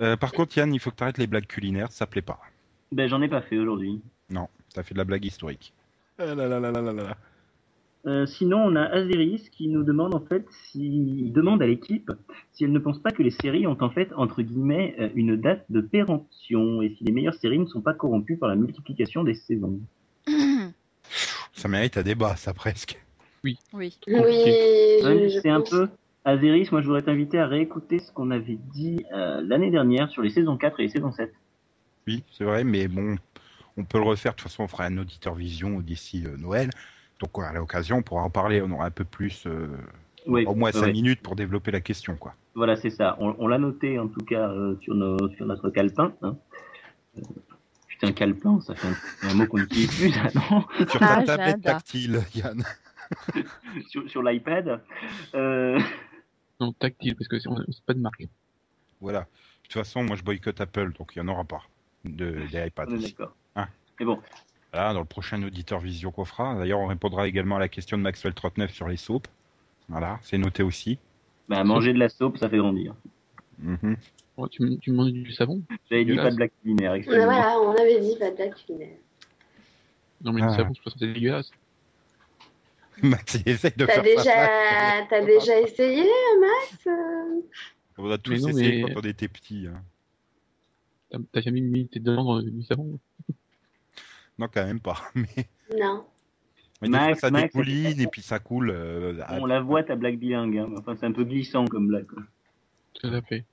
Euh, 0.00 0.16
par 0.16 0.32
contre, 0.32 0.56
Yann, 0.56 0.72
il 0.72 0.80
faut 0.80 0.90
que 0.90 0.96
tu 0.96 1.02
arrêtes 1.02 1.18
les 1.18 1.26
blagues 1.26 1.46
culinaires. 1.46 1.92
Ça 1.92 2.06
plaît 2.06 2.22
pas. 2.22 2.40
Ben, 2.90 3.06
j'en 3.06 3.20
ai 3.20 3.28
pas 3.28 3.42
fait 3.42 3.58
aujourd'hui. 3.58 4.00
Non, 4.30 4.48
t'as 4.72 4.82
fait 4.82 4.94
de 4.94 4.98
la 4.98 5.04
blague 5.04 5.26
historique. 5.26 5.74
Ah 6.18 6.34
là 6.34 6.48
là 6.48 6.58
là 6.58 6.70
là 6.70 6.80
là 6.80 6.92
là. 6.92 7.16
Euh, 8.06 8.24
sinon, 8.24 8.64
on 8.64 8.76
a 8.76 8.82
Azeris 8.82 9.50
qui 9.52 9.68
nous 9.68 9.82
demande 9.82 10.14
en 10.14 10.20
fait 10.20 10.46
s'il 10.50 11.32
demande 11.34 11.62
à 11.62 11.66
l'équipe 11.66 12.10
si 12.52 12.64
elle 12.64 12.72
ne 12.72 12.78
pense 12.78 12.98
pas 12.98 13.10
que 13.10 13.22
les 13.22 13.30
séries 13.30 13.66
ont 13.66 13.76
en 13.80 13.90
fait 13.90 14.10
entre 14.16 14.40
guillemets 14.40 14.96
euh, 14.98 15.10
une 15.14 15.36
date 15.36 15.66
de 15.68 15.82
péremption 15.82 16.80
et 16.80 16.94
si 16.96 17.04
les 17.04 17.12
meilleures 17.12 17.34
séries 17.34 17.58
ne 17.58 17.66
sont 17.66 17.82
pas 17.82 17.92
corrompues 17.92 18.38
par 18.38 18.48
la 18.48 18.56
multiplication 18.56 19.22
des 19.22 19.34
saisons. 19.34 19.78
Ça 21.52 21.68
mérite 21.68 21.98
un 21.98 22.02
débat, 22.02 22.36
ça 22.36 22.54
presque. 22.54 22.98
oui. 23.44 23.58
Oui, 23.74 23.98
je 24.06 25.40
c'est 25.42 25.50
un 25.50 25.60
peu 25.60 25.88
Azeris, 26.24 26.68
moi 26.70 26.80
je 26.82 26.86
voudrais 26.86 27.02
t'inviter 27.02 27.38
à 27.38 27.46
réécouter 27.46 27.98
ce 27.98 28.12
qu'on 28.12 28.30
avait 28.30 28.58
dit 28.74 29.04
euh, 29.14 29.40
l'année 29.42 29.70
dernière 29.70 30.10
sur 30.10 30.22
les 30.22 30.30
saisons 30.30 30.56
4 30.56 30.80
et 30.80 30.82
les 30.84 30.88
saisons 30.90 31.12
7. 31.12 31.32
Oui, 32.06 32.24
c'est 32.30 32.44
vrai, 32.44 32.64
mais 32.64 32.88
bon, 32.88 33.16
on 33.76 33.84
peut 33.84 33.98
le 33.98 34.04
refaire. 34.04 34.32
De 34.32 34.36
toute 34.36 34.48
façon, 34.48 34.64
on 34.64 34.68
fera 34.68 34.84
un 34.84 34.98
auditeur 34.98 35.34
vision 35.34 35.80
d'ici 35.80 36.24
euh, 36.26 36.36
Noël. 36.36 36.70
Donc, 37.20 37.30
à 37.42 37.52
l'occasion, 37.52 37.98
on 37.98 38.02
pourra 38.02 38.22
en 38.22 38.30
parler. 38.30 38.62
On 38.62 38.70
aura 38.70 38.86
un 38.86 38.90
peu 38.90 39.04
plus, 39.04 39.44
euh, 39.46 39.68
Oui, 40.26 40.44
au 40.46 40.54
moins 40.54 40.72
5 40.72 40.86
ouais. 40.86 40.92
minutes 40.92 41.20
pour 41.20 41.36
développer 41.36 41.70
la 41.70 41.80
question, 41.80 42.16
quoi. 42.16 42.34
Voilà, 42.54 42.76
c'est 42.76 42.90
ça. 42.90 43.16
On, 43.20 43.34
on 43.38 43.46
l'a 43.46 43.58
noté 43.58 43.98
en 43.98 44.08
tout 44.08 44.24
cas 44.24 44.48
euh, 44.50 44.76
sur, 44.80 44.94
nos, 44.94 45.16
sur 45.36 45.46
notre 45.46 45.70
calepin. 45.70 46.12
Hein. 46.22 46.36
Euh, 47.18 47.22
putain, 47.86 48.12
calepin, 48.12 48.60
ça 48.60 48.74
fait 48.74 48.88
un, 48.88 49.30
un 49.30 49.34
mot 49.34 49.46
qu'on 49.46 49.58
n'utilise 49.58 49.94
plus, 49.94 50.10
ça, 50.10 50.22
non? 50.34 50.64
Sur 50.88 50.98
ta 51.00 51.16
Agenda. 51.16 51.36
tablette 51.36 51.62
tactile, 51.62 52.20
Yann. 52.34 52.64
sur, 53.88 54.08
sur 54.10 54.22
l'iPad. 54.22 54.80
Euh, 55.34 55.78
Non, 56.60 56.72
tactile, 56.72 57.16
parce 57.16 57.28
que 57.28 57.38
c'est 57.38 57.48
pas 57.86 57.94
de 57.94 58.00
marque. 58.00 58.26
Voilà. 59.00 59.20
De 59.20 59.26
toute 59.64 59.72
façon, 59.72 60.02
moi 60.04 60.16
je 60.16 60.22
boycotte 60.22 60.60
Apple, 60.60 60.92
donc 60.98 61.12
il 61.16 61.22
n'y 61.22 61.28
en 61.28 61.32
aura 61.32 61.44
pas 61.44 61.62
de, 62.04 62.42
des 62.50 62.66
iPads. 62.66 62.86
D'accord. 62.86 63.34
Hein. 63.56 63.66
Mais 63.98 64.06
bon, 64.06 64.18
Voilà, 64.72 64.92
dans 64.92 65.00
le 65.00 65.06
prochain 65.06 65.42
auditeur 65.42 65.80
vision 65.80 66.10
qu'on 66.10 66.24
fera. 66.24 66.54
D'ailleurs, 66.56 66.80
on 66.80 66.86
répondra 66.86 67.26
également 67.26 67.56
à 67.56 67.60
la 67.60 67.68
question 67.68 67.96
de 67.96 68.02
Maxwell 68.02 68.34
39 68.34 68.72
sur 68.72 68.88
les 68.88 68.96
soaps. 68.96 69.30
Voilà, 69.88 70.18
c'est 70.22 70.38
noté 70.38 70.62
aussi. 70.62 70.98
bah, 71.48 71.64
manger 71.64 71.92
de 71.92 71.98
la 71.98 72.08
soupe, 72.08 72.38
ça 72.38 72.48
fait 72.48 72.58
grandir. 72.58 72.94
Mhm. 73.58 73.96
Oh, 74.36 74.48
tu, 74.48 74.78
demandes 74.86 75.12
du 75.12 75.32
savon? 75.32 75.62
J'avais 75.90 76.04
dit 76.04 76.16
pas 76.16 76.30
de 76.30 76.36
blague 76.36 76.52
culinaire, 76.62 76.96
voilà, 77.06 77.58
on 77.60 77.72
avait 77.72 78.00
dit 78.00 78.16
pas 78.18 78.30
de 78.30 78.36
blague 78.36 78.54
culinaire. 78.54 78.96
Non, 80.22 80.32
mais 80.32 80.42
Ah. 80.42 80.48
du 80.48 80.56
savon, 80.56 80.72
je 80.74 80.82
pense 80.82 80.94
que 80.94 81.00
c'est 81.00 81.12
dégueulasse. 81.12 81.50
Max, 83.08 83.34
il 83.34 83.48
essaye 83.52 83.72
de 83.76 83.86
T'as 83.86 83.92
faire 83.94 84.02
déjà, 84.02 84.22
ça. 84.24 85.06
t'as 85.10 85.24
déjà 85.24 85.60
essayé, 85.60 86.04
Max 86.40 86.86
euh 86.86 87.40
On 87.98 88.10
a 88.10 88.18
tous 88.18 88.40
non, 88.42 88.48
essayé 88.48 88.82
mais- 88.84 88.92
quand 88.94 89.00
on 89.00 89.08
était 89.08 89.28
petits. 89.28 89.66
hein. 89.66 89.82
T'as 91.32 91.40
jamais 91.40 91.60
mis 91.60 91.88
tes 91.88 91.98
dents 92.00 92.22
dans 92.24 92.40
du 92.42 92.62
savon 92.62 92.98
Non, 94.38 94.46
quand 94.52 94.64
même 94.64 94.80
pas. 94.80 94.96
Mais, 95.14 95.26
Non. 95.78 96.04
mais 96.82 96.88
Max, 96.88 97.20
fois, 97.20 97.28
ça 97.28 97.30
Max, 97.30 97.52
dégouline 97.52 98.00
et 98.00 98.06
puis 98.06 98.22
ça 98.22 98.38
coule. 98.38 98.70
euh, 98.70 99.20
à- 99.26 99.38
On 99.40 99.46
la 99.46 99.60
voit 99.60 99.82
ta 99.82 99.96
blague 99.96 100.18
bilingue, 100.18 100.56
hein. 100.58 100.68
enfin 100.78 100.94
c'est 100.98 101.06
un 101.06 101.12
peu 101.12 101.24
glissant 101.24 101.64
comme 101.66 101.88
blague. 101.88 102.06
quoi. 102.06 102.22
Tout 102.94 103.08
à 103.08 103.20
fait. 103.22 103.44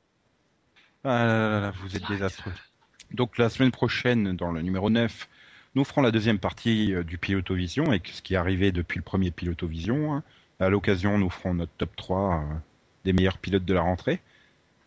Ah 1.03 1.25
là 1.25 1.49
là 1.49 1.59
là, 1.61 1.73
vous 1.81 1.95
êtes 1.95 2.07
désastreux. 2.07 2.51
Donc 3.11 3.37
la 3.37 3.49
semaine 3.49 3.71
prochaine, 3.71 4.35
dans 4.35 4.51
le 4.51 4.61
numéro 4.61 4.89
9, 4.89 5.27
nous 5.77 5.83
ferons 5.83 6.01
la 6.01 6.09
deuxième 6.11 6.39
partie 6.39 6.93
euh, 6.95 7.03
du 7.03 7.19
Pilotovision 7.19 7.85
avec 7.85 8.07
ce 8.07 8.23
qui 8.23 8.33
est 8.33 8.37
arrivé 8.37 8.71
depuis 8.71 8.97
le 8.97 9.03
premier 9.03 9.29
Pilotovision. 9.29 10.11
hein. 10.15 10.23
À 10.59 10.69
l'occasion, 10.69 11.19
nous 11.19 11.29
ferons 11.29 11.53
notre 11.53 11.71
top 11.77 11.95
3 11.95 12.41
euh, 12.41 12.55
des 13.05 13.13
meilleurs 13.13 13.37
pilotes 13.37 13.63
de 13.63 13.73
la 13.75 13.81
rentrée. 13.81 14.19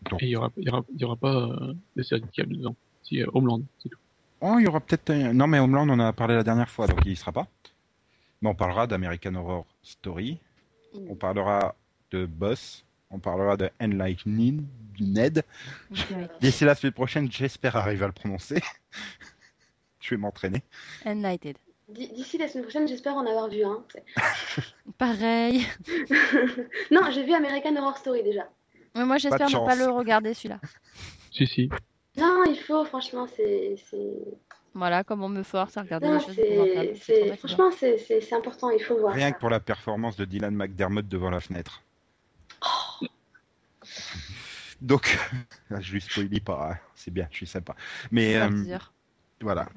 Donc, 0.09 0.21
Et 0.21 0.25
il 0.25 0.31
y 0.31 0.35
aura, 0.35 0.51
il 0.57 0.65
y 0.67 0.69
aura, 0.69 0.83
il 0.93 0.99
y 1.01 1.05
aura 1.05 1.15
pas 1.15 1.33
euh, 1.33 1.73
de 1.95 2.03
série 2.03 2.19
de 2.19 2.27
câbles 2.27 2.57
dedans. 2.57 2.75
Si, 3.03 3.21
euh, 3.21 3.27
Homeland, 3.33 3.61
c'est 3.81 3.87
tout. 3.87 3.97
oh, 4.41 4.57
il 4.59 4.65
y 4.65 4.67
aura 4.67 4.81
peut-être... 4.81 5.09
un- 5.11 5.33
Non, 5.33 5.47
mais 5.47 5.59
Homeland, 5.59 5.87
on 5.87 5.93
en 5.93 5.99
a 6.01 6.11
parlé 6.11 6.35
la 6.35 6.43
dernière 6.43 6.69
fois, 6.69 6.87
donc 6.87 6.99
il 7.05 7.13
y 7.13 7.15
sera 7.15 7.31
pas. 7.31 7.47
Mais 8.41 8.49
on 8.49 8.55
parlera 8.55 8.85
d'American 8.85 9.35
Horror 9.35 9.65
Story. 9.83 10.39
On 11.07 11.15
parlera 11.15 11.75
de 12.11 12.25
Boss. 12.25 12.83
On 13.11 13.19
parlera 13.19 13.55
de 13.55 13.69
Enlightening, 13.81 14.65
Ned. 14.99 15.43
D'ici 16.41 16.65
la 16.65 16.75
semaine 16.75 16.93
prochaine, 16.93 17.31
j'espère 17.31 17.77
arriver 17.77 18.03
à 18.03 18.07
le 18.07 18.13
prononcer. 18.13 18.61
Je 20.01 20.09
vais 20.15 20.17
m'entraîner. 20.17 20.63
Enlighted. 21.05 21.57
D'ici 21.89 22.37
la 22.37 22.47
semaine 22.47 22.63
prochaine, 22.63 22.87
j'espère 22.87 23.15
en 23.15 23.25
avoir 23.25 23.49
vu 23.49 23.63
un. 23.63 23.83
Pareil. 24.97 25.65
non, 26.91 27.01
j'ai 27.11 27.23
vu 27.23 27.33
American 27.33 27.75
Horror 27.75 27.97
Story 27.97 28.23
déjà. 28.23 28.49
Mais 28.95 29.05
moi, 29.05 29.17
j'espère 29.17 29.49
ne 29.49 29.65
pas 29.65 29.75
le 29.75 29.89
regarder 29.89 30.33
celui-là. 30.33 30.59
Si, 31.33 31.47
si. 31.47 31.69
Non, 32.17 32.43
il 32.45 32.57
faut, 32.57 32.83
franchement, 32.83 33.25
c'est. 33.37 33.75
Voilà, 34.73 35.05
comme 35.05 35.23
on 35.23 35.29
me 35.29 35.43
force 35.43 35.77
à 35.77 35.81
regarder 35.81 36.07
Non, 36.07 36.17
les 36.17 36.93
choses. 36.95 37.37
Franchement, 37.37 37.71
c'est- 37.71 38.33
important, 38.33 38.69
il 38.69 38.83
faut 38.83 38.97
voir. 38.97 39.13
Rien 39.13 39.29
ça. 39.29 39.31
que 39.31 39.39
pour 39.39 39.49
la 39.49 39.61
performance 39.61 40.17
de 40.17 40.25
Dylan 40.25 40.53
McDermott 40.53 41.07
devant 41.07 41.29
la 41.29 41.39
fenêtre. 41.39 41.83
Donc, 44.81 45.17
je 45.69 45.93
lui 45.93 46.01
spoilie 46.01 46.41
pas, 46.41 46.71
hein. 46.71 46.77
c'est 46.95 47.11
bien, 47.11 47.27
je 47.31 47.37
suis 47.37 47.47
sympa. 47.47 47.75
Mais 48.11 48.33
C'est 48.33 48.39
un 48.39 48.65
euh. 48.65 48.77
Voilà, 49.41 49.67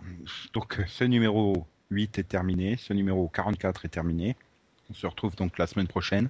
donc 0.53 0.81
ce 0.87 1.05
numéro 1.05 1.67
8 1.91 2.19
est 2.19 2.25
terminé, 2.25 2.77
ce 2.77 2.93
numéro 2.93 3.29
44 3.29 3.85
est 3.85 3.89
terminé. 3.89 4.37
On 4.91 4.95
se 4.95 5.07
retrouve 5.07 5.35
donc 5.37 5.59
la 5.59 5.67
semaine 5.67 5.87
prochaine, 5.87 6.29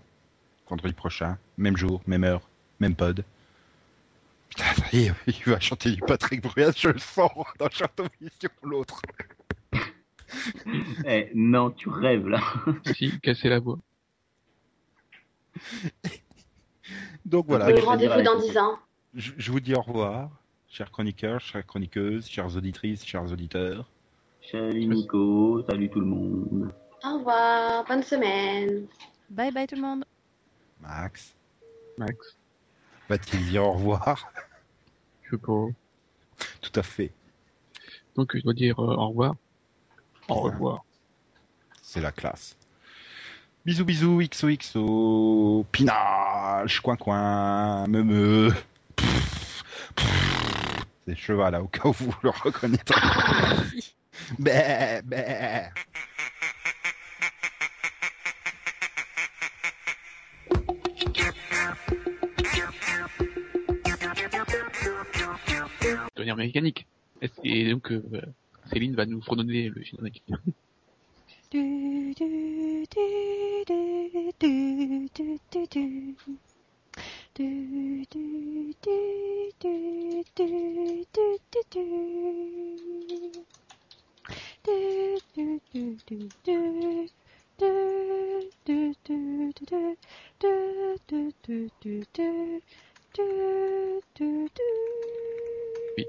vendredi 0.68 0.95
prochain, 0.95 1.39
même 1.57 1.76
jour, 1.76 2.01
même 2.07 2.24
heure, 2.24 2.49
même 2.80 2.95
pod. 2.95 3.24
Putain, 4.49 4.64
ça 4.64 4.85
y 4.93 5.07
est, 5.07 5.12
il 5.26 5.53
va 5.53 5.61
chanter 5.61 5.91
du 5.91 6.01
Patrick 6.01 6.43
Bruel, 6.43 6.72
je 6.76 6.89
le 6.89 6.99
sens 6.99 7.30
dans 7.59 7.68
Château 7.70 8.05
Mission, 8.20 8.51
l'autre. 8.62 9.01
Eh, 11.07 11.30
non, 11.35 11.70
tu 11.70 11.89
rêves 11.89 12.26
là. 12.26 12.41
si, 12.97 13.20
casser 13.20 13.49
la 13.49 13.61
voix. 13.61 13.78
Donc 17.24 17.47
voilà, 17.47 17.66
rendez-vous 17.80 18.22
dans 18.22 18.41
10 18.41 18.59
ans. 18.59 18.78
je, 19.14 19.30
je 19.37 19.53
vous 19.53 19.61
dis 19.61 19.74
au 19.74 19.80
revoir, 19.80 20.30
chers 20.75 20.91
chroniqueurs, 20.91 21.41
chères 21.41 21.64
chroniqueuses, 21.64 22.27
chères 22.27 22.57
auditrices, 22.57 23.05
chers 23.05 23.31
auditeurs. 23.31 23.89
Salut 24.51 24.87
Nico, 24.87 25.62
salut 25.68 25.89
tout 25.89 26.01
le 26.01 26.07
monde. 26.07 26.75
Au 27.05 27.18
revoir, 27.18 27.85
bonne 27.87 28.03
semaine. 28.03 28.87
Bye 29.31 29.53
bye 29.53 29.68
tout 29.68 29.77
le 29.77 29.83
monde. 29.83 30.05
Max, 30.81 31.37
Max. 31.97 32.37
va-t-il 33.09 33.47
dire 33.51 33.62
au 33.62 33.72
revoir 33.75 34.33
Je 35.22 35.31
sais 35.31 35.39
pas. 35.39 35.66
Tout 36.61 36.81
à 36.81 36.83
fait, 36.83 37.12
Donc, 38.16 38.37
je 38.37 38.43
dois 38.43 38.53
dire 38.53 38.81
euh, 38.81 38.97
au 38.97 39.09
revoir. 39.11 39.37
Au 40.29 40.35
revoir. 40.35 40.85
c'est 41.83 42.01
la 42.01 42.11
classe. 42.11 42.57
Bisous 43.64 43.85
bisous, 43.85 44.18
XOXO, 44.18 45.64
pinache, 45.70 46.81
coin 46.81 46.97
coin, 46.97 47.87
me 47.87 48.03
me. 48.03 48.53
C'est 51.07 51.17
cheval, 51.17 51.53
là, 51.53 51.63
au 51.63 51.69
cas 51.69 51.89
où 51.89 51.93
vous 51.93 52.15
le 52.23 52.31
reconnaîtrez. 52.31 53.01
Bé, 54.39 55.01
bé. 55.05 55.69
De 66.17 66.21
manière 66.21 66.37
mécanique. 66.37 66.87
Et 67.43 67.71
donc, 67.71 67.93
euh, 67.93 68.03
Céline 68.73 68.95
va 68.95 69.05
nous 69.05 69.21
fredonner 69.21 69.69
le 69.69 69.83
générique. 69.83 70.23
Du, 71.51 72.15
du, 72.15 72.87
du, 75.71 76.15
du, 77.35 78.07
du, 78.12 78.74
du. 78.82 79.05
Oui. 95.97 96.07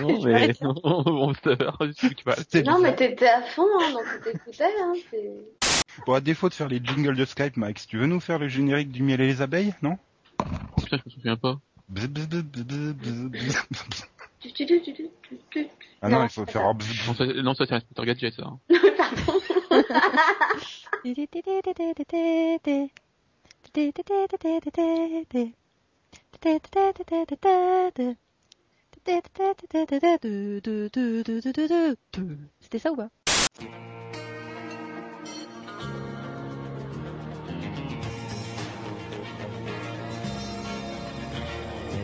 Non, 0.00 0.22
mais 0.22 0.52
on, 0.62 0.74
on 0.84 1.32
Non, 2.64 2.78
mais 2.78 2.94
t'étais 2.96 3.28
à 3.28 3.42
fond, 3.42 3.66
hein, 3.80 3.92
donc 3.92 4.22
t'écoutais. 4.24 4.64
Hein, 4.80 4.94
Bon, 6.06 6.14
à 6.14 6.20
défaut 6.20 6.48
de 6.48 6.54
faire 6.54 6.68
les 6.68 6.80
jingles 6.82 7.16
de 7.16 7.24
Skype, 7.24 7.56
Max, 7.56 7.86
tu 7.86 7.98
veux 7.98 8.06
nous 8.06 8.20
faire 8.20 8.38
le 8.38 8.48
générique 8.48 8.90
du 8.90 9.02
miel 9.02 9.20
et 9.20 9.26
les 9.26 9.42
abeilles, 9.42 9.74
non? 9.82 9.98
Oh 10.40 10.44
putain, 10.82 10.96
je 10.98 11.02
me 11.06 11.10
souviens 11.10 11.36
pas. 11.36 11.58
Ah 16.02 16.08
non, 16.08 16.18
Non, 16.18 16.24
il 16.24 16.30
faut 16.30 16.46
faire 16.46 16.74
bzz, 16.74 17.06
Non, 17.06 17.14
ça, 17.14 17.26
non, 17.26 17.54
ça 17.54 17.64
c'est 17.66 18.04
Gadget, 18.04 18.34
ça. 18.34 18.44
hein. 18.44 18.58
Pardon. 18.96 19.40
C'était 32.60 32.78
ça 32.78 32.92
ou 32.92 32.96
pas? 32.96 33.08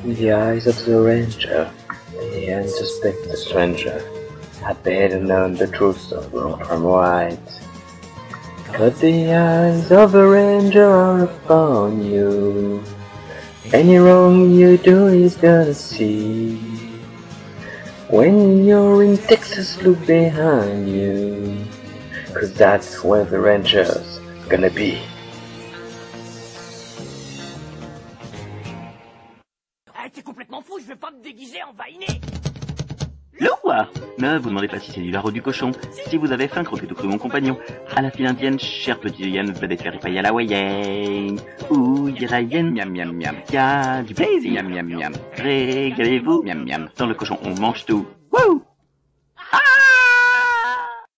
In 0.06 0.14
the 0.14 0.30
eyes 0.30 0.68
of 0.68 0.84
the 0.84 1.00
ranger, 1.00 1.68
the 2.12 2.52
unsuspected 2.52 3.36
stranger 3.36 3.98
had 4.62 4.80
better 4.84 5.18
known 5.18 5.54
the 5.54 5.66
truth 5.66 6.12
of 6.12 6.32
wrong 6.32 6.64
from 6.64 6.84
right. 6.84 7.36
But 8.78 9.00
the 9.00 9.32
eyes 9.34 9.90
of 9.90 10.12
the 10.12 10.22
ranger 10.22 10.86
are 10.86 11.24
upon 11.24 12.04
you. 12.04 12.84
Any 13.72 13.96
wrong 13.96 14.52
you 14.52 14.78
do 14.78 15.08
is 15.08 15.34
gonna 15.34 15.74
see. 15.74 16.54
When 18.08 18.64
you're 18.64 19.02
in 19.02 19.18
Texas, 19.18 19.82
look 19.82 20.06
behind 20.06 20.88
you. 20.88 21.66
Cause 22.32 22.54
that's 22.54 23.02
where 23.02 23.24
the 23.24 23.40
ranger's 23.40 24.20
gonna 24.48 24.70
be. 24.70 25.02
Roi 33.62 33.88
Ne 34.18 34.38
vous 34.38 34.48
demandez 34.48 34.68
pas 34.68 34.78
si 34.78 34.92
c'est 34.92 35.00
du 35.00 35.10
lard 35.10 35.24
ou 35.24 35.30
du 35.30 35.42
cochon. 35.42 35.72
Si 36.08 36.16
vous 36.16 36.32
avez 36.32 36.48
faim, 36.48 36.64
croquez 36.64 36.86
tout 36.86 36.94
cru 36.94 37.08
mon 37.08 37.18
compagnon. 37.18 37.58
À 37.94 38.02
la 38.02 38.10
file 38.10 38.26
indienne, 38.26 38.58
cher 38.58 38.98
petit 38.98 39.28
Yann, 39.28 39.52
vedette 39.52 39.82
faire 39.82 39.98
à 40.02 40.08
la 40.08 40.28
Hawaïenne. 40.28 41.38
Ouh, 41.70 42.08
y'a 42.08 42.42
miam 42.42 42.90
miam 42.90 43.12
miam. 43.12 43.36
Y'a 43.52 44.02
du 44.02 44.14
plaisir, 44.14 44.62
miam 44.62 44.68
miam 44.68 44.98
miam. 44.98 45.12
Régalez-vous, 45.36 46.42
miam 46.42 46.64
miam. 46.64 46.88
Dans 46.96 47.06
le 47.06 47.14
cochon, 47.14 47.38
on 47.42 47.54
mange 47.60 47.84
tout. 47.84 48.06
Wouh 48.32 48.62
Ah 49.52 49.58